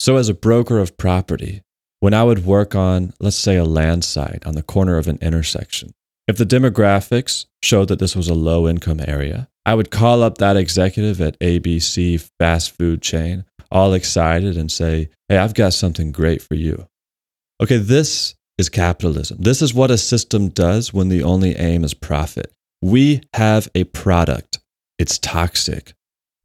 So, 0.00 0.16
as 0.16 0.30
a 0.30 0.34
broker 0.34 0.78
of 0.78 0.96
property, 0.96 1.62
when 2.00 2.14
I 2.14 2.24
would 2.24 2.46
work 2.46 2.74
on, 2.74 3.12
let's 3.20 3.36
say, 3.36 3.56
a 3.56 3.66
land 3.66 4.02
site 4.02 4.46
on 4.46 4.54
the 4.54 4.62
corner 4.62 4.96
of 4.96 5.08
an 5.08 5.18
intersection, 5.20 5.92
if 6.28 6.36
the 6.36 6.44
demographics 6.44 7.46
showed 7.62 7.88
that 7.88 7.98
this 7.98 8.14
was 8.14 8.28
a 8.28 8.34
low 8.34 8.68
income 8.68 9.00
area, 9.08 9.48
I 9.64 9.74
would 9.74 9.90
call 9.90 10.22
up 10.22 10.38
that 10.38 10.56
executive 10.56 11.20
at 11.20 11.38
ABC 11.40 12.28
fast 12.38 12.76
food 12.76 13.00
chain, 13.00 13.44
all 13.72 13.94
excited, 13.94 14.56
and 14.56 14.70
say, 14.70 15.08
Hey, 15.28 15.38
I've 15.38 15.54
got 15.54 15.72
something 15.72 16.12
great 16.12 16.42
for 16.42 16.54
you. 16.54 16.86
Okay, 17.62 17.78
this 17.78 18.34
is 18.58 18.68
capitalism. 18.68 19.38
This 19.40 19.62
is 19.62 19.72
what 19.72 19.90
a 19.90 19.98
system 19.98 20.50
does 20.50 20.92
when 20.92 21.08
the 21.08 21.22
only 21.22 21.56
aim 21.56 21.82
is 21.82 21.94
profit. 21.94 22.52
We 22.82 23.22
have 23.34 23.68
a 23.74 23.84
product. 23.84 24.58
It's 24.98 25.18
toxic, 25.18 25.94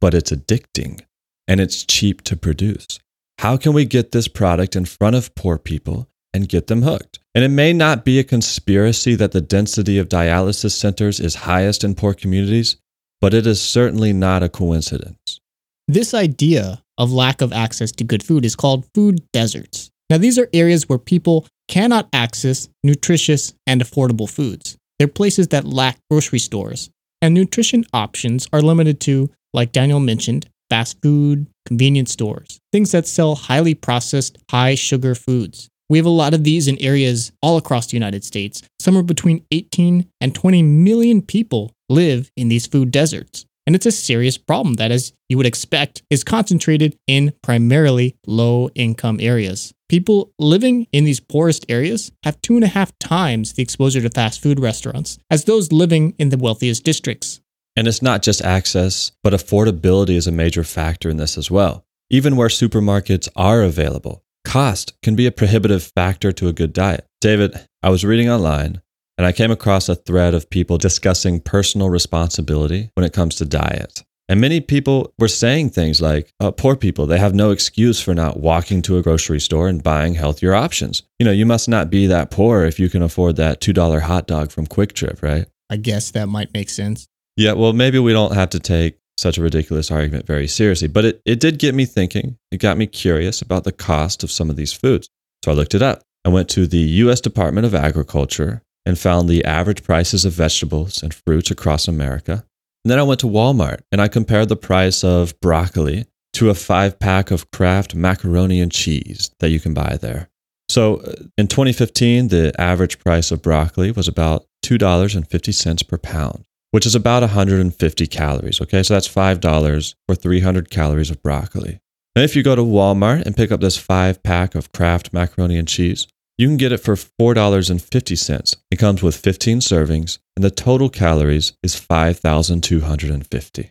but 0.00 0.14
it's 0.14 0.30
addicting 0.30 1.02
and 1.46 1.60
it's 1.60 1.84
cheap 1.84 2.22
to 2.22 2.36
produce. 2.36 2.98
How 3.38 3.56
can 3.56 3.74
we 3.74 3.84
get 3.84 4.12
this 4.12 4.28
product 4.28 4.76
in 4.76 4.86
front 4.86 5.16
of 5.16 5.34
poor 5.34 5.58
people 5.58 6.08
and 6.34 6.48
get 6.48 6.66
them 6.66 6.82
hooked? 6.82 7.20
And 7.34 7.44
it 7.44 7.48
may 7.48 7.72
not 7.72 8.04
be 8.04 8.18
a 8.18 8.24
conspiracy 8.24 9.14
that 9.14 9.32
the 9.32 9.40
density 9.40 9.96
of 9.98 10.08
dialysis 10.08 10.72
centers 10.72 11.20
is 11.20 11.34
highest 11.34 11.84
in 11.84 11.94
poor 11.94 12.12
communities, 12.12 12.76
but 13.20 13.32
it 13.32 13.46
is 13.46 13.62
certainly 13.62 14.12
not 14.12 14.42
a 14.42 14.50
coincidence. 14.50 15.40
This 15.88 16.12
idea 16.12 16.82
of 16.98 17.12
lack 17.12 17.40
of 17.40 17.52
access 17.52 17.92
to 17.92 18.04
good 18.04 18.22
food 18.22 18.44
is 18.44 18.56
called 18.56 18.86
food 18.94 19.22
deserts. 19.32 19.90
Now, 20.10 20.18
these 20.18 20.38
are 20.38 20.48
areas 20.52 20.88
where 20.88 20.98
people 20.98 21.46
cannot 21.68 22.08
access 22.12 22.68
nutritious 22.82 23.54
and 23.66 23.80
affordable 23.80 24.28
foods. 24.28 24.76
They're 24.98 25.08
places 25.08 25.48
that 25.48 25.64
lack 25.64 25.98
grocery 26.10 26.38
stores, 26.38 26.90
and 27.20 27.34
nutrition 27.34 27.84
options 27.92 28.46
are 28.52 28.62
limited 28.62 29.00
to, 29.00 29.30
like 29.52 29.72
Daniel 29.72 30.00
mentioned, 30.00 30.48
fast 30.70 31.00
food, 31.02 31.46
convenience 31.66 32.12
stores, 32.12 32.58
things 32.72 32.92
that 32.92 33.06
sell 33.06 33.34
highly 33.34 33.74
processed, 33.74 34.38
high 34.50 34.74
sugar 34.74 35.14
foods. 35.14 35.68
We 35.90 35.98
have 35.98 36.06
a 36.06 36.10
lot 36.10 36.34
of 36.34 36.44
these 36.44 36.66
in 36.66 36.80
areas 36.80 37.30
all 37.42 37.56
across 37.56 37.86
the 37.86 37.96
United 37.96 38.24
States. 38.24 38.62
Somewhere 38.78 39.02
between 39.02 39.44
18 39.50 40.08
and 40.20 40.34
20 40.34 40.62
million 40.62 41.20
people 41.20 41.72
live 41.88 42.30
in 42.36 42.48
these 42.48 42.66
food 42.66 42.90
deserts. 42.90 43.44
And 43.66 43.74
it's 43.74 43.86
a 43.86 43.92
serious 43.92 44.36
problem 44.36 44.74
that, 44.74 44.90
as 44.90 45.12
you 45.28 45.36
would 45.36 45.46
expect, 45.46 46.02
is 46.10 46.24
concentrated 46.24 46.98
in 47.06 47.32
primarily 47.42 48.16
low 48.26 48.68
income 48.74 49.18
areas. 49.20 49.72
People 49.88 50.32
living 50.38 50.86
in 50.92 51.04
these 51.04 51.20
poorest 51.20 51.64
areas 51.68 52.12
have 52.24 52.40
two 52.42 52.56
and 52.56 52.64
a 52.64 52.68
half 52.68 52.98
times 52.98 53.52
the 53.52 53.62
exposure 53.62 54.00
to 54.00 54.10
fast 54.10 54.42
food 54.42 54.58
restaurants 54.58 55.18
as 55.30 55.44
those 55.44 55.72
living 55.72 56.14
in 56.18 56.30
the 56.30 56.38
wealthiest 56.38 56.84
districts. 56.84 57.40
And 57.76 57.86
it's 57.88 58.02
not 58.02 58.22
just 58.22 58.42
access, 58.42 59.12
but 59.22 59.32
affordability 59.32 60.16
is 60.16 60.26
a 60.26 60.32
major 60.32 60.64
factor 60.64 61.10
in 61.10 61.16
this 61.16 61.36
as 61.36 61.50
well. 61.50 61.84
Even 62.10 62.36
where 62.36 62.48
supermarkets 62.48 63.28
are 63.34 63.62
available, 63.62 64.23
cost 64.44 65.00
can 65.02 65.16
be 65.16 65.26
a 65.26 65.32
prohibitive 65.32 65.90
factor 65.96 66.32
to 66.32 66.48
a 66.48 66.52
good 66.52 66.72
diet. 66.72 67.06
David, 67.20 67.58
I 67.82 67.90
was 67.90 68.04
reading 68.04 68.30
online 68.30 68.80
and 69.16 69.26
I 69.26 69.32
came 69.32 69.50
across 69.50 69.88
a 69.88 69.94
thread 69.94 70.34
of 70.34 70.50
people 70.50 70.78
discussing 70.78 71.40
personal 71.40 71.88
responsibility 71.88 72.90
when 72.94 73.04
it 73.04 73.12
comes 73.12 73.36
to 73.36 73.44
diet. 73.44 74.04
And 74.28 74.40
many 74.40 74.60
people 74.60 75.12
were 75.18 75.28
saying 75.28 75.70
things 75.70 76.00
like, 76.00 76.32
oh, 76.40 76.50
poor 76.50 76.76
people, 76.76 77.06
they 77.06 77.18
have 77.18 77.34
no 77.34 77.50
excuse 77.50 78.00
for 78.00 78.14
not 78.14 78.40
walking 78.40 78.80
to 78.82 78.96
a 78.96 79.02
grocery 79.02 79.40
store 79.40 79.68
and 79.68 79.82
buying 79.82 80.14
healthier 80.14 80.54
options. 80.54 81.02
You 81.18 81.26
know, 81.26 81.32
you 81.32 81.44
must 81.44 81.68
not 81.68 81.90
be 81.90 82.06
that 82.06 82.30
poor 82.30 82.64
if 82.64 82.80
you 82.80 82.88
can 82.88 83.02
afford 83.02 83.36
that 83.36 83.60
$2 83.60 84.00
hot 84.00 84.26
dog 84.26 84.50
from 84.50 84.66
QuikTrip, 84.66 85.22
right? 85.22 85.46
I 85.68 85.76
guess 85.76 86.10
that 86.12 86.28
might 86.28 86.54
make 86.54 86.70
sense. 86.70 87.06
Yeah, 87.36 87.52
well, 87.52 87.72
maybe 87.72 87.98
we 87.98 88.12
don't 88.12 88.34
have 88.34 88.50
to 88.50 88.60
take 88.60 88.98
such 89.18 89.38
a 89.38 89.42
ridiculous 89.42 89.90
argument 89.90 90.26
very 90.26 90.46
seriously, 90.46 90.88
but 90.88 91.04
it, 91.04 91.22
it 91.24 91.40
did 91.40 91.58
get 91.58 91.74
me 91.74 91.84
thinking. 91.84 92.36
It 92.50 92.58
got 92.58 92.78
me 92.78 92.86
curious 92.86 93.42
about 93.42 93.64
the 93.64 93.72
cost 93.72 94.22
of 94.22 94.30
some 94.30 94.50
of 94.50 94.56
these 94.56 94.72
foods. 94.72 95.08
So 95.44 95.50
I 95.50 95.54
looked 95.54 95.74
it 95.74 95.82
up. 95.82 96.02
I 96.24 96.30
went 96.30 96.48
to 96.50 96.66
the 96.66 96.78
US 96.78 97.20
Department 97.20 97.66
of 97.66 97.74
Agriculture 97.74 98.62
and 98.86 98.98
found 98.98 99.28
the 99.28 99.44
average 99.44 99.82
prices 99.82 100.24
of 100.24 100.32
vegetables 100.32 101.02
and 101.02 101.14
fruits 101.14 101.50
across 101.50 101.88
America. 101.88 102.44
And 102.84 102.90
then 102.90 102.98
I 102.98 103.02
went 103.02 103.20
to 103.20 103.26
Walmart 103.26 103.80
and 103.90 104.00
I 104.00 104.08
compared 104.08 104.48
the 104.48 104.56
price 104.56 105.04
of 105.04 105.38
broccoli 105.40 106.06
to 106.34 106.50
a 106.50 106.54
five 106.54 106.98
pack 106.98 107.30
of 107.30 107.50
Kraft 107.50 107.94
macaroni 107.94 108.60
and 108.60 108.70
cheese 108.70 109.30
that 109.40 109.50
you 109.50 109.60
can 109.60 109.72
buy 109.72 109.96
there. 110.00 110.28
So 110.68 110.96
uh, 110.96 111.14
in 111.38 111.46
2015, 111.46 112.28
the 112.28 112.52
average 112.58 112.98
price 112.98 113.30
of 113.30 113.42
broccoli 113.42 113.90
was 113.90 114.08
about 114.08 114.46
$2.50 114.64 115.88
per 115.88 115.98
pound, 115.98 116.44
which 116.74 116.86
is 116.86 116.96
about 116.96 117.22
150 117.22 118.06
calories. 118.08 118.60
Okay, 118.60 118.82
so 118.82 118.94
that's 118.94 119.06
$5 119.06 119.94
for 120.08 120.16
300 120.16 120.70
calories 120.70 121.08
of 121.08 121.22
broccoli. 121.22 121.78
And 122.16 122.24
if 122.24 122.34
you 122.34 122.42
go 122.42 122.56
to 122.56 122.62
Walmart 122.62 123.24
and 123.24 123.36
pick 123.36 123.52
up 123.52 123.60
this 123.60 123.76
five 123.76 124.20
pack 124.24 124.56
of 124.56 124.72
Kraft 124.72 125.12
macaroni 125.12 125.56
and 125.56 125.68
cheese, 125.68 126.08
you 126.36 126.48
can 126.48 126.56
get 126.56 126.72
it 126.72 126.78
for 126.78 126.96
$4.50. 126.96 128.56
It 128.72 128.76
comes 128.76 129.04
with 129.04 129.16
15 129.16 129.60
servings, 129.60 130.18
and 130.34 130.44
the 130.44 130.50
total 130.50 130.88
calories 130.88 131.52
is 131.62 131.76
5,250. 131.76 133.70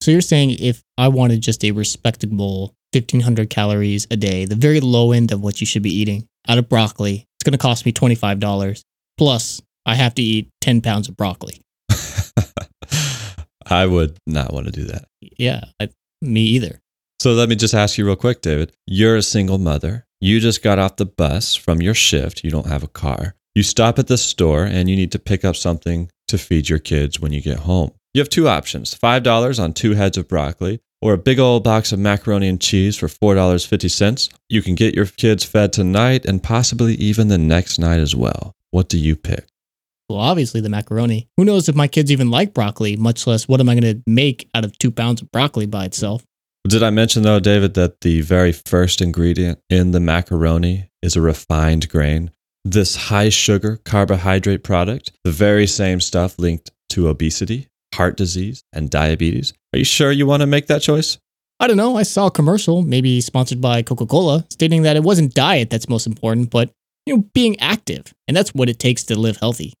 So 0.00 0.10
you're 0.12 0.20
saying 0.20 0.50
if 0.60 0.84
I 0.96 1.08
wanted 1.08 1.40
just 1.40 1.64
a 1.64 1.72
respectable 1.72 2.76
1500 2.92 3.50
calories 3.50 4.06
a 4.08 4.16
day, 4.16 4.44
the 4.44 4.54
very 4.54 4.78
low 4.78 5.10
end 5.10 5.32
of 5.32 5.42
what 5.42 5.60
you 5.60 5.66
should 5.66 5.82
be 5.82 5.92
eating 5.92 6.28
out 6.46 6.58
of 6.58 6.68
broccoli, 6.68 7.26
it's 7.34 7.42
going 7.42 7.58
to 7.58 7.58
cost 7.58 7.84
me 7.84 7.92
$25. 7.92 8.84
Plus, 9.18 9.60
I 9.84 9.96
have 9.96 10.14
to 10.14 10.22
eat 10.22 10.48
10 10.60 10.80
pounds 10.80 11.08
of 11.08 11.16
broccoli. 11.16 11.60
I 13.70 13.86
would 13.86 14.18
not 14.26 14.52
want 14.52 14.66
to 14.66 14.72
do 14.72 14.84
that. 14.84 15.06
Yeah, 15.38 15.64
I, 15.80 15.88
me 16.20 16.42
either. 16.42 16.80
So 17.20 17.32
let 17.32 17.48
me 17.48 17.54
just 17.54 17.74
ask 17.74 17.98
you 17.98 18.06
real 18.06 18.16
quick, 18.16 18.40
David. 18.42 18.72
You're 18.86 19.16
a 19.16 19.22
single 19.22 19.58
mother. 19.58 20.06
You 20.20 20.40
just 20.40 20.62
got 20.62 20.78
off 20.78 20.96
the 20.96 21.06
bus 21.06 21.54
from 21.54 21.80
your 21.80 21.94
shift. 21.94 22.44
You 22.44 22.50
don't 22.50 22.66
have 22.66 22.82
a 22.82 22.88
car. 22.88 23.34
You 23.54 23.62
stop 23.62 23.98
at 23.98 24.06
the 24.06 24.18
store 24.18 24.64
and 24.64 24.88
you 24.88 24.96
need 24.96 25.12
to 25.12 25.18
pick 25.18 25.44
up 25.44 25.56
something 25.56 26.10
to 26.28 26.38
feed 26.38 26.68
your 26.68 26.78
kids 26.78 27.20
when 27.20 27.32
you 27.32 27.40
get 27.40 27.60
home. 27.60 27.92
You 28.14 28.20
have 28.20 28.28
two 28.28 28.48
options 28.48 28.94
$5 28.94 29.62
on 29.62 29.72
two 29.72 29.92
heads 29.94 30.16
of 30.16 30.28
broccoli 30.28 30.80
or 31.02 31.12
a 31.12 31.18
big 31.18 31.38
old 31.38 31.64
box 31.64 31.92
of 31.92 31.98
macaroni 31.98 32.48
and 32.48 32.60
cheese 32.60 32.96
for 32.96 33.06
$4.50. 33.06 34.32
You 34.48 34.62
can 34.62 34.74
get 34.74 34.94
your 34.94 35.06
kids 35.06 35.44
fed 35.44 35.72
tonight 35.72 36.24
and 36.24 36.42
possibly 36.42 36.94
even 36.94 37.28
the 37.28 37.38
next 37.38 37.78
night 37.78 38.00
as 38.00 38.14
well. 38.14 38.54
What 38.70 38.88
do 38.88 38.98
you 38.98 39.16
pick? 39.16 39.49
Well, 40.10 40.18
obviously 40.18 40.60
the 40.60 40.68
macaroni. 40.68 41.28
Who 41.36 41.44
knows 41.44 41.68
if 41.68 41.76
my 41.76 41.86
kids 41.86 42.10
even 42.10 42.30
like 42.30 42.52
broccoli, 42.52 42.96
much 42.96 43.26
less 43.26 43.46
what 43.46 43.60
am 43.60 43.68
I 43.68 43.78
going 43.78 43.94
to 43.94 44.02
make 44.06 44.50
out 44.54 44.64
of 44.64 44.76
two 44.76 44.90
pounds 44.90 45.22
of 45.22 45.30
broccoli 45.30 45.66
by 45.66 45.84
itself? 45.84 46.24
Did 46.68 46.82
I 46.82 46.90
mention, 46.90 47.22
though, 47.22 47.40
David, 47.40 47.74
that 47.74 48.00
the 48.00 48.20
very 48.20 48.52
first 48.52 49.00
ingredient 49.00 49.60
in 49.70 49.92
the 49.92 50.00
macaroni 50.00 50.90
is 51.00 51.16
a 51.16 51.20
refined 51.20 51.88
grain? 51.88 52.32
This 52.64 52.96
high 52.96 53.30
sugar 53.30 53.78
carbohydrate 53.84 54.64
product, 54.64 55.12
the 55.24 55.30
very 55.30 55.66
same 55.66 56.00
stuff 56.00 56.38
linked 56.38 56.70
to 56.90 57.08
obesity, 57.08 57.68
heart 57.94 58.16
disease, 58.16 58.62
and 58.72 58.90
diabetes. 58.90 59.54
Are 59.72 59.78
you 59.78 59.84
sure 59.84 60.12
you 60.12 60.26
want 60.26 60.42
to 60.42 60.46
make 60.46 60.66
that 60.66 60.82
choice? 60.82 61.18
I 61.60 61.66
don't 61.66 61.76
know. 61.76 61.96
I 61.96 62.02
saw 62.02 62.26
a 62.26 62.30
commercial, 62.30 62.82
maybe 62.82 63.20
sponsored 63.20 63.60
by 63.60 63.82
Coca 63.82 64.06
Cola, 64.06 64.44
stating 64.50 64.82
that 64.82 64.96
it 64.96 65.02
wasn't 65.02 65.34
diet 65.34 65.70
that's 65.70 65.88
most 65.88 66.06
important, 66.06 66.50
but 66.50 66.70
you 67.06 67.16
know, 67.16 67.24
being 67.32 67.58
active. 67.60 68.12
And 68.28 68.36
that's 68.36 68.54
what 68.54 68.68
it 68.68 68.78
takes 68.78 69.04
to 69.04 69.18
live 69.18 69.38
healthy. 69.38 69.72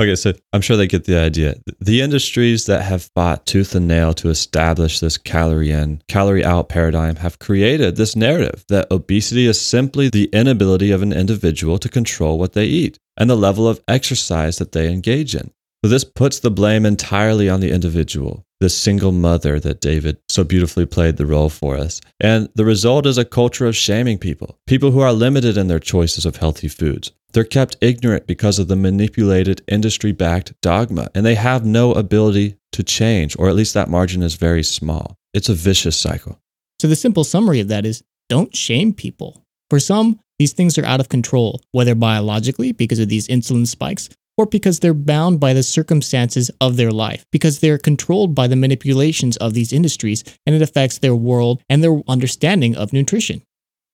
Okay, 0.00 0.14
so 0.14 0.32
I'm 0.52 0.60
sure 0.60 0.76
they 0.76 0.86
get 0.86 1.04
the 1.04 1.18
idea. 1.18 1.56
The 1.80 2.02
industries 2.02 2.66
that 2.66 2.82
have 2.82 3.10
fought 3.16 3.46
tooth 3.46 3.74
and 3.74 3.88
nail 3.88 4.14
to 4.14 4.28
establish 4.28 5.00
this 5.00 5.18
calorie 5.18 5.72
in, 5.72 6.02
calorie 6.06 6.44
out 6.44 6.68
paradigm 6.68 7.16
have 7.16 7.40
created 7.40 7.96
this 7.96 8.14
narrative 8.14 8.64
that 8.68 8.86
obesity 8.92 9.46
is 9.46 9.60
simply 9.60 10.08
the 10.08 10.30
inability 10.32 10.92
of 10.92 11.02
an 11.02 11.12
individual 11.12 11.78
to 11.78 11.88
control 11.88 12.38
what 12.38 12.52
they 12.52 12.66
eat 12.66 12.96
and 13.16 13.28
the 13.28 13.36
level 13.36 13.66
of 13.66 13.82
exercise 13.88 14.58
that 14.58 14.70
they 14.70 14.88
engage 14.88 15.34
in. 15.34 15.50
So 15.84 15.90
this 15.90 16.04
puts 16.04 16.38
the 16.38 16.50
blame 16.50 16.86
entirely 16.86 17.48
on 17.48 17.58
the 17.58 17.72
individual, 17.72 18.44
the 18.60 18.68
single 18.68 19.12
mother 19.12 19.60
that 19.60 19.80
David 19.80 20.18
so 20.28 20.42
beautifully 20.44 20.84
played 20.84 21.16
the 21.16 21.26
role 21.26 21.48
for 21.48 21.76
us. 21.76 22.00
And 22.20 22.48
the 22.54 22.64
result 22.64 23.06
is 23.06 23.18
a 23.18 23.24
culture 23.24 23.66
of 23.66 23.76
shaming 23.76 24.18
people, 24.18 24.58
people 24.66 24.90
who 24.90 25.00
are 25.00 25.12
limited 25.12 25.56
in 25.56 25.68
their 25.68 25.78
choices 25.78 26.26
of 26.26 26.36
healthy 26.36 26.68
foods. 26.68 27.12
They're 27.32 27.44
kept 27.44 27.76
ignorant 27.80 28.26
because 28.26 28.58
of 28.58 28.68
the 28.68 28.76
manipulated 28.76 29.62
industry 29.68 30.12
backed 30.12 30.54
dogma, 30.62 31.08
and 31.14 31.24
they 31.24 31.34
have 31.34 31.64
no 31.64 31.92
ability 31.92 32.56
to 32.72 32.82
change, 32.82 33.36
or 33.38 33.48
at 33.48 33.54
least 33.54 33.74
that 33.74 33.90
margin 33.90 34.22
is 34.22 34.34
very 34.34 34.62
small. 34.62 35.16
It's 35.34 35.48
a 35.48 35.54
vicious 35.54 35.96
cycle. 35.96 36.40
So 36.80 36.88
the 36.88 36.96
simple 36.96 37.24
summary 37.24 37.60
of 37.60 37.68
that 37.68 37.84
is 37.84 38.02
don't 38.28 38.56
shame 38.56 38.92
people. 38.92 39.44
For 39.68 39.78
some, 39.78 40.20
these 40.38 40.52
things 40.52 40.78
are 40.78 40.86
out 40.86 41.00
of 41.00 41.08
control, 41.08 41.60
whether 41.72 41.94
biologically 41.94 42.72
because 42.72 42.98
of 42.98 43.08
these 43.08 43.28
insulin 43.28 43.66
spikes 43.66 44.08
or 44.38 44.46
because 44.46 44.78
they're 44.78 44.94
bound 44.94 45.40
by 45.40 45.52
the 45.52 45.64
circumstances 45.64 46.50
of 46.60 46.76
their 46.76 46.92
life, 46.92 47.26
because 47.32 47.58
they're 47.58 47.76
controlled 47.76 48.34
by 48.34 48.46
the 48.46 48.56
manipulations 48.56 49.36
of 49.38 49.52
these 49.52 49.72
industries, 49.72 50.24
and 50.46 50.54
it 50.54 50.62
affects 50.62 50.98
their 50.98 51.14
world 51.14 51.60
and 51.68 51.82
their 51.82 52.00
understanding 52.06 52.76
of 52.76 52.92
nutrition. 52.92 53.42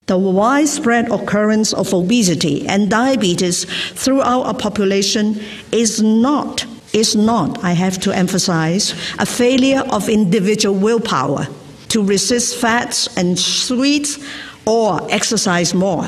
The 0.07 0.19
widespread 0.19 1.11
occurrence 1.11 1.73
of 1.73 1.95
obesity 1.95 2.69
and 2.69 2.91
diabetes 2.91 3.65
throughout 3.95 4.43
a 4.43 4.53
population 4.53 5.41
is 5.73 6.03
not, 6.03 6.67
is 6.93 7.17
not, 7.17 7.65
I 7.65 7.73
have 7.73 7.99
to 8.01 8.13
emphasize, 8.15 8.93
a 9.19 9.25
failure 9.25 9.83
of 9.91 10.11
individual 10.11 10.79
willpower 10.79 11.49
to 11.89 12.05
resist 12.05 12.61
fats 12.61 13.17
and 13.17 13.39
sweets 13.39 14.23
or 14.67 15.11
exercise 15.11 15.73
more. 15.73 16.07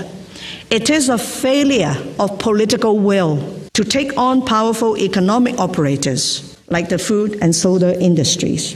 It 0.69 0.91
is 0.91 1.09
a 1.09 1.17
failure 1.17 1.97
of 2.19 2.39
political 2.39 2.99
will 2.99 3.66
to 3.77 3.85
take 3.85 4.17
on 4.17 4.41
powerful 4.41 4.97
economic 4.97 5.59
operators 5.59 6.57
like 6.69 6.89
the 6.89 6.99
food 6.99 7.37
and 7.43 7.55
soda 7.55 8.01
industries. 8.01 8.75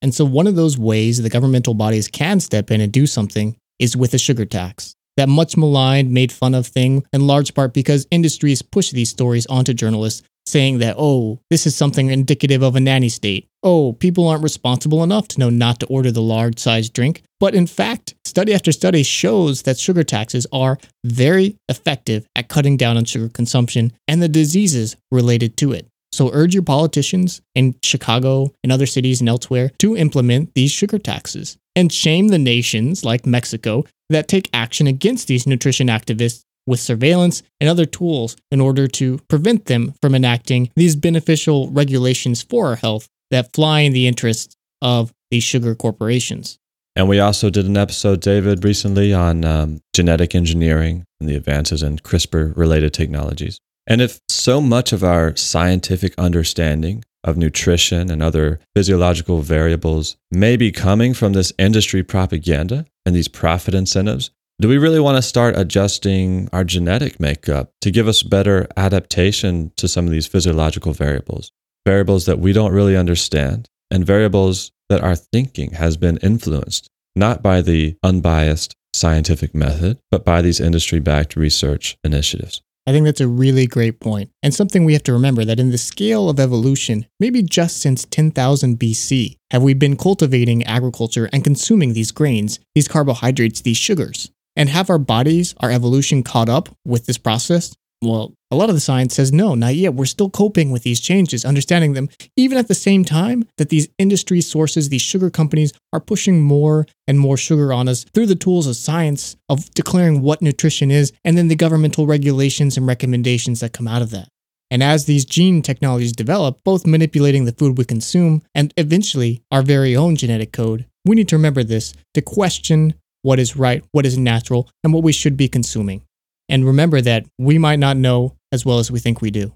And 0.00 0.14
so, 0.14 0.24
one 0.24 0.46
of 0.46 0.54
those 0.54 0.78
ways 0.78 1.20
the 1.20 1.28
governmental 1.28 1.74
bodies 1.74 2.06
can 2.06 2.38
step 2.38 2.70
in 2.70 2.80
and 2.80 2.92
do 2.92 3.04
something 3.08 3.56
is 3.80 3.96
with 3.96 4.14
a 4.14 4.18
sugar 4.18 4.44
tax. 4.44 4.94
That 5.18 5.28
much 5.28 5.56
maligned, 5.56 6.12
made 6.12 6.30
fun 6.30 6.54
of 6.54 6.68
thing, 6.68 7.04
in 7.12 7.26
large 7.26 7.52
part 7.52 7.74
because 7.74 8.06
industries 8.12 8.62
push 8.62 8.92
these 8.92 9.10
stories 9.10 9.46
onto 9.46 9.74
journalists, 9.74 10.22
saying 10.46 10.78
that, 10.78 10.94
oh, 10.96 11.40
this 11.50 11.66
is 11.66 11.74
something 11.74 12.08
indicative 12.08 12.62
of 12.62 12.76
a 12.76 12.80
nanny 12.80 13.08
state. 13.08 13.48
Oh, 13.64 13.94
people 13.94 14.28
aren't 14.28 14.44
responsible 14.44 15.02
enough 15.02 15.26
to 15.28 15.40
know 15.40 15.50
not 15.50 15.80
to 15.80 15.86
order 15.86 16.12
the 16.12 16.22
large 16.22 16.60
sized 16.60 16.92
drink. 16.92 17.24
But 17.40 17.56
in 17.56 17.66
fact, 17.66 18.14
study 18.24 18.54
after 18.54 18.70
study 18.70 19.02
shows 19.02 19.62
that 19.62 19.76
sugar 19.76 20.04
taxes 20.04 20.46
are 20.52 20.78
very 21.04 21.56
effective 21.68 22.24
at 22.36 22.48
cutting 22.48 22.76
down 22.76 22.96
on 22.96 23.04
sugar 23.04 23.28
consumption 23.28 23.92
and 24.06 24.22
the 24.22 24.28
diseases 24.28 24.94
related 25.10 25.56
to 25.56 25.72
it. 25.72 25.88
So 26.12 26.30
urge 26.32 26.54
your 26.54 26.62
politicians 26.62 27.40
in 27.54 27.76
Chicago 27.82 28.52
and 28.62 28.72
other 28.72 28.86
cities 28.86 29.20
and 29.20 29.28
elsewhere 29.28 29.70
to 29.78 29.96
implement 29.96 30.54
these 30.54 30.70
sugar 30.70 30.98
taxes 30.98 31.58
and 31.76 31.92
shame 31.92 32.28
the 32.28 32.38
nations 32.38 33.04
like 33.04 33.26
Mexico 33.26 33.84
that 34.10 34.28
take 34.28 34.50
action 34.52 34.86
against 34.86 35.28
these 35.28 35.46
nutrition 35.46 35.88
activists 35.88 36.44
with 36.66 36.80
surveillance 36.80 37.42
and 37.60 37.68
other 37.70 37.86
tools 37.86 38.36
in 38.50 38.60
order 38.60 38.86
to 38.86 39.18
prevent 39.28 39.66
them 39.66 39.94
from 40.02 40.14
enacting 40.14 40.70
these 40.76 40.96
beneficial 40.96 41.70
regulations 41.70 42.42
for 42.42 42.66
our 42.68 42.76
health 42.76 43.08
that 43.30 43.52
fly 43.54 43.80
in 43.80 43.92
the 43.92 44.06
interests 44.06 44.54
of 44.82 45.12
these 45.30 45.42
sugar 45.42 45.74
corporations. 45.74 46.58
And 46.94 47.08
we 47.08 47.20
also 47.20 47.48
did 47.48 47.66
an 47.66 47.76
episode, 47.76 48.20
David, 48.20 48.64
recently 48.64 49.14
on 49.14 49.44
um, 49.44 49.80
genetic 49.94 50.34
engineering 50.34 51.04
and 51.20 51.28
the 51.28 51.36
advances 51.36 51.82
in 51.82 51.98
CRISPR 51.98 52.56
related 52.56 52.92
technologies. 52.92 53.60
And 53.88 54.02
if 54.02 54.20
so 54.28 54.60
much 54.60 54.92
of 54.92 55.02
our 55.02 55.34
scientific 55.34 56.14
understanding 56.18 57.04
of 57.24 57.38
nutrition 57.38 58.10
and 58.10 58.22
other 58.22 58.60
physiological 58.76 59.40
variables 59.40 60.18
may 60.30 60.58
be 60.58 60.70
coming 60.70 61.14
from 61.14 61.32
this 61.32 61.54
industry 61.58 62.02
propaganda 62.02 62.84
and 63.06 63.16
these 63.16 63.28
profit 63.28 63.74
incentives, 63.74 64.30
do 64.60 64.68
we 64.68 64.76
really 64.76 65.00
want 65.00 65.16
to 65.16 65.22
start 65.22 65.56
adjusting 65.56 66.50
our 66.52 66.64
genetic 66.64 67.18
makeup 67.18 67.72
to 67.80 67.90
give 67.90 68.06
us 68.06 68.22
better 68.22 68.68
adaptation 68.76 69.72
to 69.76 69.88
some 69.88 70.04
of 70.04 70.12
these 70.12 70.26
physiological 70.26 70.92
variables? 70.92 71.50
Variables 71.86 72.26
that 72.26 72.38
we 72.38 72.52
don't 72.52 72.72
really 72.72 72.96
understand 72.96 73.68
and 73.90 74.04
variables 74.04 74.70
that 74.90 75.00
our 75.00 75.16
thinking 75.16 75.72
has 75.72 75.96
been 75.96 76.18
influenced 76.18 76.88
not 77.16 77.42
by 77.42 77.62
the 77.62 77.96
unbiased 78.02 78.76
scientific 78.94 79.54
method, 79.54 79.98
but 80.10 80.24
by 80.24 80.42
these 80.42 80.60
industry 80.60 81.00
backed 81.00 81.36
research 81.36 81.96
initiatives. 82.04 82.62
I 82.88 82.90
think 82.90 83.04
that's 83.04 83.20
a 83.20 83.28
really 83.28 83.66
great 83.66 84.00
point, 84.00 84.30
and 84.42 84.54
something 84.54 84.86
we 84.86 84.94
have 84.94 85.02
to 85.02 85.12
remember 85.12 85.44
that 85.44 85.60
in 85.60 85.72
the 85.72 85.76
scale 85.76 86.30
of 86.30 86.40
evolution, 86.40 87.04
maybe 87.20 87.42
just 87.42 87.82
since 87.82 88.06
10,000 88.06 88.78
BC, 88.78 89.36
have 89.50 89.62
we 89.62 89.74
been 89.74 89.94
cultivating 89.94 90.64
agriculture 90.64 91.28
and 91.30 91.44
consuming 91.44 91.92
these 91.92 92.12
grains, 92.12 92.60
these 92.74 92.88
carbohydrates, 92.88 93.60
these 93.60 93.76
sugars. 93.76 94.30
And 94.56 94.70
have 94.70 94.88
our 94.88 94.98
bodies, 94.98 95.54
our 95.60 95.70
evolution 95.70 96.22
caught 96.22 96.48
up 96.48 96.70
with 96.86 97.04
this 97.04 97.18
process? 97.18 97.76
Well, 98.00 98.32
a 98.52 98.56
lot 98.56 98.68
of 98.68 98.76
the 98.76 98.80
science 98.80 99.14
says 99.14 99.32
no, 99.32 99.56
not 99.56 99.74
yet. 99.74 99.94
We're 99.94 100.06
still 100.06 100.30
coping 100.30 100.70
with 100.70 100.84
these 100.84 101.00
changes, 101.00 101.44
understanding 101.44 101.94
them, 101.94 102.08
even 102.36 102.56
at 102.56 102.68
the 102.68 102.74
same 102.74 103.04
time 103.04 103.44
that 103.56 103.70
these 103.70 103.88
industry 103.98 104.40
sources, 104.40 104.88
these 104.88 105.02
sugar 105.02 105.30
companies, 105.30 105.72
are 105.92 106.00
pushing 106.00 106.40
more 106.40 106.86
and 107.08 107.18
more 107.18 107.36
sugar 107.36 107.72
on 107.72 107.88
us 107.88 108.04
through 108.14 108.26
the 108.26 108.36
tools 108.36 108.68
of 108.68 108.76
science, 108.76 109.36
of 109.48 109.68
declaring 109.74 110.22
what 110.22 110.40
nutrition 110.40 110.92
is, 110.92 111.12
and 111.24 111.36
then 111.36 111.48
the 111.48 111.56
governmental 111.56 112.06
regulations 112.06 112.76
and 112.76 112.86
recommendations 112.86 113.60
that 113.60 113.72
come 113.72 113.88
out 113.88 114.02
of 114.02 114.10
that. 114.10 114.28
And 114.70 114.82
as 114.82 115.06
these 115.06 115.24
gene 115.24 115.60
technologies 115.60 116.12
develop, 116.12 116.60
both 116.64 116.86
manipulating 116.86 117.46
the 117.46 117.52
food 117.52 117.78
we 117.78 117.84
consume 117.84 118.42
and 118.54 118.72
eventually 118.76 119.42
our 119.50 119.62
very 119.62 119.96
own 119.96 120.14
genetic 120.14 120.52
code, 120.52 120.86
we 121.04 121.16
need 121.16 121.28
to 121.28 121.36
remember 121.36 121.64
this 121.64 121.94
to 122.14 122.22
question 122.22 122.94
what 123.22 123.40
is 123.40 123.56
right, 123.56 123.84
what 123.92 124.06
is 124.06 124.16
natural, 124.16 124.68
and 124.84 124.92
what 124.92 125.02
we 125.02 125.12
should 125.12 125.36
be 125.36 125.48
consuming. 125.48 126.02
And 126.48 126.64
remember 126.64 127.00
that 127.00 127.26
we 127.38 127.58
might 127.58 127.78
not 127.78 127.96
know 127.96 128.34
as 128.52 128.64
well 128.64 128.78
as 128.78 128.90
we 128.90 128.98
think 128.98 129.20
we 129.20 129.30
do. 129.30 129.52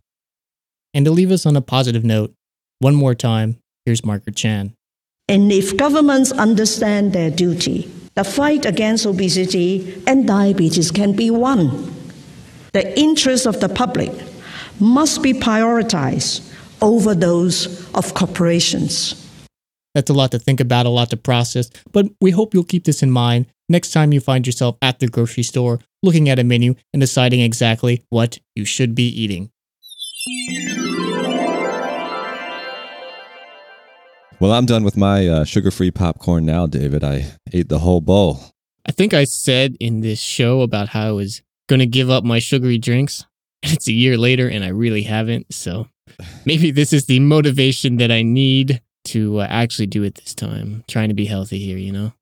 And 0.95 1.05
to 1.07 1.11
leave 1.11 1.31
us 1.31 1.47
on 1.47 1.57
a 1.57 1.63
positive 1.63 2.05
note, 2.05 2.35
one 2.81 2.95
more 2.95 3.15
time, 3.15 3.59
here's 3.87 4.05
Margaret 4.05 4.37
Chan. 4.37 4.75
And 5.29 5.51
if 5.51 5.77
governments 5.77 6.33
understand 6.33 7.13
their 7.13 7.31
duty, 7.31 7.91
the 8.15 8.25
fight 8.25 8.67
against 8.67 9.07
obesity 9.07 10.03
and 10.07 10.27
diabetes 10.27 10.91
can 10.91 11.13
be 11.13 11.31
won. 11.31 11.95
The 12.73 12.99
interests 12.99 13.47
of 13.47 13.61
the 13.61 13.69
public 13.69 14.13
must 14.79 15.23
be 15.23 15.33
prioritized 15.33 16.53
over 16.83 17.15
those 17.15 17.89
of 17.95 18.13
corporations. 18.15 19.19
That's 19.95 20.11
a 20.11 20.15
lot 20.15 20.31
to 20.33 20.39
think 20.39 20.61
about, 20.61 20.87
a 20.87 20.91
lot 20.91 21.11
to 21.11 21.17
process, 21.17 21.71
but 21.93 22.07
we 22.21 22.31
hope 22.31 22.53
you'll 22.53 22.65
keep 22.65 22.85
this 22.85 23.03
in 23.03 23.11
mind 23.11 23.47
next 23.73 23.91
time 23.91 24.13
you 24.13 24.21
find 24.21 24.47
yourself 24.47 24.77
at 24.81 25.01
the 25.01 25.09
grocery 25.09 25.43
store 25.43 25.81
looking 26.03 26.29
at 26.29 26.39
a 26.39 26.45
menu 26.45 26.75
and 26.93 27.01
deciding 27.01 27.41
exactly 27.41 28.05
what 28.11 28.39
you 28.55 28.65
should 28.65 28.95
be 28.95 29.09
eating. 29.09 29.51
Well, 34.39 34.53
I'm 34.53 34.67
done 34.67 34.85
with 34.85 34.97
my 34.97 35.29
uh, 35.29 35.45
sugar 35.45 35.71
free 35.71 35.91
popcorn 35.91 36.45
now, 36.45 36.67
David. 36.67 37.05
I 37.05 37.33
ate 37.53 37.69
the 37.69 37.79
whole 37.79 38.01
bowl. 38.01 38.41
I 38.85 38.93
think 38.93 39.15
I 39.15 39.25
said 39.25 39.77
in 39.79 40.01
this 40.01 40.21
show 40.21 40.63
about 40.63 40.89
how 40.89 41.09
I 41.09 41.13
was 41.13 41.43
going 41.69 41.79
to 41.79 41.87
give 41.87 42.11
up 42.11 42.25
my 42.25 42.39
sugary 42.39 42.79
drinks. 42.79 43.25
It's 43.65 43.87
a 43.87 43.93
year 43.93 44.19
later 44.19 44.49
and 44.49 44.65
I 44.65 44.69
really 44.69 45.03
haven't. 45.03 45.55
So 45.55 45.87
maybe 46.45 46.73
this 46.73 46.93
is 46.93 47.07
the 47.07 47.21
motivation 47.21 47.99
that 47.99 48.11
I 48.11 48.23
need 48.23 48.83
to 49.05 49.39
uh, 49.39 49.47
actually 49.49 49.87
do 49.87 50.03
it 50.03 50.17
this 50.17 50.35
time. 50.35 50.83
trying 50.89 51.09
to 51.09 51.15
be 51.15 51.27
healthy 51.27 51.61
here, 51.61 51.79
you 51.79 51.93
know? 51.93 52.13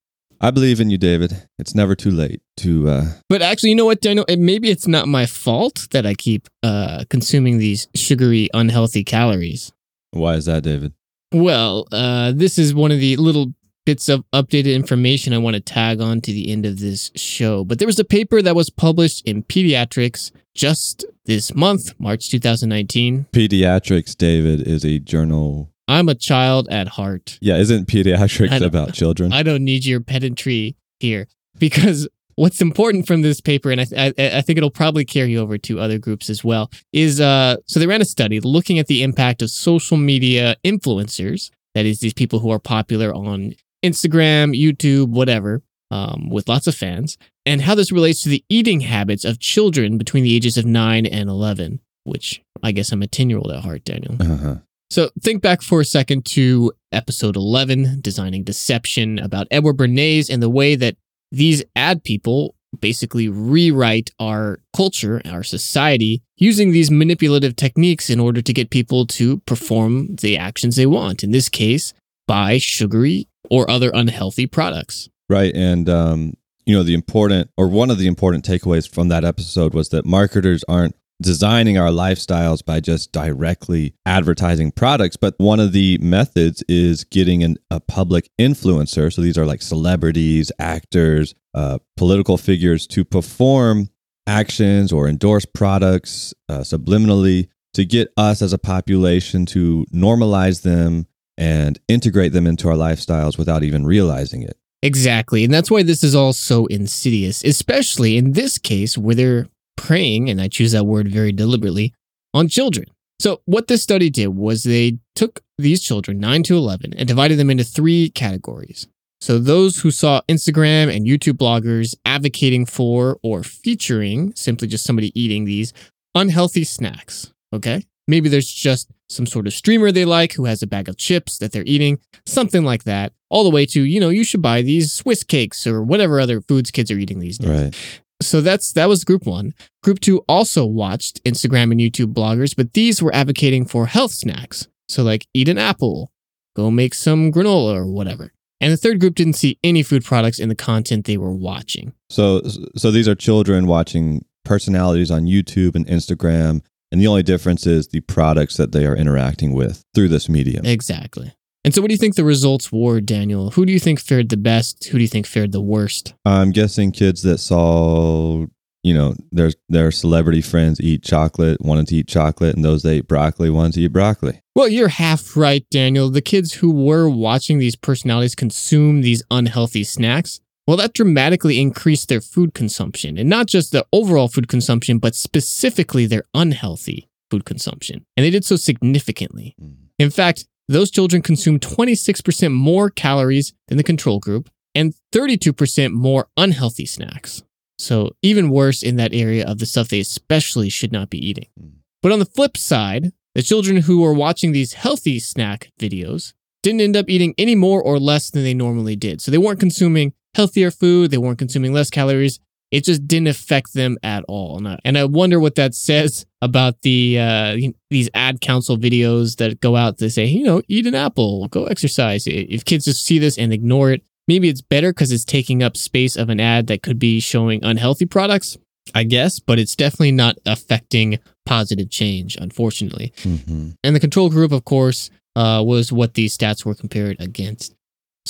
I 0.41 0.51
believe 0.51 0.81
in 0.81 0.89
you, 0.89 0.97
David. 0.97 1.47
It's 1.59 1.75
never 1.75 1.95
too 1.95 2.11
late 2.11 2.41
to. 2.59 2.89
Uh... 2.89 3.05
But 3.29 3.43
actually, 3.43 3.71
you 3.71 3.77
know 3.77 3.85
what, 3.85 4.01
Daniel? 4.01 4.25
Maybe 4.29 4.71
it's 4.71 4.87
not 4.87 5.07
my 5.07 5.27
fault 5.27 5.89
that 5.91 6.07
I 6.07 6.15
keep 6.15 6.49
uh, 6.63 7.05
consuming 7.11 7.59
these 7.59 7.89
sugary, 7.95 8.49
unhealthy 8.55 9.05
calories. 9.05 9.73
Why 10.13 10.35
is 10.35 10.47
that, 10.47 10.63
David? 10.63 10.95
Well, 11.33 11.87
uh, 11.93 12.33
this 12.35 12.59
is 12.59 12.75
one 12.75 12.91
of 12.91 12.99
the 12.99 13.17
little 13.17 13.53
bits 13.87 14.09
of 14.09 14.25
updated 14.33 14.75
information 14.75 15.33
I 15.33 15.39
want 15.39 15.55
to 15.55 15.61
tag 15.61 16.01
on 16.01 16.21
to 16.23 16.33
the 16.33 16.51
end 16.51 16.65
of 16.65 16.81
this 16.81 17.11
show. 17.15 17.65
But 17.65 17.79
there 17.79 17.87
was 17.87 17.99
a 17.99 18.05
paper 18.05 18.43
that 18.43 18.57
was 18.57 18.71
published 18.71 19.27
in 19.27 19.43
Pediatrics 19.43 20.33
just 20.55 21.05
this 21.27 21.55
month, 21.55 21.93
March 21.99 22.31
2019. 22.31 23.27
Pediatrics, 23.33 24.17
David, 24.17 24.67
is 24.67 24.85
a 24.85 24.99
journal 24.99 25.71
I'm 25.91 26.09
a 26.09 26.15
child 26.15 26.69
at 26.71 26.87
heart. 26.87 27.37
Yeah, 27.41 27.57
isn't 27.57 27.89
pediatrics 27.89 28.65
about 28.65 28.95
children? 28.95 29.33
I 29.33 29.43
don't 29.43 29.65
need 29.65 29.85
your 29.85 30.01
pedantry 30.01 30.77
here 31.01 31.27
because 31.59 32.09
what's 32.37 32.61
important 32.61 33.09
from 33.09 33.23
this 33.23 33.41
paper, 33.41 33.73
and 33.73 33.81
I, 33.81 33.87
I, 33.97 34.15
I, 34.39 34.41
think 34.41 34.57
it'll 34.57 34.71
probably 34.71 35.05
carry 35.05 35.37
over 35.37 35.59
to 35.59 35.81
other 35.81 35.99
groups 35.99 36.31
as 36.31 36.45
well, 36.45 36.71
is 36.93 37.21
uh, 37.21 37.57
so 37.67 37.81
they 37.81 37.89
ran 37.89 38.01
a 38.01 38.05
study 38.05 38.39
looking 38.39 38.79
at 38.79 38.87
the 38.87 39.03
impact 39.03 39.43
of 39.43 39.51
social 39.51 39.97
media 39.97 40.57
influencers, 40.65 41.51
that 41.75 41.87
is, 41.87 41.99
these 41.99 42.15
people 42.15 42.39
who 42.39 42.51
are 42.51 42.61
popular 42.61 43.13
on 43.13 43.55
Instagram, 43.85 44.57
YouTube, 44.57 45.09
whatever, 45.09 45.61
um, 45.91 46.31
with 46.31 46.49
lots 46.49 46.69
of 46.69 46.75
fans, 46.77 47.19
and 47.45 47.63
how 47.63 47.75
this 47.75 47.91
relates 47.91 48.23
to 48.23 48.29
the 48.29 48.45
eating 48.49 48.81
habits 48.81 49.25
of 49.25 49.41
children 49.41 49.99
between 49.99 50.23
the 50.23 50.37
ages 50.37 50.57
of 50.57 50.65
9 50.65 51.05
and 51.05 51.29
11, 51.29 51.81
which 52.05 52.43
I 52.63 52.71
guess 52.71 52.93
I'm 52.93 53.03
a 53.03 53.09
10 53.09 53.29
year 53.29 53.39
old 53.39 53.51
at 53.51 53.65
heart, 53.65 53.85
Daniel. 53.85 54.17
Uh-huh. 54.21 54.57
So 54.91 55.11
think 55.23 55.41
back 55.41 55.63
for 55.63 55.81
a 55.81 55.85
second 55.85 56.25
to 56.27 56.73
episode 56.91 57.37
11, 57.37 58.01
Designing 58.01 58.43
Deception, 58.43 59.21
about 59.21 59.47
Edward 59.51 59.77
Bernays 59.77 60.29
and 60.29 60.43
the 60.43 60.51
way 60.51 60.75
that 60.75 60.97
these 61.31 61.63
ad 61.77 62.03
people 62.03 62.57
basically 62.79 63.29
rewrite 63.29 64.11
our 64.19 64.59
culture, 64.75 65.23
our 65.25 65.45
society, 65.45 66.23
using 66.37 66.73
these 66.73 66.91
manipulative 66.91 67.55
techniques 67.55 68.11
in 68.11 68.19
order 68.19 68.43
to 68.43 68.53
get 68.53 68.71
people 68.71 69.07
to 69.07 69.39
perform 69.41 70.17
the 70.17 70.37
actions 70.37 70.75
they 70.75 70.87
want. 70.87 71.23
In 71.23 71.31
this 71.31 71.49
case, 71.49 71.95
buy 72.27 72.59
sugary 72.59 73.29
or 73.49 73.71
other 73.71 73.91
unhealthy 73.95 74.47
products. 74.47 75.09
Right. 75.29 75.55
And, 75.55 75.89
um, 75.89 76.35
you 76.67 76.75
know, 76.75 76.83
the 76.83 76.95
important 76.95 77.51
or 77.57 77.69
one 77.69 77.91
of 77.91 77.99
the 77.99 78.07
important 78.07 78.45
takeaways 78.45 78.93
from 78.93 79.09
that 79.09 79.25
episode 79.25 79.73
was 79.73 79.89
that 79.91 80.05
marketers 80.05 80.65
aren't 80.69 80.97
designing 81.21 81.79
our 81.79 81.91
lifestyles 81.91 82.65
by 82.65 82.81
just 82.81 83.13
directly 83.13 83.95
advertising 84.07 84.71
products. 84.71 85.17
But 85.17 85.35
one 85.39 85.61
of 85.61 85.73
the 85.73 85.99
methods 85.99 86.63
is 86.69 87.05
getting 87.05 87.43
an, 87.43 87.57
a 87.71 87.81
public 87.81 88.31
influencer. 88.39 89.13
So 89.13 89.23
these 89.23 89.39
are 89.39 89.47
like 89.47 89.63
celebrities, 89.63 90.51
actors, 90.59 91.35
uh, 91.55 91.79
political 91.97 92.37
figures 92.37 92.87
to 92.89 93.05
perform 93.05 93.91
actions 94.27 94.93
or 94.93 95.09
endorse 95.09 95.45
products 95.45 96.33
uh, 96.49 96.59
subliminally 96.61 97.49
to 97.75 97.85
get 97.85 98.13
us 98.17 98.43
as 98.43 98.53
a 98.53 98.59
population 98.59 99.47
to 99.47 99.87
normalize 99.93 100.63
them 100.63 101.07
and 101.37 101.79
integrate 101.89 102.33
them 102.33 102.47
into 102.47 102.69
our 102.69 102.75
lifestyles 102.75 103.39
without 103.39 103.63
even 103.63 103.87
realizing 103.87 104.43
it. 104.43 104.57
Exactly. 104.83 105.45
And 105.45 105.53
that's 105.53 105.71
why 105.71 105.83
this 105.83 106.03
is 106.03 106.15
all 106.15 106.33
so 106.33 106.67
insidious, 106.67 107.45
especially 107.45 108.17
in 108.17 108.33
this 108.33 108.59
case 108.59 108.97
where 108.97 109.15
they're 109.15 109.49
preying, 109.81 110.29
and 110.29 110.41
I 110.41 110.49
choose 110.49 110.73
that 110.73 110.85
word 110.85 111.09
very 111.09 111.33
deliberately, 111.33 111.95
on 112.35 112.49
children. 112.49 112.87
So, 113.19 113.41
what 113.47 113.67
this 113.67 113.83
study 113.83 114.11
did 114.11 114.29
was 114.29 114.63
they 114.63 114.99
took 115.15 115.41
these 115.59 115.83
children, 115.83 116.19
9 116.21 116.43
to 116.45 116.57
11, 116.57 116.95
and 116.97 117.09
divided 117.09 117.39
them 117.39 117.51
into 117.51 117.65
three 117.65 118.11
categories. 118.11 118.87
So, 119.21 119.39
those 119.39 119.79
who 119.79 119.91
saw 119.91 120.21
Instagram 120.29 120.95
and 120.95 121.07
YouTube 121.07 121.39
bloggers 121.39 121.95
advocating 122.05 122.67
for 122.67 123.19
or 123.23 123.43
featuring 123.43 124.35
simply 124.37 124.69
just 124.69 124.85
somebody 124.85 125.19
eating 125.19 125.45
these 125.45 125.73
unhealthy 126.15 126.65
snacks. 126.65 127.33
Okay. 127.53 127.85
Maybe 128.07 128.29
there's 128.29 128.51
just 128.51 128.91
some 129.09 129.27
sort 129.27 129.47
of 129.47 129.53
streamer 129.53 129.93
they 129.93 130.05
like 130.05 130.33
who 130.33 130.45
has 130.47 130.63
a 130.63 130.67
bag 130.67 130.89
of 130.89 130.97
chips 130.97 131.39
that 131.39 131.53
they're 131.53 131.65
eating, 131.67 132.01
something 132.27 132.65
like 132.65 132.85
that, 132.85 133.13
all 133.29 133.45
the 133.45 133.51
way 133.51 133.67
to, 133.67 133.83
you 133.83 134.01
know, 134.01 134.09
you 134.09 134.25
should 134.25 134.43
buy 134.43 134.63
these 134.63 134.93
Swiss 134.93 135.23
cakes 135.23 135.67
or 135.67 135.83
whatever 135.83 136.21
other 136.21 136.41
foods 136.41 136.71
kids 136.71 136.91
are 136.91 136.99
eating 136.99 137.21
these 137.21 137.39
days. 137.39 137.51
Right 137.51 138.01
so 138.23 138.41
that's 138.41 138.73
that 138.73 138.89
was 138.89 139.05
group 139.05 139.27
one. 139.27 139.55
Group 139.83 140.01
two 140.01 140.19
also 140.29 140.65
watched 140.67 141.23
Instagram 141.25 141.71
and 141.71 141.81
YouTube 141.81 142.13
bloggers, 142.13 142.55
but 142.57 142.75
these 142.75 143.03
were 143.03 143.15
advocating 143.15 143.65
for 143.65 143.87
health 143.87 144.13
snacks. 144.13 144.69
So 144.89 145.03
like 145.03 145.27
eat 145.35 145.49
an 145.49 145.59
apple, 145.59 146.13
go 146.57 146.71
make 146.71 146.95
some 146.95 147.33
granola 147.33 147.75
or 147.75 147.87
whatever. 147.87 148.33
And 148.61 148.73
the 148.73 148.77
third 148.77 149.01
group 149.01 149.15
didn't 149.15 149.35
see 149.35 149.59
any 149.65 149.83
food 149.83 150.05
products 150.05 150.39
in 150.39 150.51
the 150.51 150.55
content 150.55 151.07
they 151.07 151.17
were 151.17 151.35
watching. 151.35 151.95
So 152.11 152.43
so 152.77 152.91
these 152.91 153.09
are 153.09 153.15
children 153.15 153.67
watching 153.67 154.25
personalities 154.45 155.11
on 155.11 155.25
YouTube 155.25 155.75
and 155.75 155.87
Instagram, 155.87 156.63
and 156.93 157.01
the 157.01 157.07
only 157.07 157.23
difference 157.23 157.67
is 157.67 157.89
the 157.89 158.01
products 158.01 158.57
that 158.57 158.73
they 158.73 158.87
are 158.87 158.97
interacting 158.97 159.53
with 159.53 159.85
through 159.95 160.09
this 160.09 160.29
medium. 160.29 160.67
Exactly. 160.67 161.33
And 161.65 161.75
so, 161.75 161.83
what 161.83 161.89
do 161.89 161.95
you 161.95 161.99
think 161.99 162.17
the 162.17 162.25
results 162.25 162.73
were, 162.73 163.01
Daniel? 163.01 163.51
Who 163.51 163.67
do 163.67 163.73
you 163.73 163.81
think 163.81 164.01
fared 164.01 164.31
the 164.31 164.37
best? 164.37 164.85
Who 164.87 164.99
do 164.99 165.03
you 165.03 165.09
think 165.09 165.27
fared 165.27 165.53
the 165.53 165.61
worst? 165.61 166.15
I'm 166.25 166.53
guessing 166.53 166.91
kids 166.91 167.23
that 167.23 167.39
saw, 167.39 168.47
you 168.83 168.95
know, 168.95 169.15
their 169.31 169.51
their 169.69 169.91
celebrity 169.91 170.41
friends 170.41 170.81
eat 170.81 171.03
chocolate, 171.03 171.61
wanted 171.61 171.89
to 171.89 171.97
eat 171.97 172.09
chocolate, 172.09 172.57
and 172.57 172.65
those 172.65 172.83
that 172.83 172.93
ate 172.93 173.09
broccoli 173.09 173.51
wanted 173.51 173.75
to 173.75 173.83
eat 173.83 173.93
broccoli. 173.93 174.41
Well, 174.55 174.69
you're 174.69 174.89
half 174.89 175.37
right, 175.37 175.65
Daniel. 175.71 176.09
The 176.09 176.23
kids 176.23 176.55
who 176.55 176.71
were 176.71 177.11
watching 177.11 177.59
these 177.59 177.77
personalities 177.77 178.35
consume 178.35 179.03
these 179.03 179.23
unhealthy 179.31 179.85
snacks, 179.85 180.41
well, 180.67 180.79
that 180.79 180.95
dramatically 180.95 181.61
increased 181.61 182.09
their 182.09 182.23
food 182.23 182.55
consumption, 182.55 183.19
and 183.19 183.29
not 183.29 183.49
just 183.49 183.73
the 183.73 183.85
overall 183.93 184.29
food 184.29 184.49
consumption, 184.49 184.99
but 184.99 185.15
specifically 185.15 186.07
their 186.07 186.25
unhealthy 186.33 187.11
food 187.31 187.45
consumption. 187.45 188.07
And 188.17 188.25
they 188.25 188.31
did 188.31 188.47
so 188.47 188.57
significantly. 188.57 189.55
Mm. 189.61 189.75
In 189.99 190.09
fact, 190.11 190.47
those 190.71 190.91
children 190.91 191.21
consumed 191.21 191.61
26% 191.61 192.53
more 192.53 192.91
calories 192.91 193.53
than 193.67 193.77
the 193.77 193.83
control 193.83 194.21
group 194.21 194.49
and 194.73 194.95
32% 195.13 195.93
more 195.93 196.29
unhealthy 196.37 196.87
snacks. 196.87 197.43
So, 197.77 198.13
even 198.23 198.51
worse 198.51 198.83
in 198.83 198.97
that 198.97 199.13
area 199.13 199.45
of 199.45 199.59
the 199.59 199.67
stuff 199.67 199.89
they 199.89 200.01
especially 200.01 200.69
should 200.69 200.93
not 200.93 201.11
be 201.11 201.19
eating. 201.19 201.47
Hmm. 201.59 201.69
But 202.03 202.13
on 202.13 202.19
the 202.19 202.27
flip 202.27 202.57
side, 202.57 203.13
the 203.35 203.43
children 203.43 203.79
who 203.79 204.01
were 204.01 204.15
watching 204.15 204.53
these 204.53 204.75
healthy 204.75 205.19
snack 205.19 205.71
videos 205.81 206.35
didn't 206.63 206.83
end 206.83 206.97
up 206.97 207.09
eating 207.09 207.35
any 207.37 207.55
more 207.55 207.83
or 207.83 207.99
less 207.99 208.31
than 208.31 208.45
they 208.45 208.55
normally 208.55 208.97
did. 208.97 209.21
So, 209.21 209.31
they 209.31 209.39
weren't 209.39 209.61
consuming 209.61 210.13
healthier 210.35 210.71
food, 210.71 211.11
they 211.11 211.19
weren't 211.19 211.39
consuming 211.39 211.73
less 211.73 211.91
calories, 211.91 212.39
it 212.71 212.85
just 212.85 213.07
didn't 213.07 213.29
affect 213.29 213.75
them 213.75 213.99
at 214.03 214.25
all. 214.29 214.59
And 214.59 214.69
I, 214.69 214.79
and 214.85 214.97
I 214.97 215.05
wonder 215.05 215.41
what 215.41 215.57
that 215.57 215.75
says 215.75 216.25
about 216.41 216.83
the 216.83 217.19
uh, 217.19 217.57
these 217.91 218.09
ad 218.15 218.41
council 218.41 218.77
videos 218.77 219.37
that 219.37 219.61
go 219.61 219.77
out 219.77 219.99
to 219.99 220.11
say, 220.11 220.27
you 220.27 220.45
know, 220.45 220.63
eat 220.69 220.87
an 220.87 220.95
apple, 220.95 221.49
go 221.49 221.65
exercise. 221.65 222.25
If 222.27 222.65
kids 222.65 222.85
just 222.85 223.05
see 223.05 223.19
this 223.19 223.39
and 223.39 223.53
ignore 223.53 223.91
it, 223.93 224.03
maybe 224.29 224.49
it's 224.49 224.63
better 224.63 224.93
because 224.93 225.13
it's 225.13 225.25
taking 225.25 225.63
up 225.63 225.77
space 225.77 226.17
of 226.17 226.29
an 226.29 226.41
ad 226.41 226.69
that 226.69 226.83
could 226.83 226.99
be 226.99 227.21
showing 227.21 227.65
unhealthy 227.65 228.07
products. 228.07 228.57
I 228.93 229.05
guess, 229.05 229.39
but 229.39 229.61
it's 229.61 229.77
definitely 229.77 230.11
not 230.13 230.37
affecting 230.47 231.19
positive 231.47 231.91
change, 231.91 232.37
unfortunately. 232.37 233.13
hmm 233.23 233.71
And 233.85 233.95
the 233.95 234.01
control 234.01 234.31
group, 234.31 234.51
of 234.51 234.65
course, 234.65 235.11
uh, 235.37 235.63
was 235.65 235.93
what 235.93 236.15
these 236.15 236.37
stats 236.37 236.65
were 236.65 236.75
compared 236.75 237.21
against. 237.21 237.75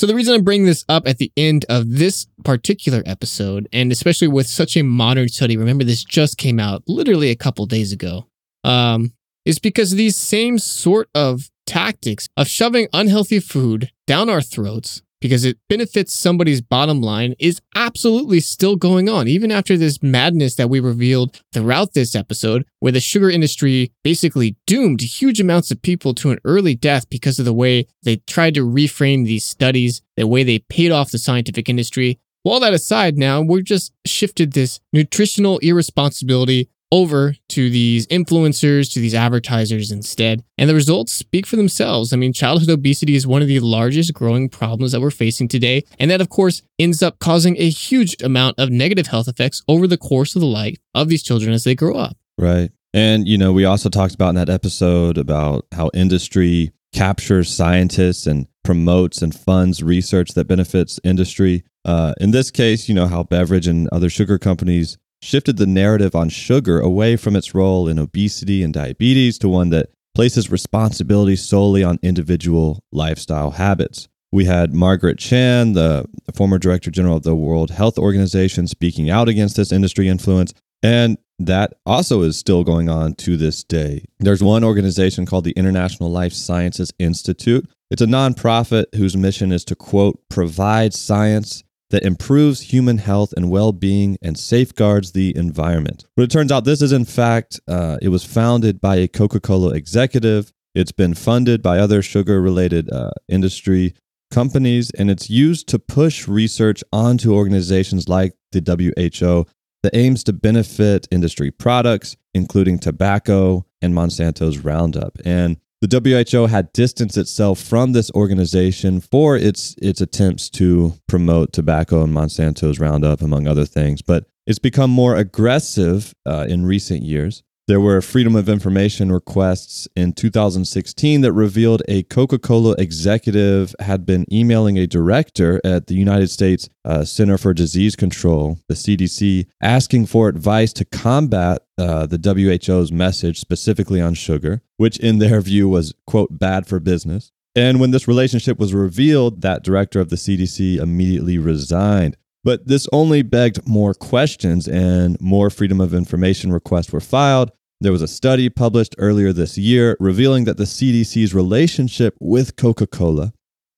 So 0.01 0.07
the 0.07 0.15
reason 0.15 0.35
I'm 0.35 0.45
bringing 0.45 0.65
this 0.65 0.83
up 0.89 1.07
at 1.07 1.19
the 1.19 1.31
end 1.37 1.67
of 1.69 1.99
this 1.99 2.27
particular 2.43 3.03
episode, 3.05 3.69
and 3.71 3.93
especially 3.93 4.29
with 4.29 4.47
such 4.47 4.75
a 4.75 4.83
modern 4.83 5.29
study, 5.29 5.59
remember 5.59 5.85
this 5.85 6.05
just 6.05 6.39
came 6.39 6.59
out 6.59 6.83
literally 6.87 7.29
a 7.29 7.37
couple 7.37 7.67
days 7.67 7.93
ago, 7.93 8.27
um, 8.65 9.13
is 9.45 9.59
because 9.59 9.91
these 9.91 10.17
same 10.17 10.59
sort 10.59 11.11
of 11.15 11.51
tactics 11.67 12.31
of 12.35 12.49
shoving 12.49 12.89
unhealthy 12.95 13.41
food 13.41 13.91
down 14.07 14.31
our 14.31 14.41
throats 14.41 15.03
because 15.21 15.45
it 15.45 15.59
benefits 15.69 16.13
somebody's 16.13 16.61
bottom 16.61 17.01
line 17.01 17.35
is 17.39 17.61
absolutely 17.75 18.41
still 18.41 18.77
going 18.77 19.09
on, 19.09 19.29
even 19.29 19.53
after 19.53 19.77
this 19.77 20.03
madness 20.03 20.55
that 20.57 20.71
we 20.71 20.81
revealed 20.81 21.41
throughout 21.53 21.93
this 21.93 22.15
episode, 22.15 22.65
where 22.81 22.93
the 22.93 23.01
sugar 23.01 23.31
industry 23.31 23.93
basically 24.03 24.57
doomed 24.67 25.01
huge 25.01 25.41
amounts 25.41 25.71
of 25.71 25.83
people 25.83 26.15
to 26.15 26.31
an 26.31 26.39
early 26.45 26.75
death 26.75 27.09
because 27.11 27.39
of 27.39 27.45
the 27.45 27.53
way 27.53 27.87
they 28.03 28.17
tried 28.27 28.55
to 28.55 28.67
reframe 28.67 29.25
these 29.25 29.45
studies, 29.45 30.03
the 30.17 30.27
way 30.27 30.43
they 30.43 30.59
paid 30.59 30.91
off 30.91 31.11
the 31.11 31.19
scientific 31.19 31.69
industry. 31.69 32.19
Well, 32.45 32.55
all 32.55 32.61
that 32.61 32.73
aside, 32.73 33.19
now 33.19 33.43
we've 33.43 33.65
just 33.65 33.93
shifted 34.07 34.53
this 34.53 34.81
nutritional 34.93 35.59
irresponsibility 35.59 36.71
over 36.93 37.35
to 37.49 37.71
these 37.71 38.07
influencers, 38.09 38.93
to 38.93 39.01
these 39.01 39.15
advertisers 39.15 39.91
instead. 39.91 40.43
And 40.59 40.69
the 40.69 40.75
results 40.75 41.13
speak 41.13 41.47
for 41.47 41.57
themselves. 41.57 42.13
I 42.13 42.17
mean, 42.17 42.33
childhood 42.33 42.71
obesity 42.71 43.15
is 43.15 43.27
one 43.27 43.43
of 43.43 43.49
the 43.49 43.61
largest 43.61 44.13
growing 44.13 44.49
problems 44.49 44.93
that 44.93 45.01
we're 45.01 45.11
facing 45.11 45.49
today. 45.49 45.85
And 45.99 46.11
that, 46.11 46.21
of 46.21 46.29
course, 46.29 46.63
ends 46.79 47.03
up 47.03 47.19
causing 47.19 47.57
a 47.59 47.69
huge 47.69 48.17
amount 48.23 48.59
of 48.59 48.71
negative 48.71 49.09
health 49.09 49.29
effects 49.29 49.63
over 49.69 49.87
the 49.87 49.99
course 49.99 50.35
of 50.35 50.41
the 50.41 50.47
life 50.47 50.79
of 50.95 51.09
these 51.09 51.23
children 51.23 51.53
as 51.53 51.65
they 51.65 51.75
grow 51.75 51.97
up. 51.97 52.17
Right. 52.39 52.71
And, 52.93 53.29
you 53.29 53.39
know, 53.39 53.53
we 53.53 53.65
also 53.65 53.89
talked 53.89 54.15
about 54.15 54.31
in 54.31 54.35
that 54.37 54.49
episode 54.49 55.17
about 55.17 55.67
how 55.73 55.91
industry 55.95 56.73
captures 56.93 57.53
scientists 57.55 58.27
and 58.27 58.49
promotes 58.65 59.23
and 59.23 59.35
funds 59.35 59.83
research 59.83 60.31
that 60.31 60.49
benefits 60.49 60.99
industry. 61.05 61.63
Uh, 61.85 62.15
in 62.21 62.33
this 62.33 62.51
case, 62.51 62.89
you 62.89 62.95
know, 62.95 63.07
how 63.07 63.23
beverage 63.23 63.67
and 63.67 63.89
other 63.93 64.11
sugar 64.11 64.39
companies 64.39 64.99
shifted 65.23 65.57
the 65.57 65.67
narrative 65.67 66.15
on 66.15 66.29
sugar 66.29 66.81
away 66.81 67.17
from 67.17 67.37
its 67.37 67.55
role 67.55 67.89
in 67.89 67.99
obesity 67.99 68.63
and 68.63 68.73
diabetes 68.73 69.39
to 69.39 69.49
one 69.49 69.71
that 69.71 69.91
places 70.15 70.51
responsibility 70.51 71.37
solely 71.37 71.85
on 71.85 71.99
individual 72.03 72.83
lifestyle 72.93 73.53
habits. 73.53 74.09
We 74.33 74.45
had 74.45 74.73
Margaret 74.73 75.19
Chan, 75.19 75.73
the 75.73 76.07
former 76.35 76.59
director 76.59 76.91
general 76.91 77.17
of 77.17 77.25
the 77.25 77.35
World 77.35 77.71
Health 77.71 77.99
Organization, 77.99 78.67
speaking 78.67 79.11
out 79.11 79.29
against 79.29 79.57
this 79.57 79.73
industry 79.73 80.09
influence. 80.09 80.55
And 80.83 81.19
that 81.39 81.75
also 81.85 82.23
is 82.23 82.39
still 82.39 82.65
going 82.65 82.89
on 82.89 83.15
to 83.17 83.37
this 83.37 83.65
day. 83.65 84.05
There's 84.19 84.43
one 84.43 84.63
organization 84.63 85.27
called 85.27 85.45
the 85.45 85.53
International 85.53 86.11
Life 86.11 86.33
Sciences 86.33 86.93
Institute. 86.99 87.69
It's 87.91 88.03
a 88.03 88.07
nonprofit 88.07 88.95
whose 88.95 89.17
mission 89.17 89.51
is 89.51 89.65
to, 89.65 89.75
quote, 89.75 90.21
provide 90.29 90.95
science 90.95 91.65
that 91.91 92.03
improves 92.05 92.73
human 92.73 92.99
health 92.99 93.33
and 93.37 93.51
well-being 93.51 94.17
and 94.23 94.39
safeguards 94.39 95.13
the 95.13 95.37
environment. 95.37 96.07
But 96.17 96.23
it 96.23 96.31
turns 96.31 96.51
out 96.51 96.65
this 96.65 96.83
is 96.83 96.93
in 96.93 97.05
fact 97.05 97.61
uh, 97.69 97.99
it 98.01 98.09
was 98.09 98.25
founded 98.25 98.81
by 98.81 98.97
a 98.97 99.09
Coca-Cola 99.09 99.75
executive. 99.75 100.53
It's 100.75 100.93
been 100.93 101.15
funded 101.15 101.63
by 101.63 101.79
other 101.79 102.01
sugar-related 102.01 102.91
uh, 102.93 103.11
industry 103.29 103.95
companies, 104.31 104.91
and 104.93 105.11
it's 105.11 105.29
used 105.29 105.67
to 105.69 105.79
push 105.79 106.29
research 106.29 106.85
onto 106.93 107.35
organizations 107.35 108.09
like 108.09 108.35
the 108.53 108.61
WHO 108.61 109.47
that 109.83 109.97
aims 109.97 110.23
to 110.25 110.33
benefit 110.33 111.09
industry 111.11 111.51
products, 111.51 112.17
including 112.35 112.79
tobacco 112.79 113.65
and 113.83 113.95
Monsanto's 113.95 114.59
Roundup. 114.59 115.19
And 115.25 115.57
the 115.81 116.31
WHO 116.33 116.47
had 116.47 116.73
distanced 116.73 117.17
itself 117.17 117.59
from 117.59 117.93
this 117.93 118.11
organization 118.13 119.01
for 119.01 119.37
its 119.37 119.75
its 119.81 120.01
attempts 120.01 120.51
to 120.51 120.95
promote 121.07 121.53
tobacco 121.53 122.03
and 122.03 122.13
Monsanto's 122.13 122.79
Roundup, 122.79 123.23
among 123.23 123.47
other 123.47 123.65
things. 123.65 124.03
But 124.03 124.27
it's 124.47 124.59
become 124.59 124.91
more 124.91 125.17
aggressive 125.17 126.15
uh, 126.27 126.47
in 126.49 126.67
recent 126.67 127.03
years. 127.03 127.43
There 127.71 127.81
were 127.81 128.03
Freedom 128.03 128.35
of 128.35 128.49
Information 128.49 129.13
requests 129.13 129.87
in 129.95 130.13
2016 130.15 131.21
that 131.21 131.33
revealed 131.33 131.85
a 131.87 132.03
Coca 132.03 132.37
Cola 132.37 132.75
executive 132.81 133.77
had 133.79 134.05
been 134.05 134.27
emailing 134.33 134.77
a 134.77 134.89
director 134.89 135.61
at 135.63 135.87
the 135.87 135.95
United 135.95 136.31
States 136.31 136.69
uh, 136.85 137.05
Center 137.05 137.39
for 137.39 137.55
Disease 137.55 137.95
Control, 137.95 138.59
the 138.67 138.75
CDC, 138.75 139.47
asking 139.63 140.07
for 140.07 140.27
advice 140.27 140.73
to 140.73 140.85
combat 140.85 141.63
uh, 141.79 142.07
the 142.07 142.19
WHO's 142.19 142.91
message 142.91 143.39
specifically 143.39 144.01
on 144.01 144.15
sugar, 144.15 144.63
which 144.77 144.99
in 144.99 145.21
their 145.21 145.41
view 145.41 145.69
was, 145.69 145.95
quote, 146.09 146.41
bad 146.41 146.67
for 146.67 146.81
business. 146.81 147.31
And 147.55 147.79
when 147.79 147.93
this 147.93 148.09
relationship 148.09 148.59
was 148.59 148.75
revealed, 148.75 149.43
that 149.43 149.63
director 149.63 150.01
of 150.01 150.09
the 150.09 150.17
CDC 150.17 150.79
immediately 150.79 151.39
resigned. 151.39 152.17
But 152.43 152.67
this 152.67 152.89
only 152.93 153.23
begged 153.23 153.65
more 153.69 153.95
questions, 153.95 154.67
and 154.67 155.21
more 155.21 155.51
Freedom 155.51 155.81
of 155.81 155.95
Information 155.95 156.53
requests 156.53 156.93
were 156.93 156.99
filed. 156.99 157.53
There 157.83 157.93
was 157.93 158.03
a 158.03 158.09
study 158.09 158.51
published 158.51 158.95
earlier 158.99 159.33
this 159.33 159.57
year 159.57 159.97
revealing 159.99 160.45
that 160.45 160.59
the 160.59 160.65
CDC's 160.65 161.33
relationship 161.33 162.15
with 162.21 162.57
Coca 162.57 162.87
Cola 162.87 163.33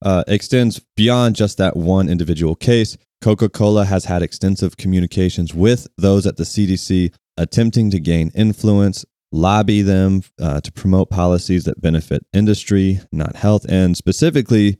uh, 0.05 0.24
extends 0.26 0.80
beyond 0.96 1.36
just 1.36 1.57
that 1.59 1.76
one 1.76 2.09
individual 2.09 2.57
case. 2.57 2.96
Coca 3.20 3.48
Cola 3.48 3.84
has 3.84 4.07
had 4.07 4.20
extensive 4.20 4.76
communications 4.76 5.55
with 5.55 5.86
those 5.96 6.26
at 6.26 6.36
the 6.36 6.42
CDC, 6.42 7.14
attempting 7.36 7.92
to 7.92 8.00
gain 8.00 8.32
influence, 8.34 9.05
lobby 9.30 9.82
them 9.82 10.22
uh, 10.40 10.61
to 10.61 10.72
promote 10.72 11.09
policies 11.09 11.62
that 11.62 11.80
benefit 11.80 12.26
industry, 12.32 12.98
not 13.12 13.36
health, 13.36 13.64
and 13.68 13.96
specifically 13.96 14.78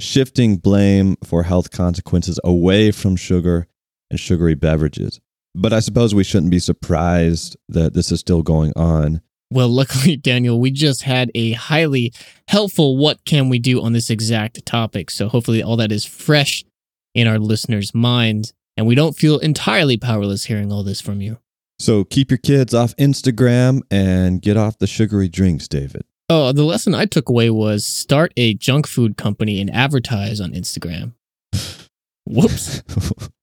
shifting 0.00 0.56
blame 0.56 1.14
for 1.22 1.44
health 1.44 1.70
consequences 1.70 2.40
away 2.42 2.90
from 2.90 3.14
sugar 3.14 3.68
and 4.10 4.18
sugary 4.18 4.56
beverages. 4.56 5.20
But 5.54 5.72
I 5.72 5.80
suppose 5.80 6.14
we 6.14 6.24
shouldn't 6.24 6.50
be 6.50 6.58
surprised 6.58 7.56
that 7.68 7.94
this 7.94 8.12
is 8.12 8.20
still 8.20 8.42
going 8.42 8.72
on. 8.76 9.20
Well, 9.50 9.68
luckily, 9.80 10.16
Daniel, 10.16 10.60
we 10.60 10.70
just 10.70 11.02
had 11.02 11.30
a 11.34 11.52
highly 11.52 12.12
helpful 12.48 12.96
what 12.96 13.24
can 13.24 13.48
we 13.48 13.58
do 13.58 13.82
on 13.82 13.92
this 13.92 14.10
exact 14.10 14.64
topic. 14.64 15.10
So 15.10 15.28
hopefully 15.28 15.62
all 15.62 15.76
that 15.76 15.92
is 15.92 16.04
fresh 16.04 16.64
in 17.14 17.26
our 17.26 17.38
listeners' 17.38 17.94
minds 17.94 18.52
and 18.76 18.86
we 18.86 18.94
don't 18.94 19.16
feel 19.16 19.38
entirely 19.38 19.96
powerless 19.96 20.44
hearing 20.44 20.72
all 20.72 20.82
this 20.82 21.00
from 21.00 21.20
you. 21.20 21.38
So 21.78 22.04
keep 22.04 22.30
your 22.30 22.38
kids 22.38 22.74
off 22.74 22.94
Instagram 22.96 23.80
and 23.90 24.40
get 24.40 24.56
off 24.56 24.78
the 24.78 24.86
sugary 24.86 25.28
drinks, 25.28 25.66
David. 25.66 26.04
Oh, 26.28 26.52
the 26.52 26.62
lesson 26.62 26.94
I 26.94 27.06
took 27.06 27.28
away 27.28 27.50
was 27.50 27.84
start 27.84 28.32
a 28.36 28.54
junk 28.54 28.86
food 28.86 29.16
company 29.16 29.60
and 29.60 29.68
advertise 29.74 30.40
on 30.40 30.52
Instagram. 30.52 31.14
Whoops. 32.26 32.82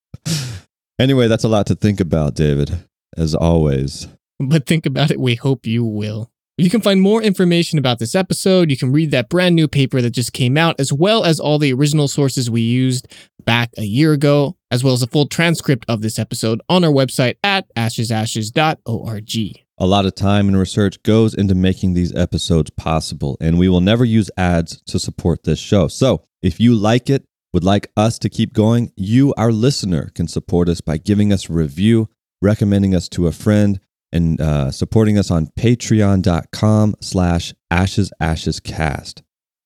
anyway, 1.00 1.28
that's 1.28 1.43
a 1.43 1.50
lot 1.50 1.68
to 1.68 1.76
think 1.76 2.00
about, 2.00 2.36
David, 2.36 2.86
as 3.16 3.36
always. 3.36 4.08
But 4.39 4.66
think 4.66 4.86
about 4.86 5.12
it, 5.12 5.20
we 5.20 5.36
hope 5.36 5.66
you 5.66 5.84
will. 5.84 6.30
You 6.60 6.72
can 6.72 6.82
find 6.82 7.00
more 7.00 7.22
information 7.22 7.78
about 7.78 8.00
this 8.00 8.16
episode. 8.16 8.72
You 8.72 8.78
can 8.78 8.91
read 8.91 9.12
that 9.12 9.30
brand 9.30 9.56
new 9.56 9.68
paper 9.68 10.02
that 10.02 10.10
just 10.10 10.34
came 10.34 10.58
out, 10.58 10.80
as 10.80 10.91
well 10.91 11.24
as 11.24 11.39
all 11.39 11.60
the 11.60 11.72
original 11.72 12.08
sources 12.08 12.50
we 12.50 12.62
used 12.62 13.08
back 13.45 13.70
a 13.78 13.84
year 13.84 14.12
ago, 14.12 14.58
as 14.72 14.84
well 14.84 14.93
as 14.93 15.04
a 15.04 15.08
full 15.08 15.28
transcript 15.28 15.86
of 15.88 16.02
this 16.02 16.18
episode 16.18 16.60
on 16.68 16.84
our 16.84 16.91
website 16.91 17.36
at 17.43 17.72
ashesashes.org. 17.76 19.64
A 19.80 19.86
lot 19.86 20.08
of 20.08 20.16
time 20.16 20.48
and 20.48 20.58
research 20.58 21.04
goes 21.04 21.36
into 21.36 21.54
making 21.54 21.93
these 21.93 22.12
episodes 22.16 22.72
possible, 22.72 23.38
and 23.39 23.60
we 23.60 23.70
will 23.70 23.82
never 23.82 24.04
use 24.04 24.32
ads 24.36 24.82
to 24.88 24.98
support 24.98 25.43
this 25.43 25.60
show. 25.60 25.88
So 25.88 26.24
if 26.41 26.60
you 26.60 26.74
like 26.74 27.12
it, 27.12 27.24
would 27.54 27.64
like 27.64 27.91
us 27.95 28.20
to 28.20 28.30
keep 28.30 28.54
going, 28.54 28.91
you, 28.95 29.34
our 29.38 29.52
listener, 29.52 30.12
can 30.14 30.28
support 30.28 30.70
us 30.70 30.82
by 30.82 30.98
giving 30.98 31.32
us 31.32 31.50
a 31.50 31.54
review, 31.54 32.10
recommending 32.41 32.93
us 32.93 33.08
to 33.10 33.28
a 33.28 33.32
friend, 33.32 33.80
and 34.12 34.39
uh, 34.39 34.72
supporting 34.72 35.18
us 35.18 35.32
on 35.32 35.48
patreon.com 35.48 36.95
slash 37.02 37.54
ashesashescast. 37.72 39.22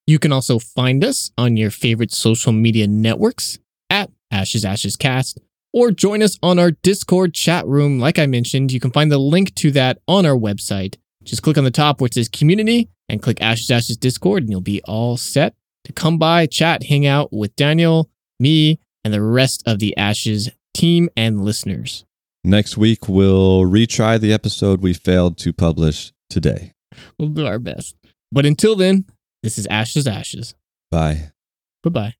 You 0.07 0.19
can 0.19 0.31
also 0.31 0.59
find 0.59 1.03
us 1.03 1.31
on 1.37 1.57
your 1.57 1.69
favorite 1.69 2.11
social 2.11 2.51
media 2.51 2.87
networks 2.87 3.59
at 3.89 4.09
Ashes 4.31 4.65
Ashes 4.65 4.95
Cast 4.95 5.39
or 5.73 5.91
join 5.91 6.21
us 6.21 6.37
on 6.41 6.59
our 6.59 6.71
Discord 6.71 7.33
chat 7.33 7.65
room. 7.67 7.99
Like 7.99 8.19
I 8.19 8.25
mentioned, 8.25 8.71
you 8.71 8.79
can 8.79 8.91
find 8.91 9.11
the 9.11 9.17
link 9.17 9.55
to 9.55 9.71
that 9.71 9.99
on 10.07 10.25
our 10.25 10.35
website. 10.35 10.95
Just 11.23 11.43
click 11.43 11.57
on 11.57 11.63
the 11.63 11.71
top 11.71 12.01
where 12.01 12.07
it 12.07 12.15
says 12.15 12.27
community 12.27 12.89
and 13.07 13.21
click 13.21 13.41
Ashes 13.41 13.69
Ashes 13.69 13.97
Discord, 13.97 14.43
and 14.43 14.51
you'll 14.51 14.61
be 14.61 14.81
all 14.83 15.17
set 15.17 15.55
to 15.83 15.93
come 15.93 16.17
by, 16.17 16.45
chat, 16.45 16.83
hang 16.83 17.05
out 17.05 17.31
with 17.31 17.55
Daniel, 17.55 18.09
me, 18.39 18.79
and 19.03 19.13
the 19.13 19.21
rest 19.21 19.63
of 19.65 19.79
the 19.79 19.95
Ashes 19.97 20.49
team 20.73 21.09
and 21.15 21.43
listeners. 21.43 22.05
Next 22.43 22.77
week, 22.77 23.07
we'll 23.07 23.61
retry 23.61 24.19
the 24.19 24.33
episode 24.33 24.81
we 24.81 24.93
failed 24.93 25.37
to 25.39 25.53
publish 25.53 26.11
today. 26.29 26.73
We'll 27.17 27.29
do 27.29 27.45
our 27.45 27.59
best. 27.59 27.95
But 28.31 28.45
until 28.45 28.75
then, 28.75 29.05
this 29.43 29.57
is 29.57 29.67
Ashes 29.67 30.07
Ashes. 30.07 30.55
Bye. 30.89 31.31
Bye 31.83 31.89
bye. 31.89 32.09